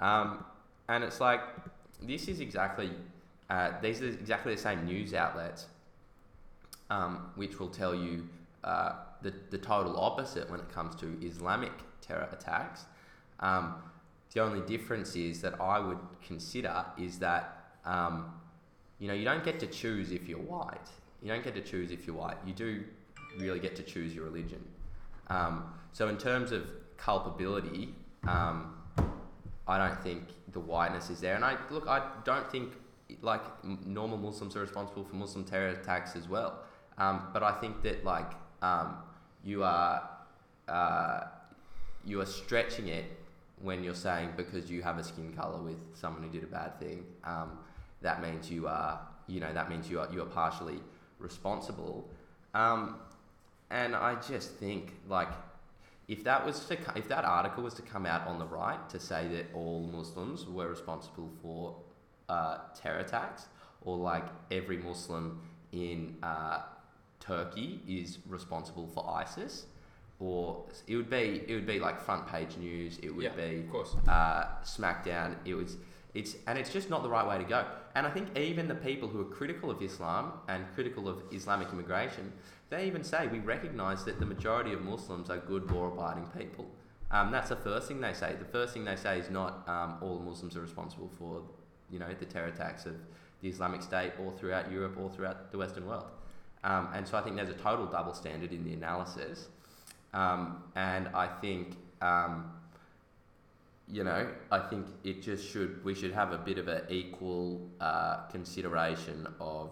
Um, 0.00 0.44
and 0.88 1.04
it's 1.04 1.20
like, 1.20 1.40
this 2.02 2.28
is 2.28 2.40
exactly, 2.40 2.90
uh, 3.48 3.72
these 3.80 4.02
are 4.02 4.08
exactly 4.08 4.54
the 4.54 4.60
same 4.60 4.84
news 4.84 5.14
outlets 5.14 5.66
um, 6.90 7.30
which 7.36 7.58
will 7.58 7.68
tell 7.68 7.94
you 7.94 8.28
uh, 8.64 8.92
the, 9.22 9.32
the 9.50 9.58
total 9.58 9.98
opposite 9.98 10.50
when 10.50 10.60
it 10.60 10.68
comes 10.70 10.94
to 10.96 11.18
Islamic 11.22 11.72
terror 12.00 12.28
attacks. 12.32 12.84
Um, 13.40 13.74
the 14.32 14.40
only 14.40 14.60
difference 14.66 15.16
is 15.16 15.40
that 15.42 15.60
I 15.60 15.78
would 15.78 15.98
consider 16.26 16.84
is 16.98 17.18
that 17.18 17.74
um, 17.84 18.32
you 18.98 19.08
know 19.08 19.14
you 19.14 19.24
don't 19.24 19.44
get 19.44 19.60
to 19.60 19.66
choose 19.66 20.10
if 20.10 20.28
you're 20.28 20.38
white. 20.38 20.88
You 21.22 21.28
don't 21.28 21.44
get 21.44 21.54
to 21.54 21.60
choose 21.60 21.90
if 21.90 22.06
you're 22.06 22.16
white. 22.16 22.36
You 22.46 22.52
do 22.52 22.84
really 23.38 23.60
get 23.60 23.76
to 23.76 23.82
choose 23.82 24.14
your 24.14 24.24
religion. 24.24 24.64
Um, 25.28 25.72
so 25.92 26.08
in 26.08 26.16
terms 26.16 26.52
of 26.52 26.66
culpability, 26.96 27.94
um, 28.26 28.74
I 29.66 29.78
don't 29.78 30.02
think 30.02 30.22
the 30.52 30.60
whiteness 30.60 31.10
is 31.10 31.20
there. 31.20 31.34
And 31.34 31.44
I 31.44 31.56
look, 31.70 31.86
I 31.88 32.08
don't 32.24 32.50
think 32.50 32.72
like 33.20 33.42
normal 33.64 34.18
Muslims 34.18 34.56
are 34.56 34.60
responsible 34.60 35.04
for 35.04 35.16
Muslim 35.16 35.44
terror 35.44 35.68
attacks 35.68 36.16
as 36.16 36.28
well. 36.28 36.60
Um, 36.98 37.28
but 37.32 37.42
I 37.42 37.52
think 37.52 37.82
that 37.82 38.04
like 38.04 38.32
um, 38.62 38.96
you 39.44 39.62
are 39.62 40.08
uh, 40.68 41.24
you 42.04 42.20
are 42.20 42.26
stretching 42.26 42.88
it 42.88 43.04
when 43.60 43.84
you're 43.84 43.94
saying 43.94 44.30
because 44.36 44.70
you 44.70 44.82
have 44.82 44.98
a 44.98 45.04
skin 45.04 45.32
color 45.32 45.60
with 45.60 45.76
someone 45.94 46.22
who 46.22 46.30
did 46.30 46.42
a 46.42 46.46
bad 46.46 46.78
thing, 46.80 47.04
um, 47.24 47.58
that 48.00 48.22
means 48.22 48.50
you 48.50 48.66
are 48.66 49.00
you 49.26 49.40
know 49.40 49.52
that 49.52 49.68
means 49.68 49.90
you 49.90 50.00
are 50.00 50.08
you 50.12 50.22
are 50.22 50.26
partially 50.26 50.80
responsible. 51.18 52.08
Um, 52.54 52.96
and 53.70 53.96
I 53.96 54.16
just 54.16 54.54
think 54.54 54.92
like 55.08 55.28
if 56.08 56.24
that 56.24 56.44
was 56.44 56.64
to 56.66 56.76
if 56.96 57.08
that 57.08 57.24
article 57.24 57.62
was 57.62 57.74
to 57.74 57.82
come 57.82 58.06
out 58.06 58.26
on 58.26 58.38
the 58.38 58.46
right 58.46 58.88
to 58.90 59.00
say 59.00 59.28
that 59.28 59.46
all 59.54 59.80
Muslims 59.80 60.46
were 60.46 60.68
responsible 60.68 61.30
for 61.42 61.76
uh, 62.28 62.58
terror 62.74 62.98
attacks, 62.98 63.46
or 63.82 63.96
like 63.96 64.24
every 64.50 64.78
Muslim 64.78 65.40
in 65.72 66.16
uh, 66.22 66.60
Turkey 67.22 67.80
is 67.86 68.18
responsible 68.28 68.86
for 68.88 69.08
ISIS, 69.08 69.66
or 70.18 70.64
it 70.86 70.96
would 70.96 71.08
be 71.10 71.42
it 71.46 71.54
would 71.54 71.66
be 71.66 71.78
like 71.78 72.00
front 72.00 72.26
page 72.26 72.56
news. 72.56 72.98
It 73.02 73.10
would 73.14 73.24
Yeah, 73.24 73.30
be 73.36 73.60
Of 73.60 73.70
course. 73.70 73.94
uh, 74.08 74.44
SmackDown. 74.64 75.36
It 75.44 75.54
was 75.54 75.76
it's 76.14 76.36
and 76.46 76.58
it's 76.58 76.70
just 76.72 76.90
not 76.90 77.02
the 77.02 77.08
right 77.08 77.26
way 77.26 77.38
to 77.38 77.44
go. 77.44 77.64
And 77.94 78.06
I 78.06 78.10
think 78.10 78.36
even 78.36 78.68
the 78.68 78.74
people 78.74 79.08
who 79.08 79.20
are 79.20 79.30
critical 79.38 79.70
of 79.70 79.80
Islam 79.82 80.32
and 80.48 80.64
critical 80.74 81.08
of 81.08 81.22
Islamic 81.32 81.68
immigration, 81.72 82.32
they 82.70 82.86
even 82.86 83.04
say 83.04 83.26
we 83.28 83.38
recognise 83.38 84.04
that 84.04 84.18
the 84.18 84.26
majority 84.26 84.72
of 84.72 84.82
Muslims 84.82 85.30
are 85.30 85.38
good, 85.38 85.70
law-abiding 85.70 86.26
people. 86.38 86.66
Um, 87.10 87.30
that's 87.30 87.50
the 87.50 87.56
first 87.56 87.86
thing 87.88 88.00
they 88.00 88.14
say. 88.14 88.34
The 88.38 88.46
first 88.46 88.72
thing 88.72 88.84
they 88.84 88.96
say 88.96 89.18
is 89.18 89.28
not 89.30 89.68
um, 89.68 89.98
all 90.00 90.18
Muslims 90.18 90.56
are 90.56 90.62
responsible 90.62 91.10
for, 91.18 91.42
you 91.90 91.98
know, 91.98 92.08
the 92.18 92.24
terror 92.24 92.46
attacks 92.48 92.86
of 92.86 92.94
the 93.42 93.48
Islamic 93.48 93.82
State 93.82 94.12
or 94.18 94.32
throughout 94.32 94.72
Europe 94.72 94.96
or 94.98 95.10
throughout 95.10 95.52
the 95.52 95.58
Western 95.58 95.86
world. 95.86 96.06
Um, 96.64 96.88
and 96.94 97.06
so 97.06 97.18
I 97.18 97.22
think 97.22 97.36
there's 97.36 97.48
a 97.48 97.54
total 97.54 97.86
double 97.86 98.14
standard 98.14 98.52
in 98.52 98.64
the 98.64 98.72
analysis. 98.72 99.48
Um, 100.14 100.62
and 100.76 101.08
I 101.08 101.26
think 101.26 101.76
um, 102.00 102.52
you 103.88 104.04
know, 104.04 104.28
I 104.50 104.58
think 104.58 104.86
it 105.04 105.22
just 105.22 105.48
should 105.48 105.84
we 105.84 105.94
should 105.94 106.12
have 106.12 106.32
a 106.32 106.38
bit 106.38 106.58
of 106.58 106.68
an 106.68 106.82
equal 106.88 107.68
uh, 107.80 108.26
consideration 108.30 109.26
of 109.40 109.70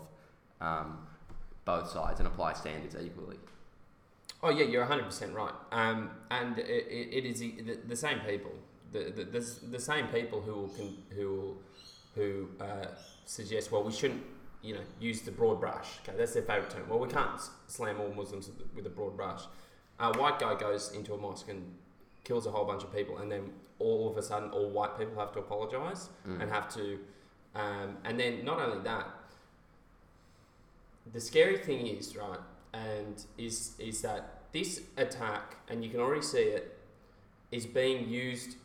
um, 0.60 0.98
both 1.64 1.90
sides 1.90 2.20
and 2.20 2.26
apply 2.26 2.54
standards 2.54 2.96
equally. 3.00 3.36
Oh 4.42 4.50
yeah, 4.50 4.64
you're 4.64 4.82
100 4.82 5.04
percent 5.04 5.34
right. 5.34 5.52
Um, 5.70 6.10
and 6.30 6.58
it, 6.58 6.64
it, 6.66 7.24
is 7.26 7.40
the, 7.40 7.78
the 7.86 7.96
same 7.96 8.20
people 8.20 8.52
the, 8.92 9.12
the, 9.14 9.24
there's 9.24 9.58
the 9.58 9.78
same 9.78 10.06
people 10.08 10.40
who 10.40 10.52
will 10.52 10.68
con, 10.68 10.96
who 11.14 11.28
will, 11.28 11.56
who 12.14 12.48
uh, 12.60 12.86
suggest, 13.24 13.70
well, 13.70 13.82
we 13.84 13.92
shouldn't, 13.92 14.22
you 14.62 14.74
know, 14.74 14.80
use 15.00 15.22
the 15.22 15.30
broad 15.30 15.60
brush. 15.60 15.86
Okay, 16.02 16.16
that's 16.16 16.34
their 16.34 16.42
favourite 16.42 16.70
term. 16.70 16.88
Well, 16.88 16.98
we 16.98 17.08
can't 17.08 17.40
slam 17.66 18.00
all 18.00 18.12
Muslims 18.12 18.50
with 18.74 18.86
a 18.86 18.90
broad 18.90 19.16
brush. 19.16 19.42
A 19.98 20.16
white 20.18 20.38
guy 20.38 20.54
goes 20.54 20.92
into 20.92 21.14
a 21.14 21.18
mosque 21.18 21.48
and 21.48 21.74
kills 22.24 22.46
a 22.46 22.50
whole 22.50 22.64
bunch 22.66 22.82
of 22.82 22.94
people, 22.94 23.18
and 23.18 23.30
then 23.32 23.50
all 23.78 24.10
of 24.10 24.16
a 24.16 24.22
sudden, 24.22 24.50
all 24.50 24.68
white 24.70 24.98
people 24.98 25.18
have 25.18 25.32
to 25.32 25.38
apologise 25.38 26.10
Mm. 26.26 26.42
and 26.42 26.50
have 26.50 26.68
to, 26.74 26.98
um, 27.54 27.96
and 28.04 28.20
then 28.20 28.44
not 28.44 28.58
only 28.60 28.82
that, 28.84 29.06
the 31.12 31.20
scary 31.20 31.56
thing 31.58 31.86
is 31.86 32.16
right, 32.16 32.38
and 32.72 33.24
is 33.38 33.74
is 33.78 34.02
that 34.02 34.42
this 34.52 34.82
attack, 34.96 35.56
and 35.68 35.82
you 35.84 35.90
can 35.90 36.00
already 36.00 36.22
see 36.22 36.38
it, 36.42 36.78
is 37.50 37.66
being 37.66 38.08
used 38.08 38.56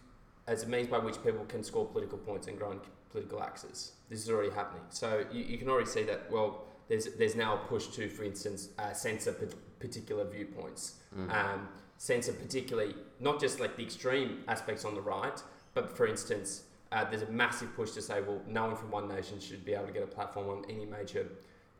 as 0.48 0.64
a 0.64 0.68
means 0.68 0.88
by 0.88 1.00
which 1.00 1.22
people 1.24 1.46
can 1.46 1.64
score 1.64 1.86
political 1.86 2.18
points 2.18 2.48
and 2.48 2.58
grow 2.58 2.72
in 2.72 2.80
political 3.10 3.42
axes. 3.42 3.94
This 4.10 4.22
is 4.22 4.30
already 4.30 4.52
happening. 4.52 4.84
So 4.90 5.26
you, 5.32 5.44
you 5.44 5.58
can 5.58 5.70
already 5.70 5.90
see 5.90 6.04
that. 6.04 6.30
Well, 6.32 6.66
there's 6.88 7.06
there's 7.18 7.36
now 7.36 7.56
a 7.56 7.58
push 7.68 7.88
to, 7.96 8.08
for 8.10 8.24
instance, 8.24 8.70
uh, 8.78 8.94
censor 8.94 9.34
p- 9.34 9.48
particular 9.80 10.24
viewpoints 10.26 10.96
Mm. 11.16 11.32
um, 11.34 11.70
censor 11.98 12.34
particularly 12.34 12.94
not 13.22 13.40
just 13.40 13.62
like 13.62 13.78
the 13.78 13.84
extreme 13.84 14.44
aspects 14.50 14.84
on 14.84 14.96
the 14.96 15.02
right, 15.02 15.42
but 15.74 15.96
for 15.96 16.06
instance, 16.06 16.64
uh, 16.92 17.06
there's 17.10 17.22
a 17.22 17.32
massive 17.32 17.74
push 17.74 17.92
to 17.92 18.02
say, 18.02 18.20
well, 18.22 18.42
no 18.48 18.66
one 18.68 18.76
from 18.76 18.92
one 18.92 19.08
nation 19.08 19.40
should 19.40 19.64
be 19.64 19.74
able 19.74 19.86
to 19.88 19.94
get 19.94 20.04
a 20.04 20.08
platform 20.08 20.50
on 20.50 20.66
any 20.70 20.86
major 20.86 21.26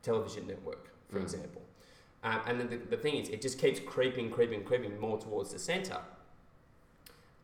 television 0.02 0.46
network, 0.46 0.88
for 1.10 1.18
Mm. 1.18 1.22
example. 1.22 1.62
Um, 2.24 2.40
and 2.46 2.58
then 2.58 2.68
the, 2.70 2.76
the 2.78 2.96
thing 2.96 3.16
is, 3.16 3.28
it 3.28 3.42
just 3.42 3.58
keeps 3.60 3.78
creeping, 3.78 4.30
creeping, 4.30 4.64
creeping 4.64 4.98
more 4.98 5.18
towards 5.18 5.52
the 5.52 5.58
centre. 5.58 6.00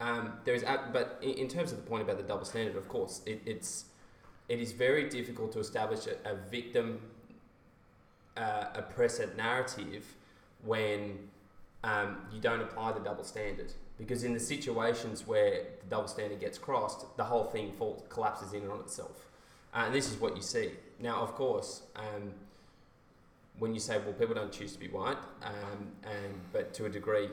Um, 0.01 0.33
there 0.45 0.55
is, 0.55 0.65
but 0.93 1.19
in, 1.23 1.31
in 1.35 1.49
terms 1.49 1.71
of 1.73 1.79
the 1.85 1.89
point 1.89 2.03
about 2.03 2.17
the 2.17 2.25
double 2.25 2.45
standard, 2.47 2.77
of 2.77 2.89
course, 2.89 3.21
it, 3.27 3.41
it's 3.47 3.85
it 4.53 4.61
is 4.61 4.73
very 4.73 5.09
difficult 5.09 5.51
to 5.53 5.61
establish 5.61 6.07
a, 6.07 6.31
a 6.31 6.35
victim 6.51 7.01
uh, 8.37 8.65
oppressor 8.75 9.33
narrative 9.35 10.05
when 10.63 11.19
um, 11.85 12.19
you 12.31 12.39
don't 12.39 12.61
apply 12.61 12.93
the 12.93 13.01
double 13.01 13.25
standard. 13.25 13.73
Because 13.97 14.25
in 14.25 14.35
the 14.35 14.41
situations 14.41 15.27
where 15.27 15.65
the 15.81 15.87
double 15.89 16.07
standard 16.07 16.39
gets 16.39 16.59
crossed, 16.59 17.17
the 17.17 17.25
whole 17.25 17.45
thing 17.45 17.73
fall, 17.73 18.05
collapses 18.11 18.53
in 18.53 18.69
on 18.69 18.81
itself. 18.81 19.27
Uh, 19.73 19.85
and 19.87 19.95
this 19.95 20.11
is 20.11 20.21
what 20.21 20.37
you 20.37 20.43
see. 20.43 20.73
Now, 21.01 21.23
of 21.23 21.35
course, 21.35 21.85
um, 21.97 22.35
when 23.59 23.73
you 23.73 23.81
say, 23.81 23.97
well, 24.05 24.13
people 24.13 24.35
don't 24.35 24.53
choose 24.53 24.75
to 24.75 24.79
be 24.79 24.89
white, 24.89 25.17
um, 25.43 25.93
and 26.05 26.35
but 26.53 26.75
to 26.75 26.85
a 26.85 26.91
degree, 26.91 27.31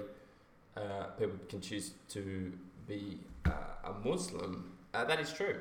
uh, 0.78 1.08
people 1.18 1.38
can 1.50 1.60
choose 1.60 1.92
to 2.10 2.54
be 2.88 3.20
uh, 3.46 3.90
a 3.90 4.08
Muslim, 4.08 4.72
uh, 4.94 5.04
that 5.04 5.20
is 5.20 5.34
true. 5.34 5.58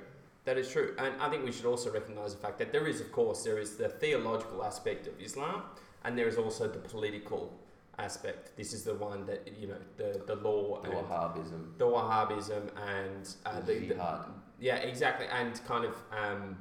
That 0.49 0.57
is 0.57 0.71
true. 0.71 0.95
And 0.97 1.13
I 1.21 1.29
think 1.29 1.45
we 1.45 1.53
should 1.53 1.67
also 1.67 1.93
recognize 1.93 2.35
the 2.35 2.41
fact 2.41 2.59
that 2.61 2.73
there 2.73 2.87
is, 2.87 3.03
of 3.03 3.13
course, 3.13 3.43
there 3.43 3.59
is 3.59 3.77
the 3.77 3.91
theological 3.91 4.65
aspect 4.65 5.07
of 5.07 5.13
Islam, 5.21 5.61
and 6.05 6.17
there 6.17 6.27
is 6.27 6.39
also 6.39 6.67
the 6.67 6.79
political 6.79 7.53
aspect. 7.99 8.57
This 8.57 8.73
is 8.73 8.83
the 8.83 8.95
one 8.95 9.27
that, 9.27 9.47
you 9.61 9.67
know, 9.69 9.77
the, 9.99 10.23
the 10.27 10.37
law 10.37 10.81
The 10.81 10.89
Wahhabism. 10.89 11.77
the 11.77 11.85
Wahhabism 11.85 12.63
and 12.97 13.29
uh, 13.45 13.61
the 13.61 13.75
the, 13.75 13.89
the, 13.89 14.25
yeah, 14.59 14.77
exactly, 14.77 15.27
and 15.39 15.63
kind 15.67 15.85
of 15.85 15.95
um, 16.19 16.57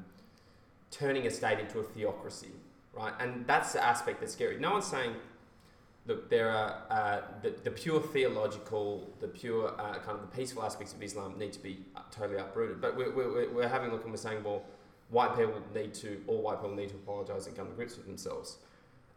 turning 0.91 1.25
a 1.25 1.31
state 1.31 1.59
into 1.59 1.79
a 1.79 1.83
theocracy, 1.83 2.51
right? 2.91 3.13
And 3.21 3.47
that's 3.47 3.71
the 3.71 3.81
aspect 3.81 4.19
that's 4.19 4.33
scary. 4.33 4.59
No 4.59 4.71
one's 4.73 4.87
saying, 4.87 5.13
look, 6.07 6.29
there 6.29 6.49
are 6.49 6.81
uh, 6.89 7.21
the, 7.41 7.53
the 7.63 7.71
pure 7.71 8.01
theological, 8.01 9.13
the 9.19 9.27
pure 9.27 9.69
uh, 9.79 9.99
kind 9.99 10.17
of 10.17 10.21
the 10.21 10.35
peaceful 10.35 10.63
aspects 10.63 10.93
of 10.93 11.03
Islam 11.03 11.37
need 11.37 11.53
to 11.53 11.59
be 11.59 11.79
totally 12.11 12.39
uprooted. 12.39 12.81
But 12.81 12.95
we're, 12.95 13.13
we're, 13.13 13.53
we're 13.53 13.67
having 13.67 13.89
a 13.89 13.93
look 13.93 14.03
and 14.03 14.11
we're 14.11 14.17
saying, 14.17 14.43
well, 14.43 14.63
white 15.09 15.35
people 15.35 15.61
need 15.75 15.93
to, 15.95 16.21
all 16.27 16.41
white 16.41 16.61
people 16.61 16.75
need 16.75 16.89
to 16.89 16.95
apologise 16.95 17.47
and 17.47 17.55
come 17.55 17.67
to 17.67 17.73
grips 17.73 17.97
with 17.97 18.07
themselves. 18.07 18.57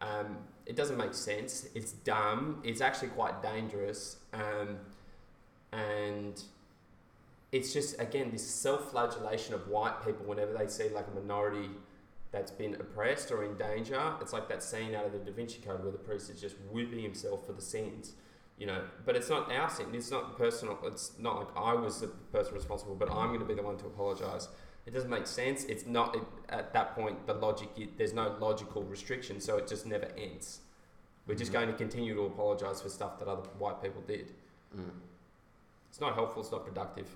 Um, 0.00 0.38
it 0.66 0.76
doesn't 0.76 0.96
make 0.96 1.14
sense. 1.14 1.68
It's 1.74 1.92
dumb. 1.92 2.60
It's 2.64 2.80
actually 2.80 3.08
quite 3.08 3.42
dangerous. 3.42 4.16
Um, 4.32 4.78
and 5.72 6.42
it's 7.52 7.72
just 7.72 8.00
again 8.00 8.30
this 8.30 8.48
self-flagellation 8.48 9.54
of 9.54 9.68
white 9.68 10.04
people 10.04 10.24
whenever 10.26 10.52
they 10.52 10.66
see 10.66 10.88
like 10.88 11.06
a 11.06 11.20
minority 11.20 11.70
that's 12.32 12.50
been 12.50 12.74
oppressed 12.74 13.30
or 13.32 13.44
in 13.44 13.56
danger. 13.56 14.00
It's 14.20 14.32
like 14.32 14.48
that 14.48 14.62
scene 14.62 14.94
out 14.94 15.04
of 15.06 15.12
the 15.12 15.18
Da 15.18 15.32
Vinci 15.32 15.60
Code 15.60 15.82
where 15.82 15.92
the 15.92 15.98
priest 15.98 16.30
is 16.30 16.40
just 16.40 16.56
whipping 16.70 17.00
himself 17.00 17.44
for 17.46 17.52
the 17.52 17.60
sins, 17.62 18.12
you 18.58 18.66
know. 18.66 18.82
But 19.04 19.16
it's 19.16 19.28
not 19.28 19.50
our 19.52 19.68
sin. 19.68 19.86
It's 19.94 20.10
not 20.10 20.36
personal. 20.38 20.78
It's 20.84 21.12
not 21.18 21.38
like 21.38 21.48
I 21.56 21.74
was 21.74 22.00
the 22.00 22.06
person 22.06 22.54
responsible, 22.54 22.94
but 22.94 23.10
I'm 23.10 23.28
going 23.28 23.40
to 23.40 23.46
be 23.46 23.54
the 23.54 23.62
one 23.62 23.76
to 23.78 23.86
apologise. 23.86 24.48
It 24.86 24.94
doesn't 24.94 25.10
make 25.10 25.26
sense. 25.26 25.64
It's 25.64 25.86
not 25.86 26.14
it, 26.16 26.22
at 26.48 26.72
that 26.72 26.94
point 26.94 27.26
the 27.26 27.34
logic. 27.34 27.68
It, 27.76 27.98
there's 27.98 28.12
no 28.14 28.36
logical 28.40 28.82
restriction, 28.84 29.40
so 29.40 29.56
it 29.56 29.66
just 29.68 29.84
never 29.86 30.08
ends. 30.16 30.60
We're 31.26 31.34
just 31.34 31.50
Mhm. 31.50 31.54
going 31.54 31.68
to 31.68 31.74
continue 31.74 32.14
to 32.14 32.22
apologise 32.22 32.80
for 32.80 32.88
stuff 32.88 33.18
that 33.18 33.28
other 33.28 33.42
white 33.58 33.82
people 33.82 34.02
did. 34.02 34.32
Mm. 34.76 34.90
It's 35.90 36.00
not 36.00 36.14
helpful. 36.14 36.42
It's 36.42 36.50
not 36.50 36.64
productive. 36.64 37.06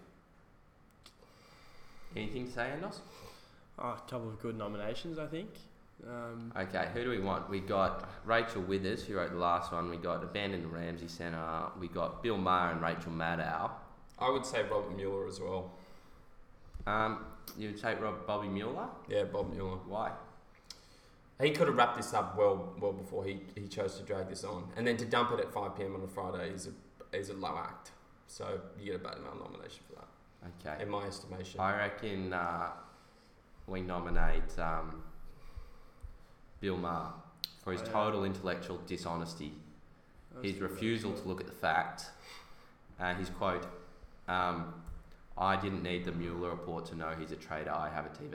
Anything 2.15 2.47
to 2.47 2.53
say, 2.53 2.73
Endos? 2.79 2.99
Oh, 3.79 3.89
a 3.89 4.11
couple 4.11 4.29
of 4.29 4.41
good 4.41 4.57
nominations, 4.57 5.19
I 5.19 5.27
think. 5.27 5.51
Um, 6.07 6.53
Okay, 6.57 6.89
who 6.93 7.03
do 7.05 7.11
we 7.11 7.21
want? 7.21 7.49
We 7.49 7.61
got 7.61 8.09
Rachel 8.25 8.63
Withers, 8.63 9.05
who 9.05 9.15
wrote 9.17 9.31
the 9.33 9.39
last 9.39 9.73
one. 9.73 9.91
We 9.91 9.97
got 9.97 10.23
Abandoned 10.23 10.71
Ramsay 10.73 11.09
Centre. 11.09 11.67
We 11.81 11.89
got 11.89 12.23
Bill 12.23 12.37
Maher 12.37 12.73
and 12.73 12.81
Rachel 12.83 13.13
Maddow. 13.13 13.71
I 14.19 14.31
would 14.31 14.47
say 14.47 14.63
Robert 14.63 14.95
Mueller 14.97 15.27
as 15.27 15.41
well. 15.41 15.73
Um, 16.87 17.25
you 17.59 17.69
would 17.71 17.81
take 17.81 18.01
Rob 18.01 18.27
Bobby 18.27 18.49
Mueller? 18.49 18.87
Yeah, 19.09 19.25
Bob 19.25 19.53
Mueller. 19.53 19.79
Why? 19.89 20.13
He 21.41 21.51
could 21.51 21.67
have 21.67 21.77
wrapped 21.77 21.97
this 21.97 22.15
up 22.15 22.37
well, 22.39 22.75
well 22.81 22.93
before 22.93 23.25
he, 23.25 23.41
he 23.57 23.67
chose 23.67 23.97
to 23.99 24.05
drag 24.05 24.29
this 24.29 24.45
on, 24.45 24.69
and 24.77 24.87
then 24.87 24.97
to 24.99 25.05
dump 25.05 25.33
it 25.33 25.41
at 25.41 25.53
five 25.53 25.77
pm 25.77 25.97
on 25.97 26.03
a 26.03 26.07
Friday 26.07 26.51
is 26.51 26.69
a 26.69 27.17
is 27.17 27.29
a 27.31 27.35
low 27.35 27.57
act. 27.59 27.91
So 28.29 28.61
you 28.79 28.87
get 28.93 28.95
a 28.97 28.99
bad 28.99 29.17
amount 29.19 29.41
nomination 29.41 29.83
for 29.89 29.97
that, 29.97 30.71
Okay. 30.71 30.83
in 30.83 30.89
my 30.89 31.07
estimation. 31.07 31.59
I 31.59 31.77
reckon 31.77 32.33
uh, 32.33 32.69
we 33.67 33.81
nominate 33.81 34.59
um, 34.59 35.03
Bill 36.61 36.77
Maher 36.77 37.13
for 37.63 37.73
his 37.73 37.81
Oh, 37.83 37.85
yeah. 37.87 37.93
total 37.93 38.25
intellectual 38.25 38.79
dishonesty, 38.87 39.53
that's 40.35 40.47
his 40.47 40.59
refusal 40.61 41.13
to 41.13 41.29
look 41.29 41.41
at 41.41 41.47
the 41.47 41.53
fact, 41.53 42.05
and 42.99 43.19
his 43.19 43.31
quote, 43.31 43.67
um, 44.29 44.75
I 45.37 45.57
didn't 45.57 45.83
need 45.83 46.05
the 46.05 46.13
Mueller 46.13 46.51
report 46.51 46.87
to 46.87 46.95
know 46.97 47.15
he's 47.19 47.33
a 47.33 47.37
traitor, 47.37 47.71
I 47.73 47.89
have 47.91 48.07
a 48.07 48.11
TV. 48.11 48.33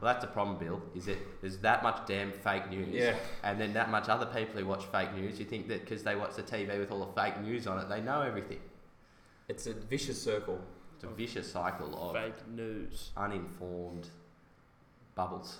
Well, 0.00 0.12
that's 0.12 0.24
the 0.24 0.30
problem, 0.30 0.58
Bill, 0.58 0.82
is 0.96 1.06
that 1.06 1.16
there's 1.40 1.58
that 1.58 1.82
much 1.84 2.06
damn 2.06 2.32
fake 2.32 2.68
news, 2.68 2.88
yeah, 2.92 3.14
and 3.44 3.60
then 3.60 3.72
that 3.74 3.88
much 3.90 4.08
other 4.08 4.26
people 4.26 4.60
who 4.60 4.66
watch 4.66 4.84
fake 4.86 5.14
news, 5.14 5.38
you 5.38 5.44
think 5.44 5.68
that 5.68 5.80
because 5.84 6.02
they 6.02 6.16
watch 6.16 6.34
the 6.34 6.42
TV 6.42 6.76
with 6.78 6.90
all 6.90 7.06
the 7.06 7.12
fake 7.20 7.40
news 7.40 7.66
on 7.68 7.78
it, 7.78 7.88
they 7.88 8.00
know 8.00 8.20
everything. 8.22 8.58
it's 9.48 9.66
a 9.66 9.72
vicious 9.74 10.20
circle. 10.20 10.60
It's 10.96 11.04
a 11.04 11.08
vicious 11.14 11.50
cycle 11.50 11.96
of 12.00 12.14
Fake 12.14 12.48
news. 12.48 13.10
uninformed 13.16 14.08
bubbles. 15.14 15.58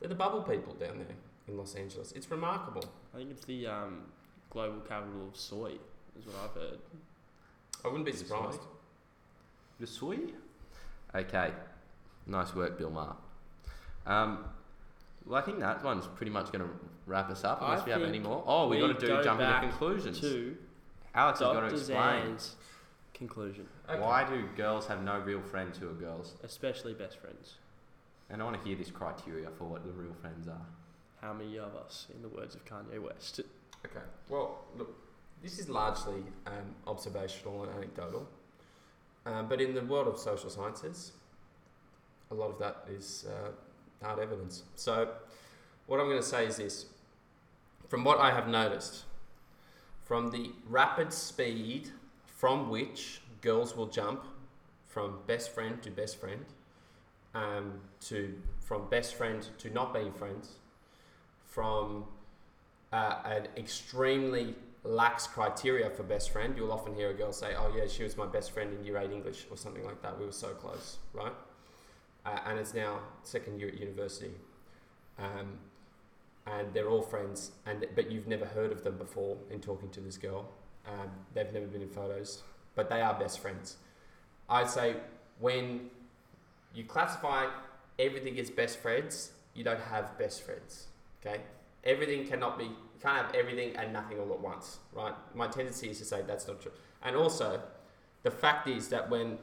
They're 0.00 0.08
the 0.08 0.14
bubble 0.14 0.42
people 0.42 0.74
down 0.74 0.98
there 0.98 1.16
in 1.48 1.56
Los 1.56 1.74
Angeles. 1.74 2.12
It's 2.12 2.30
remarkable. 2.30 2.84
I 3.14 3.18
think 3.18 3.30
it's 3.30 3.44
the 3.44 3.66
um, 3.66 4.02
global 4.50 4.80
capital 4.80 5.28
of 5.28 5.36
soy, 5.36 5.72
is 6.18 6.26
what 6.26 6.36
I've 6.44 6.54
heard. 6.54 6.78
I 7.84 7.88
wouldn't 7.88 8.04
be 8.06 8.12
surprised. 8.12 8.60
The 9.80 9.86
soy? 9.86 10.18
Okay. 11.14 11.50
Nice 12.26 12.54
work, 12.54 12.76
Bill 12.78 12.90
Maher. 12.90 13.16
Um, 14.06 14.44
well, 15.24 15.40
I 15.40 15.44
think 15.44 15.60
that 15.60 15.82
one's 15.84 16.06
pretty 16.06 16.30
much 16.32 16.52
going 16.52 16.64
to 16.64 16.70
wrap 17.06 17.30
us 17.30 17.44
up, 17.44 17.62
I 17.62 17.72
unless 17.72 17.86
we 17.86 17.92
have 17.92 18.02
any 18.02 18.18
more. 18.18 18.42
Oh, 18.46 18.68
we 18.68 18.76
we 18.76 18.82
got 18.88 19.00
to 19.00 19.06
do 19.06 19.12
go 19.12 19.22
jump 19.22 19.40
into 19.40 19.60
conclusions. 19.60 20.20
To 20.20 20.56
Alex 21.14 21.38
has 21.40 21.52
got 21.52 21.60
to 21.60 21.74
explain. 21.74 22.22
Zan's 22.22 22.56
conclusion, 23.14 23.66
Okay. 23.88 23.98
Why 24.00 24.28
do 24.28 24.44
girls 24.56 24.86
have 24.88 25.02
no 25.02 25.18
real 25.20 25.40
friends 25.40 25.78
who 25.78 25.88
are 25.88 25.94
girls? 25.94 26.34
especially 26.44 26.92
best 26.92 27.18
friends. 27.18 27.54
And 28.30 28.42
I 28.42 28.44
want 28.44 28.60
to 28.60 28.68
hear 28.68 28.76
this 28.76 28.90
criteria 28.90 29.48
for 29.56 29.64
what 29.64 29.84
the 29.84 29.92
real 29.92 30.14
friends 30.20 30.48
are. 30.48 30.66
How 31.20 31.32
many 31.32 31.58
of 31.58 31.74
us, 31.76 32.06
in 32.14 32.22
the 32.22 32.28
words 32.28 32.54
of 32.54 32.64
Kanye 32.64 33.00
West? 33.00 33.40
Okay. 33.84 34.04
Well, 34.28 34.64
look, 34.76 34.94
this 35.42 35.58
is 35.58 35.68
largely 35.68 36.22
um, 36.46 36.74
observational 36.86 37.62
and 37.62 37.72
anecdotal, 37.72 38.28
um, 39.24 39.48
but 39.48 39.60
in 39.60 39.74
the 39.74 39.82
world 39.82 40.08
of 40.08 40.18
social 40.18 40.50
sciences, 40.50 41.12
a 42.30 42.34
lot 42.34 42.50
of 42.50 42.58
that 42.58 42.84
is 42.90 43.26
uh, 43.28 44.04
hard 44.04 44.18
evidence. 44.18 44.64
So, 44.74 45.08
what 45.86 46.00
I'm 46.00 46.06
going 46.06 46.20
to 46.20 46.26
say 46.26 46.46
is 46.46 46.56
this: 46.56 46.86
from 47.88 48.04
what 48.04 48.18
I 48.18 48.32
have 48.32 48.48
noticed, 48.48 49.04
from 50.04 50.30
the 50.30 50.50
rapid 50.68 51.12
speed 51.12 51.90
from 52.36 52.68
which 52.68 53.22
girls 53.40 53.74
will 53.74 53.86
jump 53.86 54.22
from 54.86 55.18
best 55.26 55.54
friend 55.54 55.82
to 55.82 55.90
best 55.90 56.20
friend, 56.20 56.44
um, 57.36 57.72
to 58.00 58.34
from 58.60 58.88
best 58.88 59.14
friend 59.14 59.46
to 59.58 59.70
not 59.70 59.92
being 59.92 60.12
friends, 60.12 60.54
from 61.44 62.04
uh, 62.92 63.16
an 63.24 63.48
extremely 63.56 64.54
lax 64.82 65.26
criteria 65.26 65.90
for 65.90 66.02
best 66.02 66.30
friend, 66.30 66.54
you'll 66.56 66.72
often 66.72 66.94
hear 66.94 67.10
a 67.10 67.14
girl 67.14 67.32
say, 67.32 67.54
"Oh 67.56 67.72
yeah, 67.76 67.86
she 67.86 68.02
was 68.02 68.16
my 68.16 68.26
best 68.26 68.52
friend 68.52 68.72
in 68.72 68.84
year 68.84 68.96
eight 68.98 69.10
English 69.10 69.46
or 69.50 69.56
something 69.56 69.84
like 69.84 70.00
that. 70.02 70.18
We 70.18 70.24
were 70.24 70.32
so 70.32 70.48
close, 70.48 70.98
right?" 71.12 71.32
Uh, 72.24 72.38
and 72.46 72.58
it's 72.58 72.74
now 72.74 73.00
second 73.22 73.60
year 73.60 73.68
at 73.68 73.78
university, 73.78 74.32
um, 75.18 75.58
and 76.46 76.72
they're 76.72 76.88
all 76.88 77.02
friends, 77.02 77.52
and 77.66 77.86
but 77.94 78.10
you've 78.10 78.26
never 78.26 78.46
heard 78.46 78.72
of 78.72 78.82
them 78.82 78.96
before 78.96 79.36
in 79.50 79.60
talking 79.60 79.90
to 79.90 80.00
this 80.00 80.16
girl. 80.16 80.48
Um, 80.86 81.10
they've 81.34 81.52
never 81.52 81.66
been 81.66 81.82
in 81.82 81.88
photos, 81.88 82.42
but 82.74 82.88
they 82.88 83.02
are 83.02 83.14
best 83.18 83.40
friends. 83.40 83.76
I'd 84.48 84.70
say 84.70 84.96
when 85.40 85.90
you 86.76 86.84
classify 86.84 87.46
everything 87.98 88.38
as 88.38 88.50
best 88.50 88.78
friends, 88.78 89.30
you 89.54 89.64
don't 89.64 89.80
have 89.80 90.18
best 90.18 90.42
friends. 90.42 90.88
Okay, 91.24 91.40
everything 91.82 92.26
cannot 92.26 92.58
be. 92.58 92.64
You 92.64 93.00
can't 93.00 93.16
have 93.16 93.34
everything 93.34 93.74
and 93.76 93.92
nothing 93.92 94.20
all 94.20 94.32
at 94.32 94.40
once, 94.40 94.78
right? 94.92 95.14
My 95.34 95.48
tendency 95.48 95.88
is 95.90 95.98
to 95.98 96.04
say 96.04 96.22
that's 96.26 96.46
not 96.46 96.60
true. 96.60 96.72
And 97.02 97.16
also, 97.16 97.60
the 98.22 98.30
fact 98.30 98.68
is 98.68 98.88
that 98.88 99.08
when, 99.08 99.38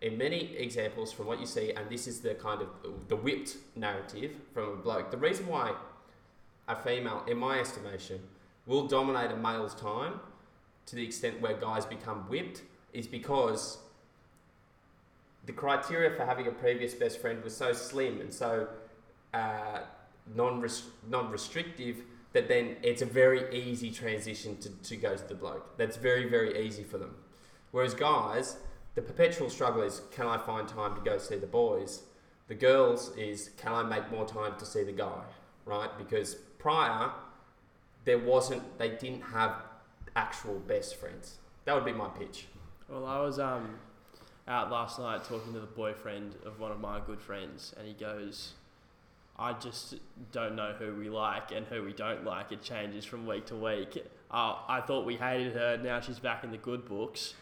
in 0.00 0.18
many 0.18 0.56
examples 0.56 1.12
from 1.12 1.26
what 1.26 1.40
you 1.40 1.46
see, 1.46 1.72
and 1.72 1.88
this 1.88 2.06
is 2.06 2.20
the 2.20 2.34
kind 2.34 2.60
of 2.62 2.68
the 3.08 3.16
whipped 3.16 3.56
narrative 3.76 4.32
from 4.52 4.64
a 4.64 4.76
bloke, 4.76 5.10
the 5.10 5.16
reason 5.16 5.46
why 5.46 5.74
a 6.66 6.74
female, 6.74 7.24
in 7.28 7.38
my 7.38 7.60
estimation, 7.60 8.20
will 8.66 8.86
dominate 8.86 9.30
a 9.30 9.36
male's 9.36 9.74
time 9.74 10.14
to 10.86 10.96
the 10.96 11.04
extent 11.04 11.40
where 11.40 11.54
guys 11.54 11.84
become 11.84 12.28
whipped 12.28 12.62
is 12.92 13.06
because 13.06 13.78
the 15.46 15.52
criteria 15.52 16.10
for 16.16 16.24
having 16.24 16.46
a 16.46 16.50
previous 16.50 16.94
best 16.94 17.20
friend 17.20 17.42
was 17.42 17.56
so 17.56 17.72
slim 17.72 18.20
and 18.20 18.32
so 18.32 18.68
uh, 19.32 19.80
non 20.34 20.66
non 21.08 21.30
restrictive 21.30 21.96
that 22.32 22.48
then 22.48 22.76
it's 22.82 23.02
a 23.02 23.06
very 23.06 23.54
easy 23.54 23.90
transition 23.90 24.56
to, 24.58 24.68
to 24.68 24.96
go 24.96 25.16
to 25.16 25.28
the 25.28 25.34
bloke. 25.34 25.76
That's 25.76 25.96
very 25.96 26.28
very 26.28 26.66
easy 26.66 26.82
for 26.82 26.98
them. 26.98 27.14
Whereas 27.70 27.94
guys, 27.94 28.56
the 28.94 29.02
perpetual 29.02 29.50
struggle 29.50 29.82
is 29.82 30.02
can 30.12 30.26
I 30.26 30.38
find 30.38 30.68
time 30.68 30.94
to 30.94 31.00
go 31.00 31.18
see 31.18 31.36
the 31.36 31.46
boys? 31.46 32.02
The 32.48 32.54
girls 32.54 33.16
is 33.16 33.50
can 33.56 33.72
I 33.72 33.82
make 33.82 34.10
more 34.10 34.26
time 34.26 34.58
to 34.58 34.66
see 34.66 34.84
the 34.84 34.92
guy, 34.92 35.22
right? 35.64 35.90
Because 35.98 36.34
prior 36.58 37.10
there 38.04 38.18
wasn't 38.18 38.78
they 38.78 38.90
didn't 38.90 39.22
have 39.22 39.62
actual 40.16 40.58
best 40.60 40.96
friends. 40.96 41.38
That 41.64 41.74
would 41.74 41.84
be 41.84 41.92
my 41.92 42.08
pitch. 42.08 42.46
Well, 42.88 43.06
I 43.06 43.20
was 43.20 43.38
um, 43.38 43.76
out 44.46 44.70
last 44.70 44.98
night 44.98 45.24
talking 45.24 45.52
to 45.54 45.60
the 45.60 45.66
boyfriend 45.66 46.34
of 46.44 46.60
one 46.60 46.70
of 46.70 46.80
my 46.80 47.00
good 47.06 47.20
friends, 47.20 47.74
and 47.78 47.86
he 47.86 47.94
goes, 47.94 48.52
I 49.38 49.52
just 49.54 49.96
don't 50.32 50.54
know 50.54 50.74
who 50.78 50.94
we 50.94 51.08
like 51.08 51.50
and 51.50 51.66
who 51.66 51.82
we 51.82 51.92
don't 51.92 52.24
like. 52.24 52.52
It 52.52 52.62
changes 52.62 53.04
from 53.04 53.26
week 53.26 53.46
to 53.46 53.56
week. 53.56 54.04
Uh, 54.30 54.56
I 54.68 54.80
thought 54.80 55.04
we 55.04 55.16
hated 55.16 55.54
her. 55.54 55.76
Now 55.76 56.00
she's 56.00 56.18
back 56.18 56.44
in 56.44 56.50
the 56.50 56.56
good 56.56 56.84
books. 56.84 57.34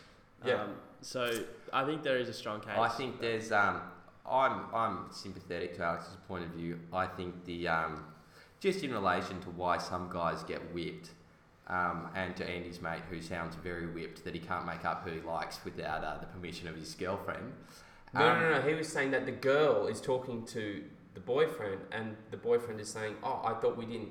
Yeah. 0.45 0.63
Um, 0.63 0.75
so 1.03 1.31
I 1.73 1.85
think 1.85 2.03
there 2.03 2.17
is 2.17 2.29
a 2.29 2.33
strong 2.33 2.61
case. 2.61 2.79
I 2.79 2.89
think 2.89 3.21
there's. 3.21 3.53
Um, 3.53 3.83
I'm 4.29 4.67
I'm 4.73 4.99
sympathetic 5.11 5.77
to 5.77 5.83
Alex's 5.83 6.17
point 6.29 6.45
of 6.45 6.51
view. 6.51 6.79
I 6.93 7.07
think 7.07 7.45
the 7.45 7.69
um, 7.69 8.05
just 8.61 8.83
in 8.85 8.93
relation 8.93 9.41
to 9.41 9.51
why 9.51 9.79
some 9.79 10.09
guys 10.11 10.43
get 10.45 10.61
whipped, 10.73 11.11
um, 11.69 12.09
and 12.15 12.35
to 12.37 12.45
Andy's 12.49 12.81
mate 12.81 13.03
who 13.11 13.21
sounds 13.21 13.55
very 13.57 13.87
whipped 13.87 14.25
that 14.25 14.35
he 14.35 14.41
can't 14.41 14.67
make 14.67 14.85
up 14.85 15.07
who 15.07 15.13
he 15.15 15.21
likes 15.21 15.61
without 15.65 16.03
uh, 16.05 16.19
the 16.19 16.27
permission 16.27 16.69
of 16.69 16.75
his 16.77 16.95
girlfriend. 16.95 17.53
No, 18.15 18.27
Um, 18.29 18.41
no, 18.43 18.55
no. 18.55 18.63
He 18.63 18.75
was 18.75 18.89
saying 18.89 19.11
that 19.13 19.25
the 19.27 19.33
girl 19.33 19.87
is 19.87 20.01
talking 20.01 20.45
to 20.47 20.85
the 21.15 21.21
boyfriend, 21.21 21.81
and 21.93 22.17
the 22.31 22.37
boyfriend 22.37 22.81
is 22.81 22.89
saying, 22.91 23.17
"Oh, 23.23 23.41
I 23.45 23.55
thought 23.55 23.77
we 23.77 23.87
didn't 23.87 24.11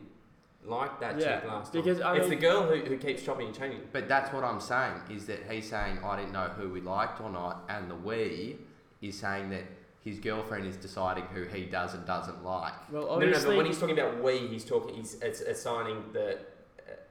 like 0.64 1.00
that 1.00 1.20
Yeah, 1.20 1.40
chick 1.42 1.50
last 1.50 1.74
time." 1.74 1.82
because, 1.82 2.02
I 2.02 2.16
it's 2.16 2.22
mean- 2.30 2.40
the 2.40 2.46
girl 2.48 2.64
who, 2.64 2.76
who 2.82 2.98
keeps 2.98 3.24
chopping 3.24 3.48
and 3.48 3.56
changing. 3.58 3.82
But 3.92 4.08
that's 4.08 4.32
what 4.34 4.44
I'm 4.44 4.60
saying 4.60 4.94
is 5.10 5.26
that 5.28 5.40
he's 5.50 5.70
saying 5.70 6.00
I 6.04 6.16
didn't 6.18 6.32
know 6.34 6.48
who 6.58 6.70
we 6.70 6.82
liked 6.82 7.20
or 7.22 7.30
not, 7.30 7.64
and 7.70 7.90
the 7.92 7.96
we 7.96 8.58
is 9.02 9.18
saying 9.20 9.50
that 9.50 9.64
his 10.04 10.20
girlfriend 10.20 10.66
is 10.66 10.78
deciding 10.78 11.26
who 11.26 11.44
he 11.44 11.66
does 11.66 11.94
and 11.94 12.06
doesn't 12.08 12.44
like. 12.44 12.74
well, 12.92 13.04
No, 13.04 13.08
no, 13.08 13.08
no. 13.08 13.12
obviously, 13.26 13.50
But 13.52 13.58
when 13.58 13.66
he's 13.68 13.80
talking 13.80 14.00
about 14.00 14.24
we, 14.24 14.38
he's 14.48 14.66
talking. 14.66 14.96
He's 14.96 15.22
assigning 15.22 16.04
the 16.14 16.40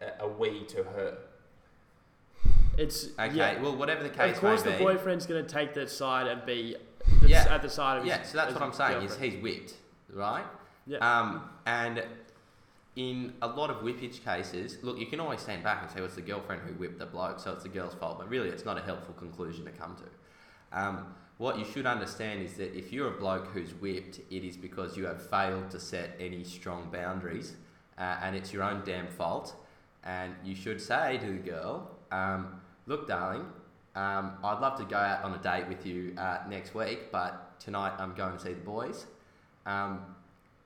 a, 0.01 0.25
a 0.25 0.29
we 0.29 0.65
to 0.67 0.83
her. 0.85 1.19
it's 2.79 3.09
Okay, 3.19 3.35
yeah. 3.35 3.61
well, 3.61 3.77
whatever 3.77 4.03
the 4.03 4.09
case 4.09 4.35
Of 4.37 4.41
course, 4.41 4.65
may 4.65 4.73
the 4.73 4.79
be. 4.79 4.85
boyfriend's 4.85 5.27
going 5.27 5.45
to 5.45 5.53
take 5.53 5.75
that 5.75 5.91
side 5.91 6.27
and 6.27 6.45
be 6.47 6.77
the 7.23 7.29
Yeah. 7.29 7.47
at 7.51 7.63
the 7.63 7.71
side 7.71 7.99
of 7.99 8.05
his. 8.05 8.11
Yeah, 8.11 8.23
so 8.23 8.37
that's 8.39 8.51
his 8.53 8.55
what 8.59 8.63
I'm 8.65 8.73
saying 8.73 9.03
is 9.03 9.17
he's 9.17 9.41
whipped, 9.43 9.75
right? 10.13 10.45
Yeah. 10.87 10.99
Um, 10.99 11.49
and 11.67 12.03
in 12.97 13.33
a 13.43 13.47
lot 13.49 13.71
of 13.71 13.79
whippage 13.79 14.25
cases, 14.25 14.79
look, 14.83 14.99
you 14.99 15.07
can 15.07 15.21
always 15.21 15.41
stand 15.41 15.63
back 15.63 15.83
and 15.83 15.91
say, 15.91 15.97
well, 15.97 16.07
it's 16.07 16.17
the 16.17 16.23
girlfriend 16.23 16.63
who 16.63 16.73
whipped 16.75 16.99
the 16.99 17.07
bloke, 17.07 17.39
so 17.39 17.53
it's 17.53 17.63
the 17.63 17.69
girl's 17.69 17.95
fault. 17.95 18.19
But 18.19 18.29
really, 18.29 18.49
it's 18.49 18.65
not 18.65 18.79
a 18.79 18.83
helpful 18.83 19.15
conclusion 19.15 19.65
to 19.67 19.71
come 19.73 19.97
to. 19.97 20.79
Um, 20.79 21.15
what 21.39 21.59
you 21.59 21.65
should 21.65 21.87
understand 21.87 22.43
is 22.43 22.55
that 22.55 22.77
if 22.77 22.93
you're 22.93 23.09
a 23.09 23.19
bloke 23.19 23.47
who's 23.49 23.73
whipped, 23.75 24.21
it 24.31 24.45
is 24.45 24.57
because 24.57 24.97
you 24.97 25.07
have 25.07 25.23
failed 25.29 25.71
to 25.71 25.81
set 25.81 26.11
any 26.21 26.45
strong 26.45 26.89
boundaries, 26.93 27.55
uh, 27.97 28.17
and 28.23 28.35
it's 28.37 28.53
your 28.53 28.63
own 28.63 28.83
damn 28.85 29.07
fault. 29.07 29.55
And 30.05 30.35
you 30.45 30.55
should 30.55 30.81
say 30.81 31.19
to 31.19 31.27
the 31.27 31.39
girl, 31.39 31.91
um, 32.11 32.61
look, 32.87 33.07
darling, 33.07 33.47
um, 33.95 34.33
I'd 34.43 34.61
love 34.61 34.79
to 34.79 34.85
go 34.85 34.97
out 34.97 35.25
on 35.25 35.35
a 35.35 35.39
date 35.39 35.69
with 35.69 35.85
you 35.85 36.15
uh, 36.17 36.39
next 36.49 36.75
week, 36.75 37.11
but 37.11 37.59
tonight 37.61 37.93
I'm 37.99 38.15
going 38.15 38.37
to 38.37 38.43
see 38.43 38.53
the 38.53 38.61
boys. 38.61 39.07
Um, 39.67 40.01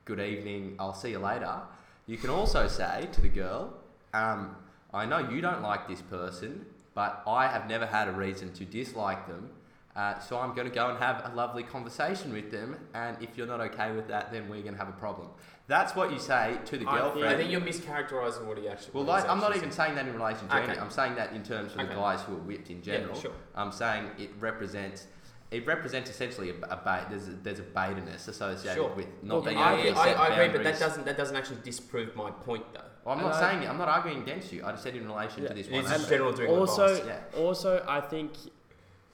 good 0.04 0.20
evening, 0.20 0.76
I'll 0.78 0.94
see 0.94 1.10
you 1.10 1.18
later. 1.18 1.60
You 2.06 2.16
can 2.18 2.30
also 2.30 2.68
say 2.68 3.08
to 3.12 3.20
the 3.20 3.28
girl, 3.28 3.72
um, 4.12 4.56
I 4.92 5.06
know 5.06 5.18
you 5.18 5.40
don't 5.40 5.62
like 5.62 5.88
this 5.88 6.02
person, 6.02 6.66
but 6.94 7.22
I 7.26 7.48
have 7.48 7.68
never 7.68 7.86
had 7.86 8.08
a 8.08 8.12
reason 8.12 8.52
to 8.52 8.64
dislike 8.64 9.26
them. 9.26 9.50
Uh, 9.96 10.18
so 10.18 10.38
I'm 10.38 10.54
going 10.54 10.68
to 10.68 10.74
go 10.74 10.90
and 10.90 10.98
have 10.98 11.30
a 11.32 11.34
lovely 11.34 11.62
conversation 11.62 12.32
with 12.32 12.50
them, 12.50 12.76
and 12.94 13.16
if 13.22 13.36
you're 13.36 13.46
not 13.46 13.60
okay 13.60 13.92
with 13.92 14.08
that, 14.08 14.32
then 14.32 14.48
we're 14.48 14.62
going 14.62 14.74
to 14.74 14.78
have 14.78 14.88
a 14.88 14.98
problem. 14.98 15.28
That's 15.66 15.96
what 15.96 16.12
you 16.12 16.18
say 16.18 16.58
to 16.66 16.76
the 16.76 16.86
I 16.86 16.90
think- 16.92 17.00
girlfriend. 17.02 17.28
I 17.28 17.36
think 17.36 17.50
you're 17.50 17.60
mischaracterizing 17.60 18.44
what 18.44 18.58
he 18.58 18.68
actually. 18.68 18.90
Well, 18.92 19.04
what 19.04 19.14
he's 19.16 19.22
like, 19.24 19.30
I'm 19.32 19.38
not 19.40 19.46
actually 19.50 19.58
even 19.60 19.70
saying. 19.72 19.94
saying 19.94 19.96
that 19.96 20.06
in 20.08 20.14
relation 20.20 20.46
to 20.48 20.56
Okay. 20.58 20.66
Andy. 20.68 20.80
I'm 20.80 20.90
saying 20.90 21.14
that 21.14 21.32
in 21.32 21.42
terms 21.42 21.72
of 21.72 21.78
the 21.78 21.84
Okay. 21.84 21.94
guys 21.94 22.20
who 22.22 22.34
are 22.34 22.38
whipped 22.40 22.68
in 22.70 22.82
general. 22.82 23.14
Yeah, 23.16 23.22
sure. 23.22 23.32
I'm 23.54 23.72
saying 23.72 24.10
it 24.18 24.30
represents 24.40 25.06
it 25.50 25.64
represents 25.68 26.10
essentially 26.10 26.50
a, 26.50 26.54
a 26.68 26.76
bait. 26.76 27.04
There's 27.10 27.28
a, 27.28 27.30
there's 27.30 27.60
a 27.60 27.62
baiterness 27.62 28.26
associated 28.26 28.74
Sure. 28.74 28.92
with 28.94 29.06
not 29.22 29.36
Look, 29.36 29.44
being 29.44 29.58
I, 29.58 29.74
able 29.74 29.94
to 29.94 29.98
I, 30.00 30.04
set 30.06 30.18
I 30.18 30.26
agree, 30.28 30.46
but 30.48 30.54
boundaries. 30.54 30.78
that 30.80 30.86
doesn't 30.86 31.04
that 31.06 31.16
doesn't 31.16 31.36
actually 31.36 31.58
disprove 31.62 32.16
my 32.16 32.30
point 32.30 32.64
though. 32.74 32.80
Well, 33.04 33.14
I'm 33.16 33.22
not 33.22 33.32
Uh, 33.34 33.40
saying 33.40 33.62
it. 33.62 33.68
I'm 33.70 33.78
not 33.78 33.88
arguing 33.88 34.20
against 34.22 34.52
you. 34.52 34.64
I 34.66 34.72
just 34.72 34.82
said 34.82 34.96
in 34.96 35.06
relation 35.06 35.42
Yeah. 35.44 35.48
to 35.50 35.54
this 35.54 35.66
It's 35.66 35.72
one. 35.72 35.82
just 35.82 35.94
aspect. 35.94 36.10
general 36.10 36.32
doing 36.32 36.50
also, 36.50 36.86
advice. 36.86 37.06
Yeah. 37.34 37.40
also, 37.40 37.84
I 37.88 38.00
think 38.00 38.32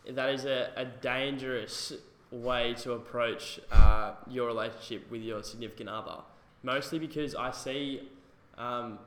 that 0.09 0.31
is 0.31 0.47
a, 0.47 0.71
a 0.77 0.85
dangerous 0.85 1.93
way 2.31 2.75
to 2.75 2.93
approach 2.93 3.61
uh, 3.71 4.15
your 4.29 4.47
relationship 4.49 5.11
with 5.11 5.21
your 5.23 5.43
significant 5.43 5.89
other. 5.91 6.23
Mostly 6.63 6.99
because 6.99 7.35
I 7.35 7.51
see 7.53 8.09
um, 8.59 8.99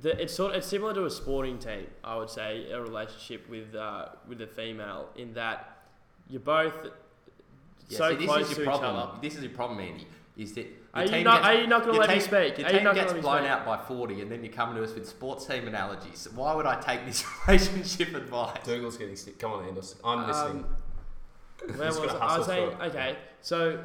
the, 0.00 0.20
it's 0.20 0.34
sort 0.34 0.52
of, 0.52 0.58
it's 0.58 0.66
similar 0.66 0.94
to 0.94 1.04
a 1.04 1.10
sporting 1.10 1.58
team. 1.58 1.86
I 2.02 2.16
would 2.16 2.30
say 2.30 2.70
a 2.70 2.80
relationship 2.80 3.48
with 3.48 3.74
uh, 3.74 4.06
with 4.26 4.40
a 4.40 4.46
female 4.46 5.08
in 5.16 5.34
that 5.34 5.78
you're 6.28 6.40
both 6.40 6.74
Yeah, 7.88 7.98
so 7.98 8.10
see, 8.10 8.16
this 8.16 8.26
close 8.26 8.50
is 8.50 8.56
to 8.56 8.62
your 8.62 8.72
each 8.72 8.78
problem. 8.80 8.96
other. 8.96 9.18
This 9.20 9.34
is 9.36 9.42
your 9.42 9.52
problem, 9.52 9.80
Andy. 9.80 10.06
Is 10.36 10.52
that 10.54 10.66
Are 10.94 11.04
you 11.04 11.24
not? 11.24 11.42
gets, 11.42 11.46
Are 11.46 11.54
you 11.60 11.66
not 11.66 11.80
going 11.82 11.94
to 11.94 11.98
your 11.98 12.06
let 12.06 12.14
me 12.16 12.20
speak? 12.20 12.58
Your 12.58 12.66
Are 12.68 12.70
you 12.70 12.76
team 12.78 12.84
not 12.84 12.94
gets 12.94 13.12
blown 13.12 13.24
let 13.24 13.42
me 13.42 13.48
speak? 13.48 13.58
out 13.58 13.66
by 13.66 13.76
40, 13.84 14.20
and 14.22 14.30
then 14.30 14.44
you 14.44 14.50
come 14.50 14.74
to 14.76 14.84
us 14.84 14.94
with 14.94 15.08
sports 15.08 15.46
team 15.46 15.66
analogies. 15.66 16.28
Why 16.34 16.54
would 16.54 16.64
I 16.66 16.80
take 16.80 17.04
this 17.06 17.24
relationship 17.48 18.14
advice? 18.14 18.58
Dougal's 18.64 18.96
getting 18.96 19.16
sick. 19.16 19.38
Come 19.38 19.52
on, 19.52 19.64
Anders. 19.66 19.96
I'm 20.04 20.26
listening. 20.28 20.64
Um, 20.64 21.76
where 21.76 21.88
was 21.88 21.98
I? 21.98 22.18
I 22.18 22.38
was 22.38 22.46
saying, 22.46 22.70
okay, 22.82 23.16
so 23.40 23.80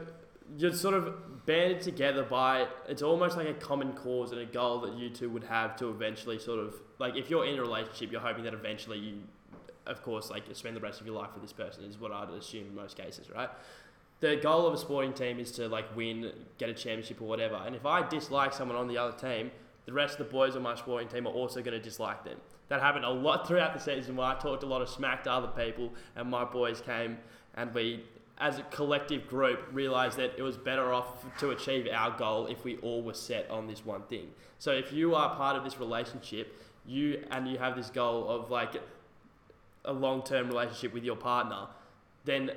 you're 0.57 0.73
sort 0.73 0.93
of 0.93 1.45
banded 1.45 1.81
together 1.81 2.23
by 2.23 2.67
it's 2.87 3.01
almost 3.01 3.37
like 3.37 3.47
a 3.47 3.53
common 3.53 3.93
cause 3.93 4.31
and 4.31 4.39
a 4.39 4.45
goal 4.45 4.79
that 4.81 4.93
you 4.93 5.09
two 5.09 5.29
would 5.29 5.43
have 5.43 5.75
to 5.75 5.89
eventually 5.89 6.39
sort 6.39 6.59
of 6.59 6.75
like 6.99 7.15
if 7.15 7.29
you're 7.29 7.45
in 7.45 7.57
a 7.57 7.61
relationship, 7.61 8.11
you're 8.11 8.21
hoping 8.21 8.43
that 8.43 8.53
eventually 8.53 8.97
you, 8.97 9.15
of 9.85 10.01
course, 10.03 10.29
like 10.29 10.43
spend 10.53 10.75
the 10.75 10.81
rest 10.81 11.01
of 11.01 11.07
your 11.07 11.15
life 11.15 11.29
with 11.33 11.43
this 11.43 11.53
person 11.53 11.83
is 11.83 11.99
what 11.99 12.11
I'd 12.11 12.29
assume 12.29 12.67
in 12.67 12.75
most 12.75 12.97
cases, 12.97 13.29
right? 13.29 13.49
The 14.19 14.37
goal 14.37 14.65
of 14.65 14.73
a 14.73 14.77
sporting 14.77 15.13
team 15.13 15.39
is 15.39 15.51
to 15.53 15.67
like 15.67 15.93
win, 15.95 16.31
get 16.57 16.69
a 16.69 16.73
championship 16.73 17.21
or 17.21 17.25
whatever. 17.25 17.55
And 17.55 17.75
if 17.75 17.85
I 17.85 18.07
dislike 18.07 18.53
someone 18.53 18.77
on 18.77 18.87
the 18.87 18.97
other 18.97 19.17
team, 19.17 19.51
the 19.85 19.91
rest 19.91 20.19
of 20.19 20.27
the 20.27 20.31
boys 20.31 20.55
on 20.55 20.61
my 20.61 20.75
sporting 20.75 21.09
team 21.09 21.27
are 21.27 21.33
also 21.33 21.61
going 21.61 21.77
to 21.77 21.83
dislike 21.83 22.23
them. 22.23 22.37
That 22.69 22.79
happened 22.79 23.03
a 23.03 23.09
lot 23.09 23.47
throughout 23.47 23.73
the 23.73 23.79
season 23.79 24.15
where 24.15 24.27
I 24.27 24.35
talked 24.35 24.63
a 24.63 24.65
lot 24.65 24.81
of 24.81 24.87
smack 24.87 25.25
to 25.25 25.31
other 25.31 25.49
people, 25.49 25.91
and 26.15 26.29
my 26.29 26.45
boys 26.45 26.79
came 26.79 27.17
and 27.55 27.73
we, 27.73 28.03
as 28.37 28.59
a 28.59 28.63
collective 28.63 29.27
group, 29.27 29.59
realized 29.71 30.17
that 30.17 30.33
it 30.37 30.41
was 30.41 30.57
better 30.57 30.91
off 30.93 31.25
to 31.39 31.51
achieve 31.51 31.87
our 31.93 32.11
goal 32.17 32.47
if 32.47 32.63
we 32.63 32.77
all 32.77 33.01
were 33.01 33.13
set 33.13 33.49
on 33.49 33.67
this 33.67 33.85
one 33.85 34.01
thing. 34.03 34.29
So 34.59 34.71
if 34.71 34.91
you 34.91 35.15
are 35.15 35.35
part 35.35 35.55
of 35.55 35.63
this 35.63 35.79
relationship, 35.79 36.59
you 36.85 37.23
and 37.31 37.47
you 37.47 37.57
have 37.57 37.75
this 37.75 37.89
goal 37.89 38.27
of 38.27 38.49
like 38.49 38.81
a 39.85 39.93
long-term 39.93 40.47
relationship 40.47 40.93
with 40.93 41.03
your 41.03 41.15
partner, 41.15 41.67
then 42.25 42.51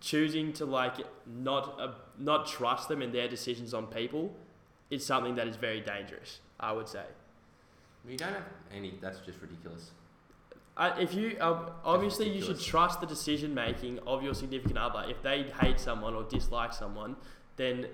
choosing 0.00 0.52
to 0.54 0.66
like 0.66 0.94
not 1.26 1.80
uh, 1.80 1.92
not 2.18 2.46
trust 2.46 2.88
them 2.88 3.02
in 3.02 3.12
their 3.12 3.28
decisions 3.28 3.72
on 3.74 3.86
people 3.86 4.34
is 4.90 5.04
something 5.04 5.34
that 5.36 5.48
is 5.48 5.56
very 5.56 5.80
dangerous. 5.80 6.40
I 6.58 6.72
would 6.72 6.88
say. 6.88 7.04
You 8.08 8.16
don't 8.16 8.32
have 8.32 8.44
any. 8.72 8.94
That's 9.00 9.20
just 9.20 9.40
ridiculous. 9.40 9.90
Uh, 10.76 10.94
if 11.00 11.14
you 11.14 11.36
uh, 11.40 11.70
obviously 11.84 12.28
you 12.28 12.42
should 12.42 12.60
trust 12.60 13.00
the 13.00 13.06
decision 13.06 13.54
making 13.54 13.98
of 14.06 14.22
your 14.22 14.34
significant 14.34 14.76
other. 14.78 15.04
If 15.08 15.22
they 15.22 15.44
hate 15.60 15.80
someone 15.80 16.14
or 16.14 16.24
dislike 16.24 16.74
someone, 16.74 17.16
then 17.56 17.86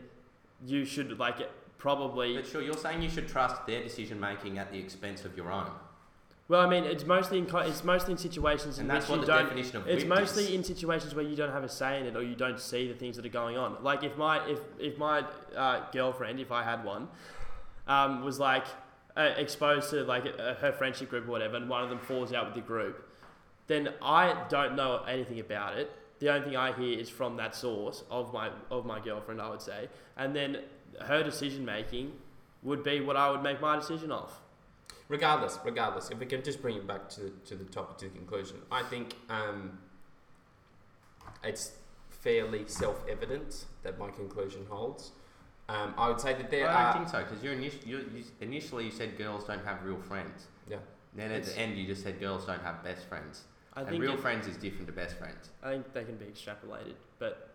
you 0.66 0.84
should 0.84 1.16
like 1.18 1.36
probably. 1.78 2.34
But 2.36 2.46
sure, 2.46 2.60
you're 2.62 2.76
saying 2.76 3.02
you 3.02 3.08
should 3.10 3.28
trust 3.28 3.66
their 3.66 3.82
decision 3.82 4.18
making 4.18 4.58
at 4.58 4.72
the 4.72 4.78
expense 4.78 5.24
of 5.24 5.36
your 5.36 5.50
own, 5.52 5.70
Well, 6.48 6.60
I 6.60 6.68
mean, 6.68 6.82
it's 6.82 7.06
mostly 7.06 7.38
in 7.38 7.46
it's 7.54 7.84
mostly 7.84 8.12
in 8.12 8.18
situations 8.18 8.78
in 8.78 8.82
and 8.82 8.90
that's 8.90 9.06
which 9.08 9.10
what 9.10 9.20
you 9.20 9.26
the 9.26 9.32
don't. 9.32 9.44
definition 9.44 9.76
of 9.76 9.86
It's 9.88 10.04
mostly 10.04 10.44
is. 10.44 10.50
in 10.50 10.64
situations 10.64 11.14
where 11.14 11.24
you 11.24 11.36
don't 11.36 11.52
have 11.52 11.64
a 11.64 11.68
say 11.68 12.00
in 12.00 12.06
it 12.06 12.16
or 12.16 12.22
you 12.24 12.34
don't 12.34 12.58
see 12.58 12.88
the 12.88 12.94
things 12.94 13.14
that 13.16 13.24
are 13.24 13.28
going 13.42 13.56
on. 13.56 13.76
Like 13.82 14.02
if 14.02 14.16
my 14.16 14.44
if 14.48 14.58
if 14.80 14.98
my 14.98 15.24
uh, 15.56 15.82
girlfriend, 15.92 16.40
if 16.40 16.50
I 16.50 16.64
had 16.64 16.84
one, 16.84 17.06
um, 17.86 18.24
was 18.24 18.40
like 18.40 18.64
uh, 19.16 19.34
exposed 19.36 19.90
to 19.90 20.04
like 20.04 20.24
uh, 20.26 20.54
her 20.54 20.72
friendship 20.72 21.10
group 21.10 21.28
or 21.28 21.30
whatever, 21.30 21.56
and 21.56 21.68
one 21.68 21.82
of 21.82 21.90
them 21.90 21.98
falls 21.98 22.32
out 22.32 22.46
with 22.46 22.54
the 22.54 22.60
group, 22.60 23.08
then 23.66 23.90
I 24.00 24.44
don't 24.48 24.74
know 24.74 25.02
anything 25.08 25.40
about 25.40 25.78
it. 25.78 25.90
The 26.18 26.32
only 26.32 26.46
thing 26.46 26.56
I 26.56 26.72
hear 26.72 26.98
is 26.98 27.10
from 27.10 27.36
that 27.36 27.54
source 27.54 28.04
of 28.10 28.32
my 28.32 28.50
of 28.70 28.86
my 28.86 29.00
girlfriend, 29.00 29.40
I 29.40 29.50
would 29.50 29.62
say, 29.62 29.88
and 30.16 30.34
then 30.34 30.58
her 31.00 31.22
decision 31.22 31.64
making 31.64 32.12
would 32.62 32.82
be 32.84 33.00
what 33.00 33.16
I 33.16 33.30
would 33.30 33.42
make 33.42 33.60
my 33.60 33.76
decision 33.76 34.12
of. 34.12 34.32
regardless, 35.12 35.58
regardless, 35.64 36.10
if 36.10 36.18
we 36.18 36.26
can 36.26 36.42
just 36.42 36.62
bring 36.62 36.76
it 36.76 36.86
back 36.86 37.08
to 37.10 37.20
the, 37.20 37.30
to 37.44 37.54
the 37.54 37.64
topic, 37.64 37.98
to 37.98 38.04
the 38.06 38.16
conclusion, 38.16 38.56
I 38.70 38.82
think 38.82 39.14
um, 39.28 39.78
it's 41.44 41.72
fairly 42.08 42.64
self-evident 42.66 43.66
that 43.82 43.98
my 43.98 44.10
conclusion 44.10 44.66
holds. 44.70 45.12
Um, 45.68 45.94
I 45.96 46.08
would 46.08 46.20
say 46.20 46.34
that 46.34 46.50
there 46.50 46.68
I 46.68 46.72
are. 46.74 46.94
don't 46.94 47.08
think 47.08 47.08
so 47.08 47.22
because 47.30 47.42
you, 47.42 47.50
init- 47.50 47.86
you, 47.86 47.98
you 48.14 48.24
initially 48.40 48.84
you 48.84 48.90
said 48.90 49.16
girls 49.16 49.44
don't 49.44 49.64
have 49.64 49.82
real 49.84 49.98
friends. 50.00 50.46
Yeah. 50.68 50.78
Then 51.14 51.30
at 51.30 51.38
It's- 51.40 51.54
the 51.54 51.60
end 51.60 51.78
you 51.78 51.86
just 51.86 52.02
said 52.02 52.18
girls 52.20 52.44
don't 52.46 52.62
have 52.62 52.82
best 52.82 53.06
friends. 53.08 53.44
I 53.74 53.80
and 53.80 53.88
think 53.90 54.02
real 54.02 54.14
it- 54.14 54.20
friends 54.20 54.46
is 54.46 54.56
different 54.56 54.86
to 54.88 54.92
best 54.92 55.16
friends. 55.16 55.50
I 55.62 55.70
think 55.70 55.92
they 55.94 56.04
can 56.04 56.16
be 56.16 56.26
extrapolated, 56.26 56.94
but 57.18 57.48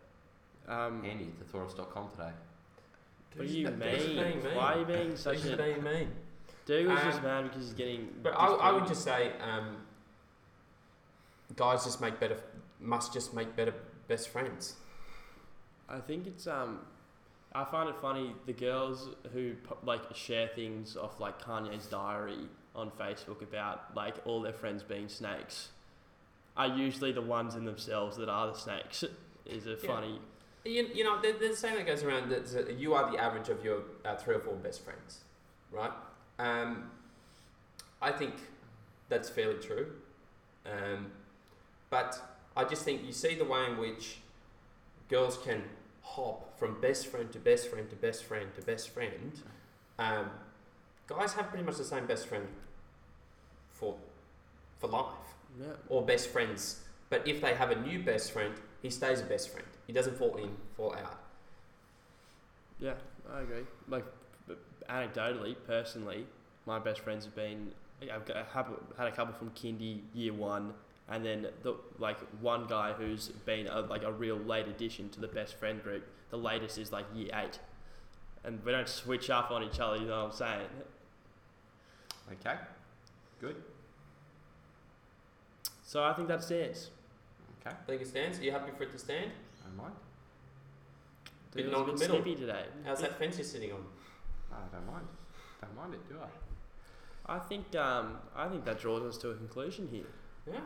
um, 0.67 1.03
Andy, 1.05 1.31
thesaurus.com 1.39 2.09
today. 2.11 2.31
what 3.35 3.47
do 3.47 3.53
you 3.53 3.67
mean? 3.69 3.79
mean. 3.79 4.55
Why 4.55 4.73
are 4.73 4.79
you 4.79 4.85
being 4.85 5.15
such 5.15 5.41
That's 5.43 5.53
a 5.53 5.57
being 5.57 5.83
mean. 5.83 6.09
dude? 6.65 6.87
Was 6.89 7.01
just 7.03 7.19
Um, 7.19 7.23
mad 7.25 7.43
because 7.43 7.65
he's 7.65 7.73
getting. 7.73 8.09
But 8.23 8.31
I, 8.33 8.47
I 8.47 8.71
would 8.71 8.87
just 8.87 9.03
say, 9.03 9.31
um, 9.41 9.77
guys 11.55 11.83
just 11.83 12.01
make 12.01 12.19
better, 12.19 12.37
must 12.79 13.13
just 13.13 13.33
make 13.33 13.55
better 13.55 13.73
best 14.07 14.29
friends. 14.29 14.75
I 15.89 15.99
think 15.99 16.25
it's 16.27 16.47
um. 16.47 16.79
I 17.57 17.65
find 17.65 17.89
it 17.89 17.95
funny 17.99 18.35
the 18.45 18.53
girls 18.53 19.09
who 19.33 19.53
like 19.83 20.15
share 20.15 20.47
things 20.47 20.95
off 20.95 21.19
like 21.19 21.41
Kanye's 21.41 21.87
diary 21.87 22.47
on 22.75 22.91
Facebook 22.91 23.41
about 23.41 23.95
like 23.95 24.13
all 24.25 24.41
their 24.43 24.53
friends 24.53 24.83
being 24.83 25.09
snakes 25.09 25.69
are 26.55 26.67
usually 26.67 27.11
the 27.11 27.21
ones 27.21 27.55
in 27.55 27.65
themselves 27.65 28.15
that 28.17 28.29
are 28.29 28.45
the 28.45 28.53
snakes. 28.53 29.03
Is 29.47 29.65
a 29.65 29.71
Yeah. 29.71 29.75
funny. 29.87 30.21
You, 30.65 30.87
you 30.93 31.03
know, 31.03 31.19
there, 31.19 31.33
there's 31.33 31.53
a 31.53 31.57
saying 31.57 31.77
that 31.77 31.87
goes 31.87 32.03
around 32.03 32.29
that 32.29 32.45
that 32.51 32.77
you 32.77 32.93
are 32.93 33.11
the 33.11 33.17
average 33.17 33.49
of 33.49 33.65
your 33.65 33.81
uh, 34.05 34.15
three 34.17 34.35
or 34.35 34.39
four 34.39 34.53
best 34.55 34.83
friends, 34.83 35.21
right? 35.71 35.91
Um, 36.37 36.91
I 37.99 38.11
think 38.11 38.35
that's 39.09 39.29
fairly 39.29 39.59
true. 39.59 39.93
Um, 40.63 41.07
but 41.89 42.21
I 42.55 42.65
just 42.65 42.83
think 42.83 43.03
you 43.03 43.13
see 43.13 43.33
the 43.33 43.45
way 43.45 43.65
in 43.65 43.79
which 43.79 44.19
girls 45.09 45.37
can 45.37 45.63
hop 46.15 46.57
from 46.59 46.79
best 46.81 47.07
friend 47.07 47.31
to 47.31 47.39
best 47.39 47.67
friend 47.69 47.89
to 47.89 47.95
best 47.95 48.23
friend 48.23 48.47
to 48.55 48.61
best 48.61 48.89
friend. 48.89 49.31
Um, 49.99 50.29
guys 51.07 51.33
have 51.33 51.47
pretty 51.49 51.63
much 51.63 51.77
the 51.77 51.83
same 51.83 52.05
best 52.05 52.27
friend 52.27 52.47
for 53.71 53.95
for 54.79 54.87
life 54.87 55.27
Yeah. 55.59 55.73
or 55.89 56.05
best 56.05 56.29
friends. 56.29 56.83
But 57.09 57.27
if 57.27 57.41
they 57.41 57.53
have 57.55 57.71
a 57.71 57.75
new 57.75 58.03
best 58.03 58.31
friend, 58.31 58.53
he 58.81 58.89
stays 58.89 59.21
a 59.21 59.23
best 59.23 59.49
friend. 59.49 59.67
He 59.87 59.93
doesn't 59.93 60.17
fall 60.17 60.35
in, 60.37 60.55
fall 60.75 60.93
out. 60.93 61.19
Yeah, 62.79 62.93
I 63.33 63.41
agree. 63.41 63.65
Like 63.87 64.05
anecdotally, 64.89 65.55
personally, 65.65 66.25
my 66.65 66.79
best 66.79 66.99
friends 67.01 67.25
have 67.25 67.35
been. 67.35 67.71
I've 68.13 68.25
got, 68.25 68.47
had 68.97 69.07
a 69.07 69.11
couple 69.11 69.33
from 69.33 69.49
kindy 69.51 70.01
year 70.13 70.33
one, 70.33 70.73
and 71.09 71.25
then 71.25 71.47
the 71.63 71.75
like 71.99 72.19
one 72.41 72.67
guy 72.67 72.93
who's 72.93 73.29
been 73.45 73.67
a, 73.67 73.81
like 73.81 74.03
a 74.03 74.11
real 74.11 74.37
late 74.37 74.67
addition 74.67 75.09
to 75.09 75.19
the 75.21 75.27
best 75.27 75.55
friend 75.55 75.81
group. 75.81 76.05
The 76.29 76.37
latest 76.37 76.77
is 76.77 76.91
like 76.91 77.05
year 77.15 77.29
eight, 77.33 77.59
and 78.43 78.63
we 78.65 78.71
don't 78.71 78.89
switch 78.89 79.29
up 79.29 79.51
on 79.51 79.63
each 79.63 79.79
other. 79.79 79.97
You 79.97 80.07
know 80.07 80.23
what 80.25 80.31
I'm 80.31 80.37
saying? 80.37 80.67
Okay. 82.33 82.55
Good. 83.39 83.55
So 85.83 86.03
I 86.03 86.11
think 86.13 86.27
that 86.27 86.43
stands. 86.43 86.89
Okay. 87.61 87.75
I 87.75 87.85
think 87.89 88.01
it 88.01 88.07
stands. 88.07 88.39
Are 88.39 88.43
you 88.43 88.51
happy 88.51 88.71
for 88.75 88.83
it 88.83 88.91
to 88.91 88.99
stand? 88.99 89.31
I 89.65 89.81
mind. 89.81 89.93
Bit 91.53 91.65
It 91.65 91.69
was 91.69 91.73
a 91.73 91.77
bit 91.77 91.85
non-committal. 91.87 92.15
snippy 92.17 92.35
today. 92.35 92.65
How's 92.85 92.99
that 93.01 93.17
fence 93.17 93.37
you're 93.37 93.45
sitting 93.45 93.71
on? 93.71 93.83
I 94.51 94.57
don't 94.75 94.85
mind. 94.85 95.07
Don't 95.61 95.75
mind 95.75 95.93
it, 95.93 96.07
do 96.09 96.15
I? 96.21 97.35
I 97.35 97.39
think 97.39 97.73
um, 97.75 98.17
I 98.35 98.47
think 98.47 98.65
that 98.65 98.79
draws 98.79 99.03
us 99.03 99.17
to 99.19 99.29
a 99.31 99.35
conclusion 99.35 99.87
here. 99.91 100.05
Yeah. 100.51 100.59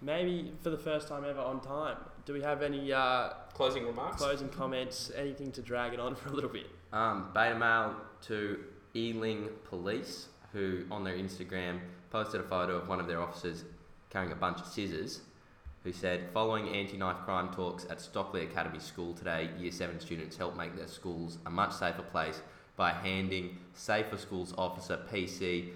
Maybe 0.00 0.52
for 0.62 0.70
the 0.70 0.78
first 0.78 1.06
time 1.08 1.24
ever 1.24 1.40
on 1.40 1.60
time. 1.60 1.96
Do 2.24 2.32
we 2.32 2.42
have 2.42 2.62
any 2.62 2.92
uh, 2.92 3.30
Closing 3.54 3.86
remarks. 3.86 4.16
closing 4.16 4.48
comments? 4.48 5.12
Anything 5.16 5.52
to 5.52 5.62
drag 5.62 5.94
it 5.94 6.00
on 6.00 6.14
for 6.16 6.28
a 6.30 6.32
little 6.32 6.50
bit? 6.50 6.66
Um, 6.92 7.28
beta 7.34 7.56
male 7.58 7.94
to 8.22 8.58
Ealing 8.96 9.48
Police, 9.64 10.28
who 10.52 10.84
on 10.90 11.04
their 11.04 11.14
Instagram 11.16 11.80
posted 12.10 12.40
a 12.40 12.44
photo 12.44 12.76
of 12.76 12.88
one 12.88 13.00
of 13.00 13.06
their 13.06 13.20
officers 13.20 13.64
carrying 14.10 14.32
a 14.32 14.36
bunch 14.36 14.60
of 14.60 14.66
scissors, 14.66 15.20
who 15.84 15.92
said, 15.92 16.28
following 16.34 16.68
anti-knife 16.68 17.16
crime 17.24 17.48
talks 17.52 17.86
at 17.90 18.00
Stockley 18.00 18.42
Academy 18.44 18.78
School 18.78 19.14
today, 19.14 19.48
Year 19.58 19.72
7 19.72 19.98
students 20.00 20.36
helped 20.36 20.56
make 20.56 20.76
their 20.76 20.86
schools 20.86 21.38
a 21.46 21.50
much 21.50 21.72
safer 21.72 22.02
place 22.02 22.40
by 22.76 22.90
handing 22.92 23.56
Safer 23.74 24.16
Schools 24.16 24.54
officer 24.58 24.98
PC 25.10 25.70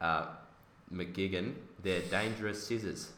uh, 0.00 0.26
McGigan 0.92 1.54
their 1.86 2.00
dangerous 2.00 2.66
scissors. 2.66 3.12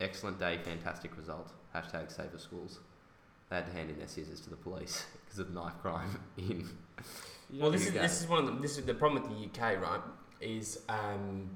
Excellent 0.00 0.38
day, 0.38 0.58
fantastic 0.64 1.16
result. 1.16 1.50
Hashtag 1.74 2.08
save 2.08 2.12
Safer 2.12 2.38
Schools. 2.38 2.78
They 3.50 3.56
had 3.56 3.66
to 3.66 3.72
hand 3.72 3.90
in 3.90 3.98
their 3.98 4.06
scissors 4.06 4.40
to 4.42 4.50
the 4.50 4.56
police 4.56 5.04
because 5.24 5.40
of 5.40 5.52
knife 5.52 5.74
crime 5.82 6.20
in 6.38 6.70
Well, 7.52 7.72
this 7.72 7.86
is 7.86 7.92
this 7.92 8.22
is 8.22 8.28
one 8.28 8.38
of 8.38 8.46
the 8.46 8.62
this 8.62 8.78
is 8.78 8.84
the 8.84 8.94
problem 8.94 9.22
with 9.22 9.30
the 9.30 9.44
UK, 9.46 9.82
right? 9.82 10.00
Is 10.40 10.80
um, 10.88 11.50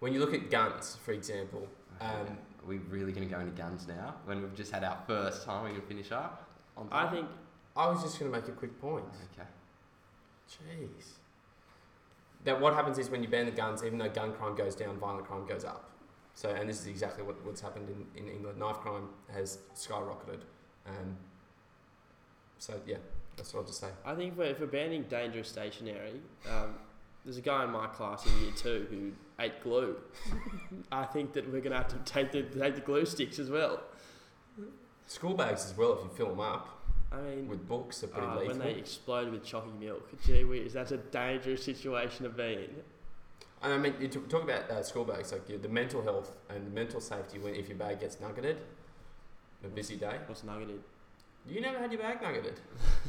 when 0.00 0.12
you 0.12 0.18
look 0.18 0.34
at 0.34 0.50
guns, 0.50 0.98
for 1.04 1.12
example. 1.12 1.68
Um, 2.00 2.08
Are 2.08 2.66
we 2.66 2.78
really 2.78 3.12
going 3.12 3.28
to 3.28 3.32
go 3.32 3.40
into 3.40 3.52
guns 3.52 3.86
now 3.86 4.16
when 4.24 4.42
we've 4.42 4.54
just 4.56 4.72
had 4.72 4.82
our 4.82 4.98
first 5.06 5.44
time? 5.44 5.64
We 5.64 5.70
can 5.72 5.82
finish 5.82 6.10
up. 6.10 6.48
On 6.76 6.88
I 6.90 7.08
think 7.08 7.28
I 7.76 7.88
was 7.88 8.02
just 8.02 8.18
going 8.18 8.30
to 8.32 8.36
make 8.36 8.48
a 8.48 8.52
quick 8.52 8.80
point. 8.80 9.04
Okay. 9.32 9.48
Jeez. 10.50 11.04
That 12.44 12.60
what 12.60 12.74
happens 12.74 12.98
is 12.98 13.08
when 13.08 13.22
you 13.22 13.28
ban 13.28 13.46
the 13.46 13.52
guns, 13.52 13.84
even 13.84 13.98
though 13.98 14.08
gun 14.08 14.32
crime 14.32 14.56
goes 14.56 14.74
down, 14.74 14.98
violent 14.98 15.26
crime 15.26 15.46
goes 15.46 15.64
up. 15.64 15.91
So, 16.34 16.50
and 16.50 16.68
this 16.68 16.80
is 16.80 16.86
exactly 16.86 17.22
what, 17.22 17.44
what's 17.44 17.60
happened 17.60 17.88
in, 17.88 18.22
in 18.22 18.28
England. 18.28 18.58
Knife 18.58 18.78
crime 18.78 19.08
has 19.32 19.58
skyrocketed. 19.74 20.40
Um, 20.86 21.16
so, 22.58 22.74
yeah, 22.86 22.96
that's 23.36 23.52
what 23.52 23.60
I'll 23.60 23.66
just 23.66 23.80
say. 23.80 23.88
I 24.04 24.14
think 24.14 24.32
if 24.32 24.38
we're, 24.38 24.44
if 24.46 24.60
we're 24.60 24.66
banning 24.66 25.04
dangerous 25.04 25.48
stationery, 25.48 26.20
um, 26.50 26.74
there's 27.24 27.36
a 27.36 27.42
guy 27.42 27.64
in 27.64 27.70
my 27.70 27.86
class 27.86 28.26
in 28.26 28.42
year 28.42 28.52
two 28.56 28.86
who 28.90 29.12
ate 29.42 29.62
glue. 29.62 29.96
I 30.92 31.04
think 31.04 31.32
that 31.34 31.50
we're 31.52 31.60
gonna 31.60 31.76
have 31.76 31.88
to 31.88 31.98
take 31.98 32.32
the 32.32 32.42
take 32.42 32.74
the 32.74 32.80
glue 32.80 33.06
sticks 33.06 33.38
as 33.38 33.50
well. 33.50 33.80
School 35.06 35.34
bags 35.34 35.64
as 35.64 35.76
well, 35.76 35.94
if 35.94 36.04
you 36.04 36.10
fill 36.14 36.30
them 36.30 36.40
up 36.40 36.82
I 37.12 37.20
mean, 37.20 37.48
with 37.48 37.68
books, 37.68 38.02
are 38.02 38.08
pretty 38.08 38.26
uh, 38.26 38.34
lethal. 38.36 38.48
when 38.48 38.58
they 38.58 38.72
explode 38.72 39.30
with 39.30 39.44
chalky 39.44 39.70
milk, 39.78 40.08
gee 40.24 40.44
whiz, 40.44 40.72
that's 40.72 40.92
a 40.92 40.96
dangerous 40.96 41.64
situation 41.64 42.24
to 42.24 42.30
be 42.30 42.54
in. 42.54 42.70
And 43.62 43.72
I 43.72 43.78
mean, 43.78 43.94
you 44.00 44.08
talk, 44.08 44.42
about 44.42 44.68
uh, 44.70 44.82
school 44.82 45.04
bags, 45.04 45.30
like 45.30 45.46
the 45.62 45.68
mental 45.68 46.02
health 46.02 46.36
and 46.50 46.72
mental 46.74 47.00
safety 47.00 47.38
when 47.38 47.54
if 47.54 47.68
your 47.68 47.78
bag 47.78 48.00
gets 48.00 48.20
nuggeted, 48.20 48.56
a 49.64 49.68
busy 49.68 49.96
day. 49.96 50.18
What's 50.26 50.42
nuggeted? 50.42 50.80
You 51.48 51.60
never 51.60 51.78
had 51.78 51.92
your 51.92 52.00
bag 52.00 52.20
nuggeted. 52.20 52.58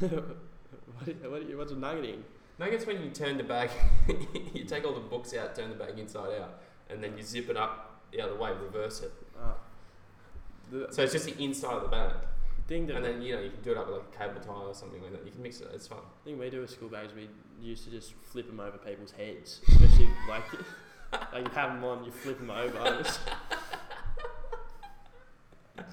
what, 0.00 1.30
what, 1.30 1.56
what's 1.56 1.72
a 1.72 1.76
nuggeting? 1.76 2.22
Nuggets 2.58 2.86
when 2.86 3.02
you 3.02 3.10
turn 3.10 3.36
the 3.36 3.42
bag, 3.42 3.70
you 4.54 4.64
take 4.64 4.84
all 4.84 4.94
the 4.94 5.00
books 5.00 5.34
out, 5.34 5.56
turn 5.56 5.70
the 5.70 5.76
bag 5.76 5.98
inside 5.98 6.40
out, 6.40 6.60
and 6.88 7.02
then 7.02 7.18
you 7.18 7.24
zip 7.24 7.48
it 7.48 7.56
up 7.56 8.02
the 8.12 8.20
other 8.20 8.36
way, 8.36 8.52
reverse 8.52 9.00
it. 9.00 9.12
Uh, 9.36 9.54
the 10.70 10.86
So 10.92 11.02
it's 11.02 11.12
just 11.12 11.24
the 11.24 11.42
inside 11.42 11.74
of 11.74 11.82
the 11.82 11.88
bag, 11.88 12.12
thing 12.66 12.86
that 12.86 12.96
and 12.96 13.04
then 13.04 13.22
you 13.22 13.34
know 13.36 13.42
you 13.42 13.50
can 13.50 13.62
do 13.62 13.72
it 13.72 13.76
up 13.76 13.86
with 13.86 13.96
like 13.96 14.06
a 14.14 14.18
cable 14.18 14.40
tie 14.40 14.52
or 14.52 14.74
something 14.74 15.02
like 15.02 15.12
that. 15.12 15.24
You 15.24 15.32
can 15.32 15.42
mix 15.42 15.60
it. 15.60 15.68
It's 15.74 15.86
fun. 15.86 15.98
The 16.24 16.30
thing 16.30 16.38
we 16.38 16.50
do 16.50 16.60
with 16.60 16.70
school 16.70 16.88
bags, 16.88 17.12
we 17.14 17.28
used 17.60 17.84
to 17.84 17.90
just 17.90 18.14
flip 18.22 18.46
them 18.46 18.60
over 18.60 18.78
people's 18.78 19.12
heads, 19.12 19.60
especially 19.68 20.08
like 20.28 20.44
like 21.32 21.46
you 21.46 21.52
have 21.54 21.74
them 21.74 21.84
on, 21.84 22.04
you 22.04 22.10
flip 22.10 22.38
them 22.38 22.50
over. 22.50 22.78
It's- 23.00 23.18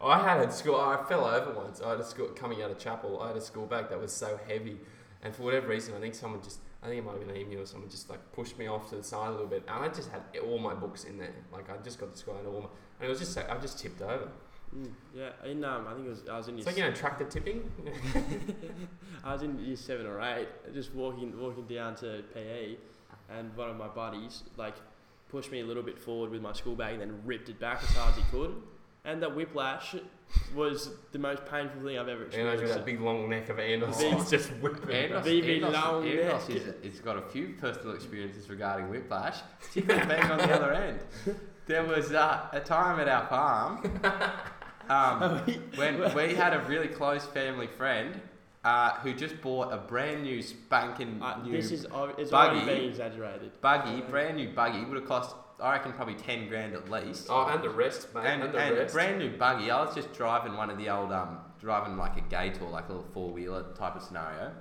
oh, 0.00 0.08
I 0.08 0.22
had 0.22 0.40
a 0.40 0.52
school. 0.52 0.76
I 0.76 1.02
fell 1.08 1.24
over 1.24 1.52
once. 1.52 1.80
I 1.80 1.90
had 1.90 2.00
a 2.00 2.04
school 2.04 2.28
coming 2.28 2.62
out 2.62 2.70
of 2.70 2.78
chapel. 2.78 3.20
I 3.20 3.28
had 3.28 3.36
a 3.36 3.40
school 3.40 3.66
bag 3.66 3.88
that 3.90 4.00
was 4.00 4.12
so 4.12 4.38
heavy, 4.48 4.78
and 5.22 5.34
for 5.34 5.42
whatever 5.42 5.68
reason, 5.68 5.94
I 5.94 6.00
think 6.00 6.14
someone 6.14 6.42
just 6.42 6.60
I 6.82 6.88
think 6.88 7.00
it 7.00 7.04
might 7.04 7.18
have 7.18 7.26
been 7.26 7.36
emu 7.36 7.60
or 7.60 7.66
someone 7.66 7.90
just 7.90 8.08
like 8.10 8.20
pushed 8.32 8.58
me 8.58 8.68
off 8.68 8.88
to 8.90 8.96
the 8.96 9.02
side 9.02 9.28
a 9.28 9.30
little 9.32 9.46
bit, 9.46 9.64
and 9.68 9.84
I 9.84 9.88
just 9.88 10.10
had 10.10 10.22
all 10.44 10.58
my 10.58 10.74
books 10.74 11.04
in 11.04 11.18
there. 11.18 11.34
Like 11.52 11.70
I 11.70 11.76
just 11.82 11.98
got 11.98 12.12
the 12.12 12.18
score 12.18 12.36
and 12.38 12.46
all 12.46 12.60
my, 12.60 12.68
and 13.00 13.06
it 13.06 13.08
was 13.08 13.18
just 13.18 13.36
like, 13.36 13.50
I 13.50 13.58
just 13.58 13.78
tipped 13.78 14.02
over. 14.02 14.28
Mm, 14.74 14.90
yeah, 15.14 15.30
in 15.44 15.64
um, 15.64 15.86
I 15.88 15.94
think 15.94 16.06
it 16.06 16.10
was 16.10 16.22
I 16.30 16.36
was 16.36 16.48
in 16.48 16.58
It's 16.58 16.66
year 16.66 16.74
like 16.74 16.76
you 16.76 16.90
know 16.90 16.94
tractor 16.94 17.24
tipping. 17.24 17.70
I 19.24 19.32
was 19.32 19.42
in 19.42 19.58
year 19.58 19.76
seven 19.76 20.06
or 20.06 20.20
eight, 20.20 20.48
just 20.74 20.94
walking 20.94 21.38
walking 21.40 21.64
down 21.66 21.94
to 21.96 22.22
PE, 22.34 22.76
and 23.30 23.54
one 23.56 23.70
of 23.70 23.76
my 23.76 23.88
buddies 23.88 24.42
like 24.56 24.74
pushed 25.28 25.50
me 25.50 25.60
a 25.60 25.64
little 25.64 25.82
bit 25.82 25.98
forward 25.98 26.30
with 26.30 26.42
my 26.42 26.52
school 26.52 26.74
bag 26.76 26.92
and 26.94 27.00
then 27.02 27.20
ripped 27.24 27.48
it 27.48 27.58
back 27.58 27.82
as 27.82 27.90
hard 27.96 28.12
as 28.12 28.16
he 28.18 28.24
could, 28.30 28.54
and 29.04 29.22
that 29.22 29.34
whiplash 29.34 29.94
was 30.54 30.90
the 31.12 31.18
most 31.18 31.44
painful 31.46 31.80
thing 31.82 31.96
I've 31.98 32.08
ever 32.08 32.24
You 32.32 32.38
know, 32.38 32.44
with 32.50 32.54
experienced. 32.54 32.74
that 32.74 32.84
big 32.84 33.00
long 33.00 33.28
neck 33.30 33.48
of 33.48 33.58
Anders, 33.60 33.96
Big- 33.98 34.14
it's 34.14 34.30
just 34.36 34.48
whipping. 34.60 34.88
Andos, 35.12 35.22
VV 35.24 35.60
Andos, 35.62 35.72
long 35.72 36.04
Andos 36.04 36.48
neck. 36.48 36.56
is, 36.56 36.74
it's 36.82 37.00
got 37.00 37.16
a 37.16 37.22
few 37.22 37.54
personal 37.60 37.94
experiences 37.94 38.50
regarding 38.50 38.88
whiplash. 38.90 39.36
Tipping 39.72 40.06
being 40.08 40.22
on 40.24 40.38
the 40.38 40.52
other 40.52 40.72
end. 40.72 40.98
There 41.66 41.84
was 41.84 42.12
uh, 42.12 42.46
a 42.52 42.60
time 42.60 43.00
at 43.00 43.08
our 43.08 43.26
farm 43.28 43.82
um, 44.88 45.38
when 45.76 46.14
we 46.14 46.34
had 46.34 46.52
a 46.54 46.60
really 46.68 46.88
close 46.88 47.24
family 47.24 47.66
friend 47.66 48.20
uh, 48.64 48.92
who 49.00 49.12
just 49.14 49.40
bought 49.42 49.72
a 49.72 49.76
brand 49.76 50.22
new 50.22 50.42
spanking 50.42 51.20
Uh, 51.22 51.36
new 51.42 51.52
this 51.52 51.70
is 51.70 51.86
ob- 51.86 52.14
it's 52.18 52.30
buggy. 52.30 52.60
already 52.60 52.78
being 52.78 52.90
exaggerated. 52.90 53.60
buggy, 53.60 54.00
brand 54.02 54.36
new 54.36 54.48
buggy. 54.48 54.84
Would 54.84 54.96
have 54.96 55.06
cost, 55.06 55.36
I 55.60 55.72
reckon, 55.72 55.92
probably 55.92 56.14
ten 56.14 56.48
grand 56.48 56.74
at 56.74 56.90
least. 56.90 57.28
Oh, 57.30 57.46
and 57.46 57.62
the 57.62 57.70
rest, 57.70 58.12
mate. 58.14 58.24
and, 58.26 58.42
And, 58.42 58.52
the 58.54 58.58
and 58.58 58.74
a 58.76 58.80
rest. 58.80 58.94
brand 58.94 59.18
new 59.18 59.30
buggy. 59.36 59.70
I 59.70 59.84
was 59.84 59.94
just 59.94 60.12
driving 60.14 60.56
one 60.56 60.68
of 60.70 60.78
the 60.78 60.88
old 60.90 61.12
um, 61.12 61.38
driving 61.60 61.96
like 61.96 62.16
a 62.16 62.22
Gator, 62.22 62.64
like 62.64 62.86
a 62.88 62.92
little 62.92 63.06
four 63.12 63.30
wheeler 63.30 63.64
type 63.78 63.94
of 63.96 64.02
scenario. 64.02 64.52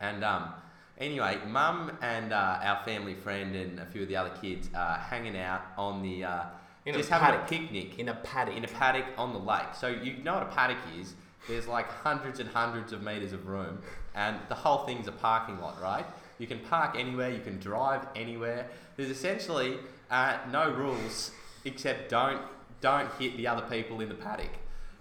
And 0.00 0.22
um, 0.22 0.52
anyway, 0.98 1.38
mum 1.46 1.96
and 2.02 2.32
uh, 2.32 2.58
our 2.62 2.84
family 2.84 3.14
friend 3.14 3.56
and 3.56 3.80
a 3.80 3.86
few 3.86 4.02
of 4.02 4.08
the 4.08 4.16
other 4.16 4.32
kids 4.42 4.68
uh, 4.74 4.98
hanging 4.98 5.36
out 5.36 5.62
on 5.76 6.02
the 6.02 6.24
uh, 6.24 6.42
in 6.86 6.94
just 6.94 7.10
a 7.10 7.14
having 7.14 7.38
paddock. 7.40 7.46
a 7.46 7.48
picnic 7.58 7.98
In 7.98 8.08
a 8.08 8.14
paddock. 8.14 8.56
in 8.56 8.64
a 8.64 8.68
paddock 8.68 9.04
on 9.16 9.32
the 9.32 9.38
lake. 9.38 9.74
So 9.78 9.88
you 9.88 10.14
know 10.22 10.34
what 10.34 10.42
a 10.44 10.46
paddock 10.46 10.78
is? 10.98 11.14
There's 11.48 11.66
like 11.66 11.88
hundreds 11.90 12.40
and 12.40 12.48
hundreds 12.50 12.92
of 12.92 13.02
meters 13.02 13.32
of 13.32 13.46
room, 13.46 13.78
and 14.14 14.36
the 14.48 14.54
whole 14.54 14.84
thing's 14.86 15.08
a 15.08 15.12
parking 15.12 15.60
lot, 15.60 15.80
right? 15.80 16.04
You 16.38 16.46
can 16.46 16.58
park 16.60 16.94
anywhere, 16.98 17.30
you 17.30 17.40
can 17.40 17.58
drive 17.58 18.06
anywhere. 18.14 18.68
There's 18.96 19.10
essentially 19.10 19.78
uh, 20.10 20.38
no 20.50 20.70
rules 20.70 21.30
except 21.64 22.10
don't 22.10 22.40
don't 22.80 23.10
hit 23.18 23.36
the 23.36 23.46
other 23.46 23.62
people 23.68 24.00
in 24.00 24.08
the 24.08 24.14
paddock, 24.14 24.50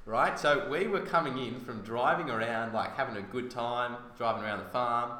right? 0.05 0.39
So 0.39 0.67
we 0.69 0.87
were 0.87 1.01
coming 1.01 1.37
in 1.37 1.59
from 1.59 1.81
driving 1.83 2.29
around, 2.29 2.73
like 2.73 2.95
having 2.95 3.17
a 3.17 3.21
good 3.21 3.51
time, 3.51 3.95
driving 4.17 4.43
around 4.43 4.59
the 4.59 4.69
farm. 4.69 5.11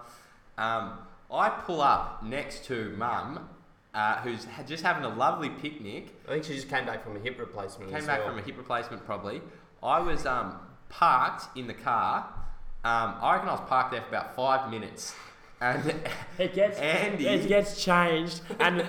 Um, 0.57 0.93
I 1.31 1.49
pull 1.49 1.81
up 1.81 2.23
next 2.23 2.65
to 2.65 2.95
mum, 2.97 3.47
uh, 3.93 4.17
who's 4.21 4.45
ha- 4.45 4.63
just 4.63 4.83
having 4.83 5.03
a 5.03 5.09
lovely 5.09 5.49
picnic. 5.49 6.13
I 6.27 6.33
think 6.33 6.43
she 6.45 6.53
just 6.55 6.69
came 6.69 6.85
back 6.85 7.03
from 7.03 7.15
a 7.15 7.19
hip 7.19 7.39
replacement. 7.39 7.91
Came 7.91 7.99
as 7.99 8.07
back 8.07 8.19
well. 8.19 8.29
from 8.29 8.39
a 8.39 8.41
hip 8.41 8.57
replacement 8.57 9.05
probably. 9.05 9.41
I 9.81 9.99
was 9.99 10.25
um, 10.25 10.59
parked 10.89 11.57
in 11.57 11.67
the 11.67 11.73
car. 11.73 12.25
Um, 12.83 13.15
I 13.21 13.33
reckon 13.33 13.49
I 13.49 13.53
was 13.53 13.67
parked 13.67 13.91
there 13.91 14.01
for 14.01 14.09
about 14.09 14.35
five 14.35 14.69
minutes. 14.69 15.13
And 15.59 15.93
It 16.37 16.53
gets 16.53 16.77
Andy, 16.77 17.27
it 17.27 17.47
gets 17.47 17.83
changed, 17.83 18.41
and 18.59 18.85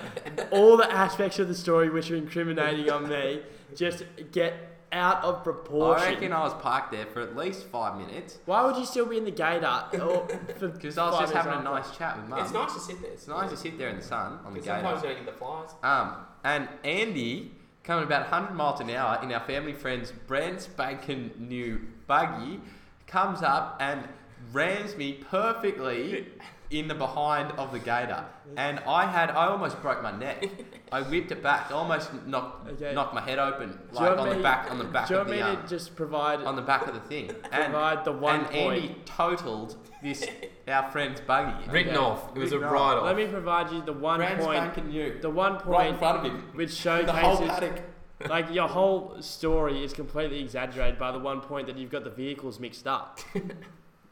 all 0.51 0.77
the 0.77 0.91
aspects 0.91 1.39
of 1.39 1.47
the 1.47 1.55
story 1.55 1.89
which 1.89 2.11
are 2.11 2.15
incriminating 2.15 2.91
on 2.91 3.09
me 3.09 3.41
just 3.75 4.03
get 4.31 4.68
out 4.91 5.23
of 5.23 5.43
proportion. 5.43 6.03
I 6.03 6.05
proportion. 6.05 6.13
reckon 6.13 6.33
I 6.33 6.39
was 6.43 6.53
parked 6.55 6.91
there 6.91 7.05
for 7.07 7.21
at 7.21 7.35
least 7.35 7.65
five 7.67 7.97
minutes 7.99 8.39
Why 8.45 8.65
would 8.65 8.75
you 8.75 8.85
still 8.85 9.05
be 9.05 9.17
in 9.17 9.25
the 9.25 9.31
gator? 9.31 9.83
Or 10.01 10.27
because 10.59 10.97
I 10.97 11.09
was 11.09 11.19
just 11.19 11.33
having 11.33 11.53
a 11.53 11.55
after? 11.57 11.69
nice 11.69 11.95
chat 11.97 12.17
with 12.17 12.27
mum. 12.29 12.39
It's 12.39 12.51
nice 12.53 12.73
to 12.73 12.79
sit 12.79 13.01
there. 13.01 13.11
It's 13.11 13.27
nice 13.27 13.49
to 13.51 13.57
sit 13.57 13.77
there 13.77 13.89
in 13.89 13.97
the 13.97 14.03
sun 14.03 14.39
on 14.45 14.53
the 14.53 14.59
Because 14.59 14.65
gator. 14.65 14.81
sometimes 14.81 15.03
you 15.03 15.09
don't 15.09 15.25
get 15.25 15.33
the 15.33 15.37
flies. 15.39 15.69
Um, 15.83 16.15
and 16.43 16.67
Andy, 16.83 17.51
coming 17.83 18.05
about 18.05 18.29
100 18.31 18.53
miles 18.55 18.79
an 18.79 18.89
hour 18.89 19.19
in 19.23 19.31
our 19.31 19.41
family 19.41 19.73
friend's 19.73 20.11
brand 20.11 20.59
spanking 20.61 21.31
new 21.37 21.81
buggy, 22.07 22.59
comes 23.07 23.41
up 23.43 23.77
and 23.79 24.07
rams 24.53 24.95
me 24.95 25.13
perfectly 25.29 26.27
in 26.71 26.87
the 26.87 26.93
behind 26.93 27.51
of 27.53 27.71
the 27.71 27.79
gator. 27.79 28.23
And 28.55 28.79
I 28.87 29.05
had, 29.07 29.31
I 29.31 29.47
almost 29.47 29.81
broke 29.81 30.03
my 30.03 30.11
neck. 30.15 30.47
I 30.91 31.01
whipped 31.01 31.31
it 31.31 31.41
back, 31.41 31.71
almost 31.71 32.11
knocked, 32.27 32.69
Okay. 32.71 32.93
knocked 32.93 33.13
my 33.13 33.21
head 33.21 33.39
open, 33.39 33.69
Do 33.69 33.75
you 33.93 33.95
like 33.99 34.07
want 34.09 34.19
on 34.19 34.29
the 34.29 34.35
me- 34.35 34.41
back, 34.43 34.71
on 34.71 34.77
the 34.77 34.83
back 34.83 35.07
Do 35.07 35.13
you 35.15 35.19
of 35.19 35.27
want 35.27 35.39
the, 35.39 35.45
me 35.45 35.51
um, 35.51 35.61
to 35.63 35.67
just 35.67 35.95
provide 35.95 36.41
on 36.43 36.55
the 36.55 36.61
back 36.61 36.87
of 36.87 36.93
the 36.93 36.99
thing. 37.01 37.31
And, 37.51 37.65
provide 37.73 38.05
the 38.05 38.11
one 38.11 38.41
and 38.41 38.47
point? 38.49 38.81
Andy 38.83 38.95
totaled 39.05 39.77
this, 40.03 40.25
our 40.67 40.89
friend's 40.91 41.21
buggy. 41.21 41.69
Written 41.71 41.97
off. 41.97 42.29
It 42.35 42.39
was 42.39 42.51
Written 42.51 42.63
a 42.63 42.67
off. 42.67 42.73
write 42.73 42.97
off. 42.97 43.03
Let 43.05 43.15
me 43.17 43.27
provide 43.27 43.71
you 43.71 43.81
the 43.81 43.93
one 43.93 44.19
Brand 44.19 44.39
point. 44.39 44.57
spanking 44.57 44.89
new. 44.89 45.19
The 45.19 45.29
one 45.29 45.53
point 45.55 45.67
Right 45.67 45.77
point 45.77 45.93
in 45.93 45.97
front 45.97 46.17
of 46.19 46.23
him. 46.31 46.43
which 46.53 46.83
The 46.83 47.11
whole 47.11 47.37
showcases 47.37 47.81
like 48.27 48.53
your 48.53 48.67
whole 48.67 49.21
story 49.21 49.81
is 49.83 49.93
completely 49.93 50.41
exaggerated 50.41 50.99
by 50.99 51.11
the 51.11 51.19
one 51.19 51.39
point 51.41 51.67
that 51.67 51.77
you've 51.77 51.89
got 51.89 52.03
the 52.03 52.09
vehicles 52.09 52.59
mixed 52.59 52.85
up. 52.85 53.19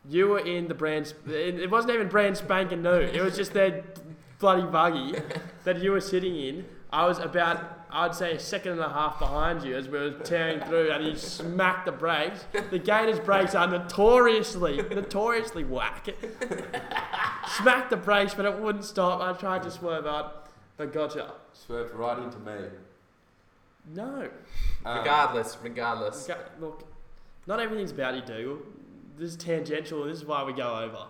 You 0.10 0.28
were 0.30 0.40
in 0.40 0.68
the 0.68 0.74
brand. 0.74 1.08
sp- 1.10 1.28
It 1.30 1.60
it 1.60 1.70
wasn't 1.72 1.94
even 1.94 2.08
brand 2.08 2.38
spanking 2.38 2.82
new. 2.82 2.90
It 3.00 3.22
was 3.22 3.36
just 3.36 3.54
their 3.54 3.84
bloody 4.40 4.64
buggy 4.64 5.20
that 5.64 5.82
you 5.82 5.92
were 5.92 6.02
sitting 6.02 6.36
in. 6.36 6.66
I 6.92 7.06
was 7.06 7.20
about. 7.20 7.74
I'd 7.90 8.14
say 8.14 8.34
a 8.34 8.40
second 8.40 8.74
and 8.74 8.82
a 8.82 8.90
half 8.90 9.18
behind 9.18 9.64
you 9.64 9.74
as 9.76 9.88
we 9.88 9.98
were 9.98 10.12
tearing 10.12 10.60
through, 10.68 10.92
and 10.92 11.06
you 11.06 11.16
smacked 11.16 11.86
the 11.86 11.92
brakes. 11.94 12.46
The 12.70 12.80
Gators' 12.80 13.18
brakes 13.20 13.56
are 13.56 13.66
notoriously, 13.68 14.78
notoriously 14.82 15.64
whack. 15.64 16.10
smacked 17.58 17.90
the 17.90 17.96
brakes, 17.98 18.34
but 18.34 18.46
it 18.46 18.60
wouldn't 18.60 18.84
stop. 18.84 19.22
I 19.22 19.32
tried 19.40 19.64
to 19.64 19.72
swerve 19.72 20.06
out, 20.06 20.48
but 20.76 20.92
gotcha. 20.92 21.32
Swerved 21.54 21.94
right 21.96 22.20
into 22.20 22.38
me. 22.40 22.68
No. 23.96 24.30
Um, 24.86 24.98
regardless, 25.00 25.58
regardless. 25.64 26.30
Look, 26.60 26.84
not 27.48 27.62
everything's 27.62 27.92
about 27.92 28.16
you, 28.16 28.22
Dougal. 28.22 28.58
This 29.18 29.32
is 29.32 29.36
tangential. 29.36 30.04
This 30.06 30.20
is 30.20 30.26
why 30.26 30.44
we 30.44 30.54
go 30.54 30.76
over. 30.78 31.06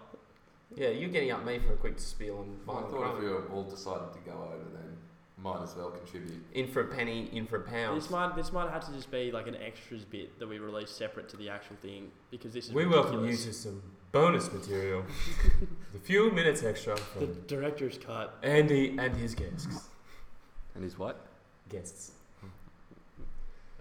Yeah, 0.76 0.90
you're 0.90 1.10
getting 1.10 1.32
up 1.32 1.46
me 1.46 1.60
for 1.60 1.74
a 1.74 1.78
quick 1.78 2.00
spiel 2.00 2.38
on 2.40 2.58
I 2.68 2.82
Michael 2.82 2.90
thought 3.02 3.16
if 3.18 3.24
we 3.24 3.30
were 3.30 3.46
all 3.48 3.64
decided 3.64 4.14
to 4.14 4.20
go 4.20 4.32
over, 4.34 4.64
then 4.74 4.98
might 5.38 5.62
as 5.64 5.76
well 5.76 5.92
contribute. 5.92 6.44
In 6.54 6.68
for 6.68 6.82
a 6.82 6.86
penny, 6.86 7.30
in 7.32 7.46
for 7.48 7.58
a 7.58 7.62
pound. 7.62 7.98
This 8.02 8.10
might 8.10 8.36
this 8.36 8.52
might 8.52 8.70
have 8.70 8.86
to 8.88 8.92
just 8.94 9.10
be 9.12 9.32
like 9.32 9.48
an 9.48 9.56
extras 9.56 10.04
bit 10.04 10.38
that 10.40 10.48
we 10.48 10.60
release 10.60 10.90
separate 10.90 11.30
to 11.30 11.38
the 11.38 11.50
actual 11.50 11.76
thing 11.82 12.12
because 12.32 12.54
this 12.54 12.68
is 12.68 12.74
We 12.74 12.86
welcome 12.86 13.14
you 13.16 13.20
ridiculous. 13.22 13.46
to 13.46 13.54
some 13.70 13.82
bonus 14.12 14.52
material. 14.52 15.04
a 15.96 16.00
few 16.00 16.32
minutes 16.32 16.64
extra 16.64 16.96
the 16.96 17.02
from 17.02 17.34
director's 17.48 17.98
cut. 17.98 18.38
Andy 18.44 18.98
and 18.98 19.16
his 19.16 19.36
guests. 19.36 19.90
And 20.76 20.84
his 20.84 20.98
what? 20.98 21.26
Guests. 21.70 22.12
What 22.42 22.52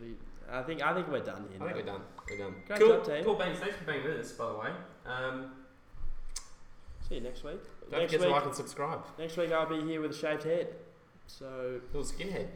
do 0.05 0.07
you- 0.07 0.17
I 0.51 0.63
think 0.63 0.83
I 0.83 0.95
think 0.95 1.09
we're 1.09 1.21
done 1.21 1.47
here. 1.51 1.61
I 1.69 1.73
think 1.73 1.87
now. 1.87 1.93
we're 1.93 1.99
done. 1.99 2.03
We're 2.31 2.39
done. 2.39 2.55
Great 2.67 2.81
cool. 2.81 2.89
job, 2.89 3.05
team. 3.07 3.25
Cool, 3.25 3.35
Banks. 3.35 3.61
Thanks 3.61 3.77
for 3.77 3.85
being 3.85 4.05
with 4.05 4.19
us, 4.19 4.33
by 4.33 4.47
the 4.49 4.59
way. 4.59 4.69
Um, 5.07 5.51
See 7.09 7.15
you 7.17 7.21
next 7.21 7.45
week. 7.45 7.61
don't 7.91 8.01
next 8.01 8.13
forget 8.13 8.21
to 8.23 8.27
week, 8.27 8.35
like 8.37 8.45
and 8.47 8.55
subscribe. 8.55 9.01
next 9.19 9.37
week 9.37 9.53
I'll 9.53 9.69
be 9.69 9.81
here 9.89 10.01
with 10.01 10.11
a 10.11 10.15
shaved 10.15 10.43
head. 10.43 10.75
So 11.29 11.81
Little 11.93 12.03
skinhead. 12.11 12.49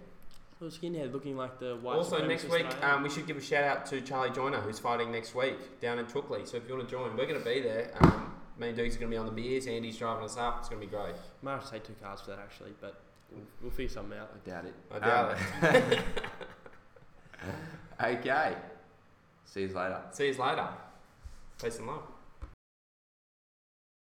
little 0.61 0.77
skinhead 0.77 1.13
looking 1.13 1.37
like 1.37 1.61
the 1.61 1.77
white. 1.77 1.95
also, 1.97 2.27
next 2.27 2.49
week, 2.49 2.69
that 2.69 2.83
I 2.85 2.91
am. 2.91 2.97
um, 2.99 3.03
we 3.05 3.11
should 3.11 3.27
give 3.29 3.37
a 3.37 3.41
shout 3.41 3.63
out 3.65 3.87
to 3.87 4.01
Charlie 4.01 4.31
Joyner, 4.31 4.61
who's 4.61 4.81
fighting 4.81 5.13
next 5.13 5.35
week 5.37 5.81
down 5.81 5.99
in 6.01 6.07
Tookley. 6.07 6.47
So 6.49 6.57
if 6.57 6.69
you 6.69 6.75
want 6.77 6.89
to 6.89 6.91
join, 6.91 7.17
we're 7.17 7.27
going 7.27 7.39
to 7.39 7.45
be 7.45 7.61
there. 7.61 7.93
Um, 8.01 8.35
me 8.59 8.69
and 8.69 8.77
Duke's 8.77 8.97
going 8.97 9.09
to 9.11 9.15
be 9.15 9.19
on 9.19 9.27
the 9.27 9.33
beers. 9.33 9.67
Andy's 9.69 9.97
driving 9.97 10.25
us 10.25 10.37
up. 10.37 10.59
It's 10.61 10.69
going 10.69 10.81
to 10.83 10.87
be 10.87 10.91
great. 10.95 11.15
might 11.43 11.53
have 11.53 11.65
to 11.65 11.71
take 11.71 11.85
two 11.85 11.95
cars 12.03 12.21
for 12.21 12.31
that 12.33 12.41
actually, 12.41 12.73
but 12.81 13.01
we'll, 13.31 13.43
we'll 13.63 13.71
figure 13.71 13.89
something 13.93 14.19
out. 14.19 14.31
I 14.35 14.49
doubt 14.51 14.65
it. 14.65 14.75
I 14.93 14.99
doubt 14.99 15.39
it. 15.93 16.01
Okay. 18.03 18.55
See 19.53 19.63
you 19.63 19.69
later. 19.69 20.01
See 20.13 20.29
you 20.29 20.35
later. 20.35 20.69
Peace 21.61 21.79
and 21.79 21.89
love. 21.89 22.03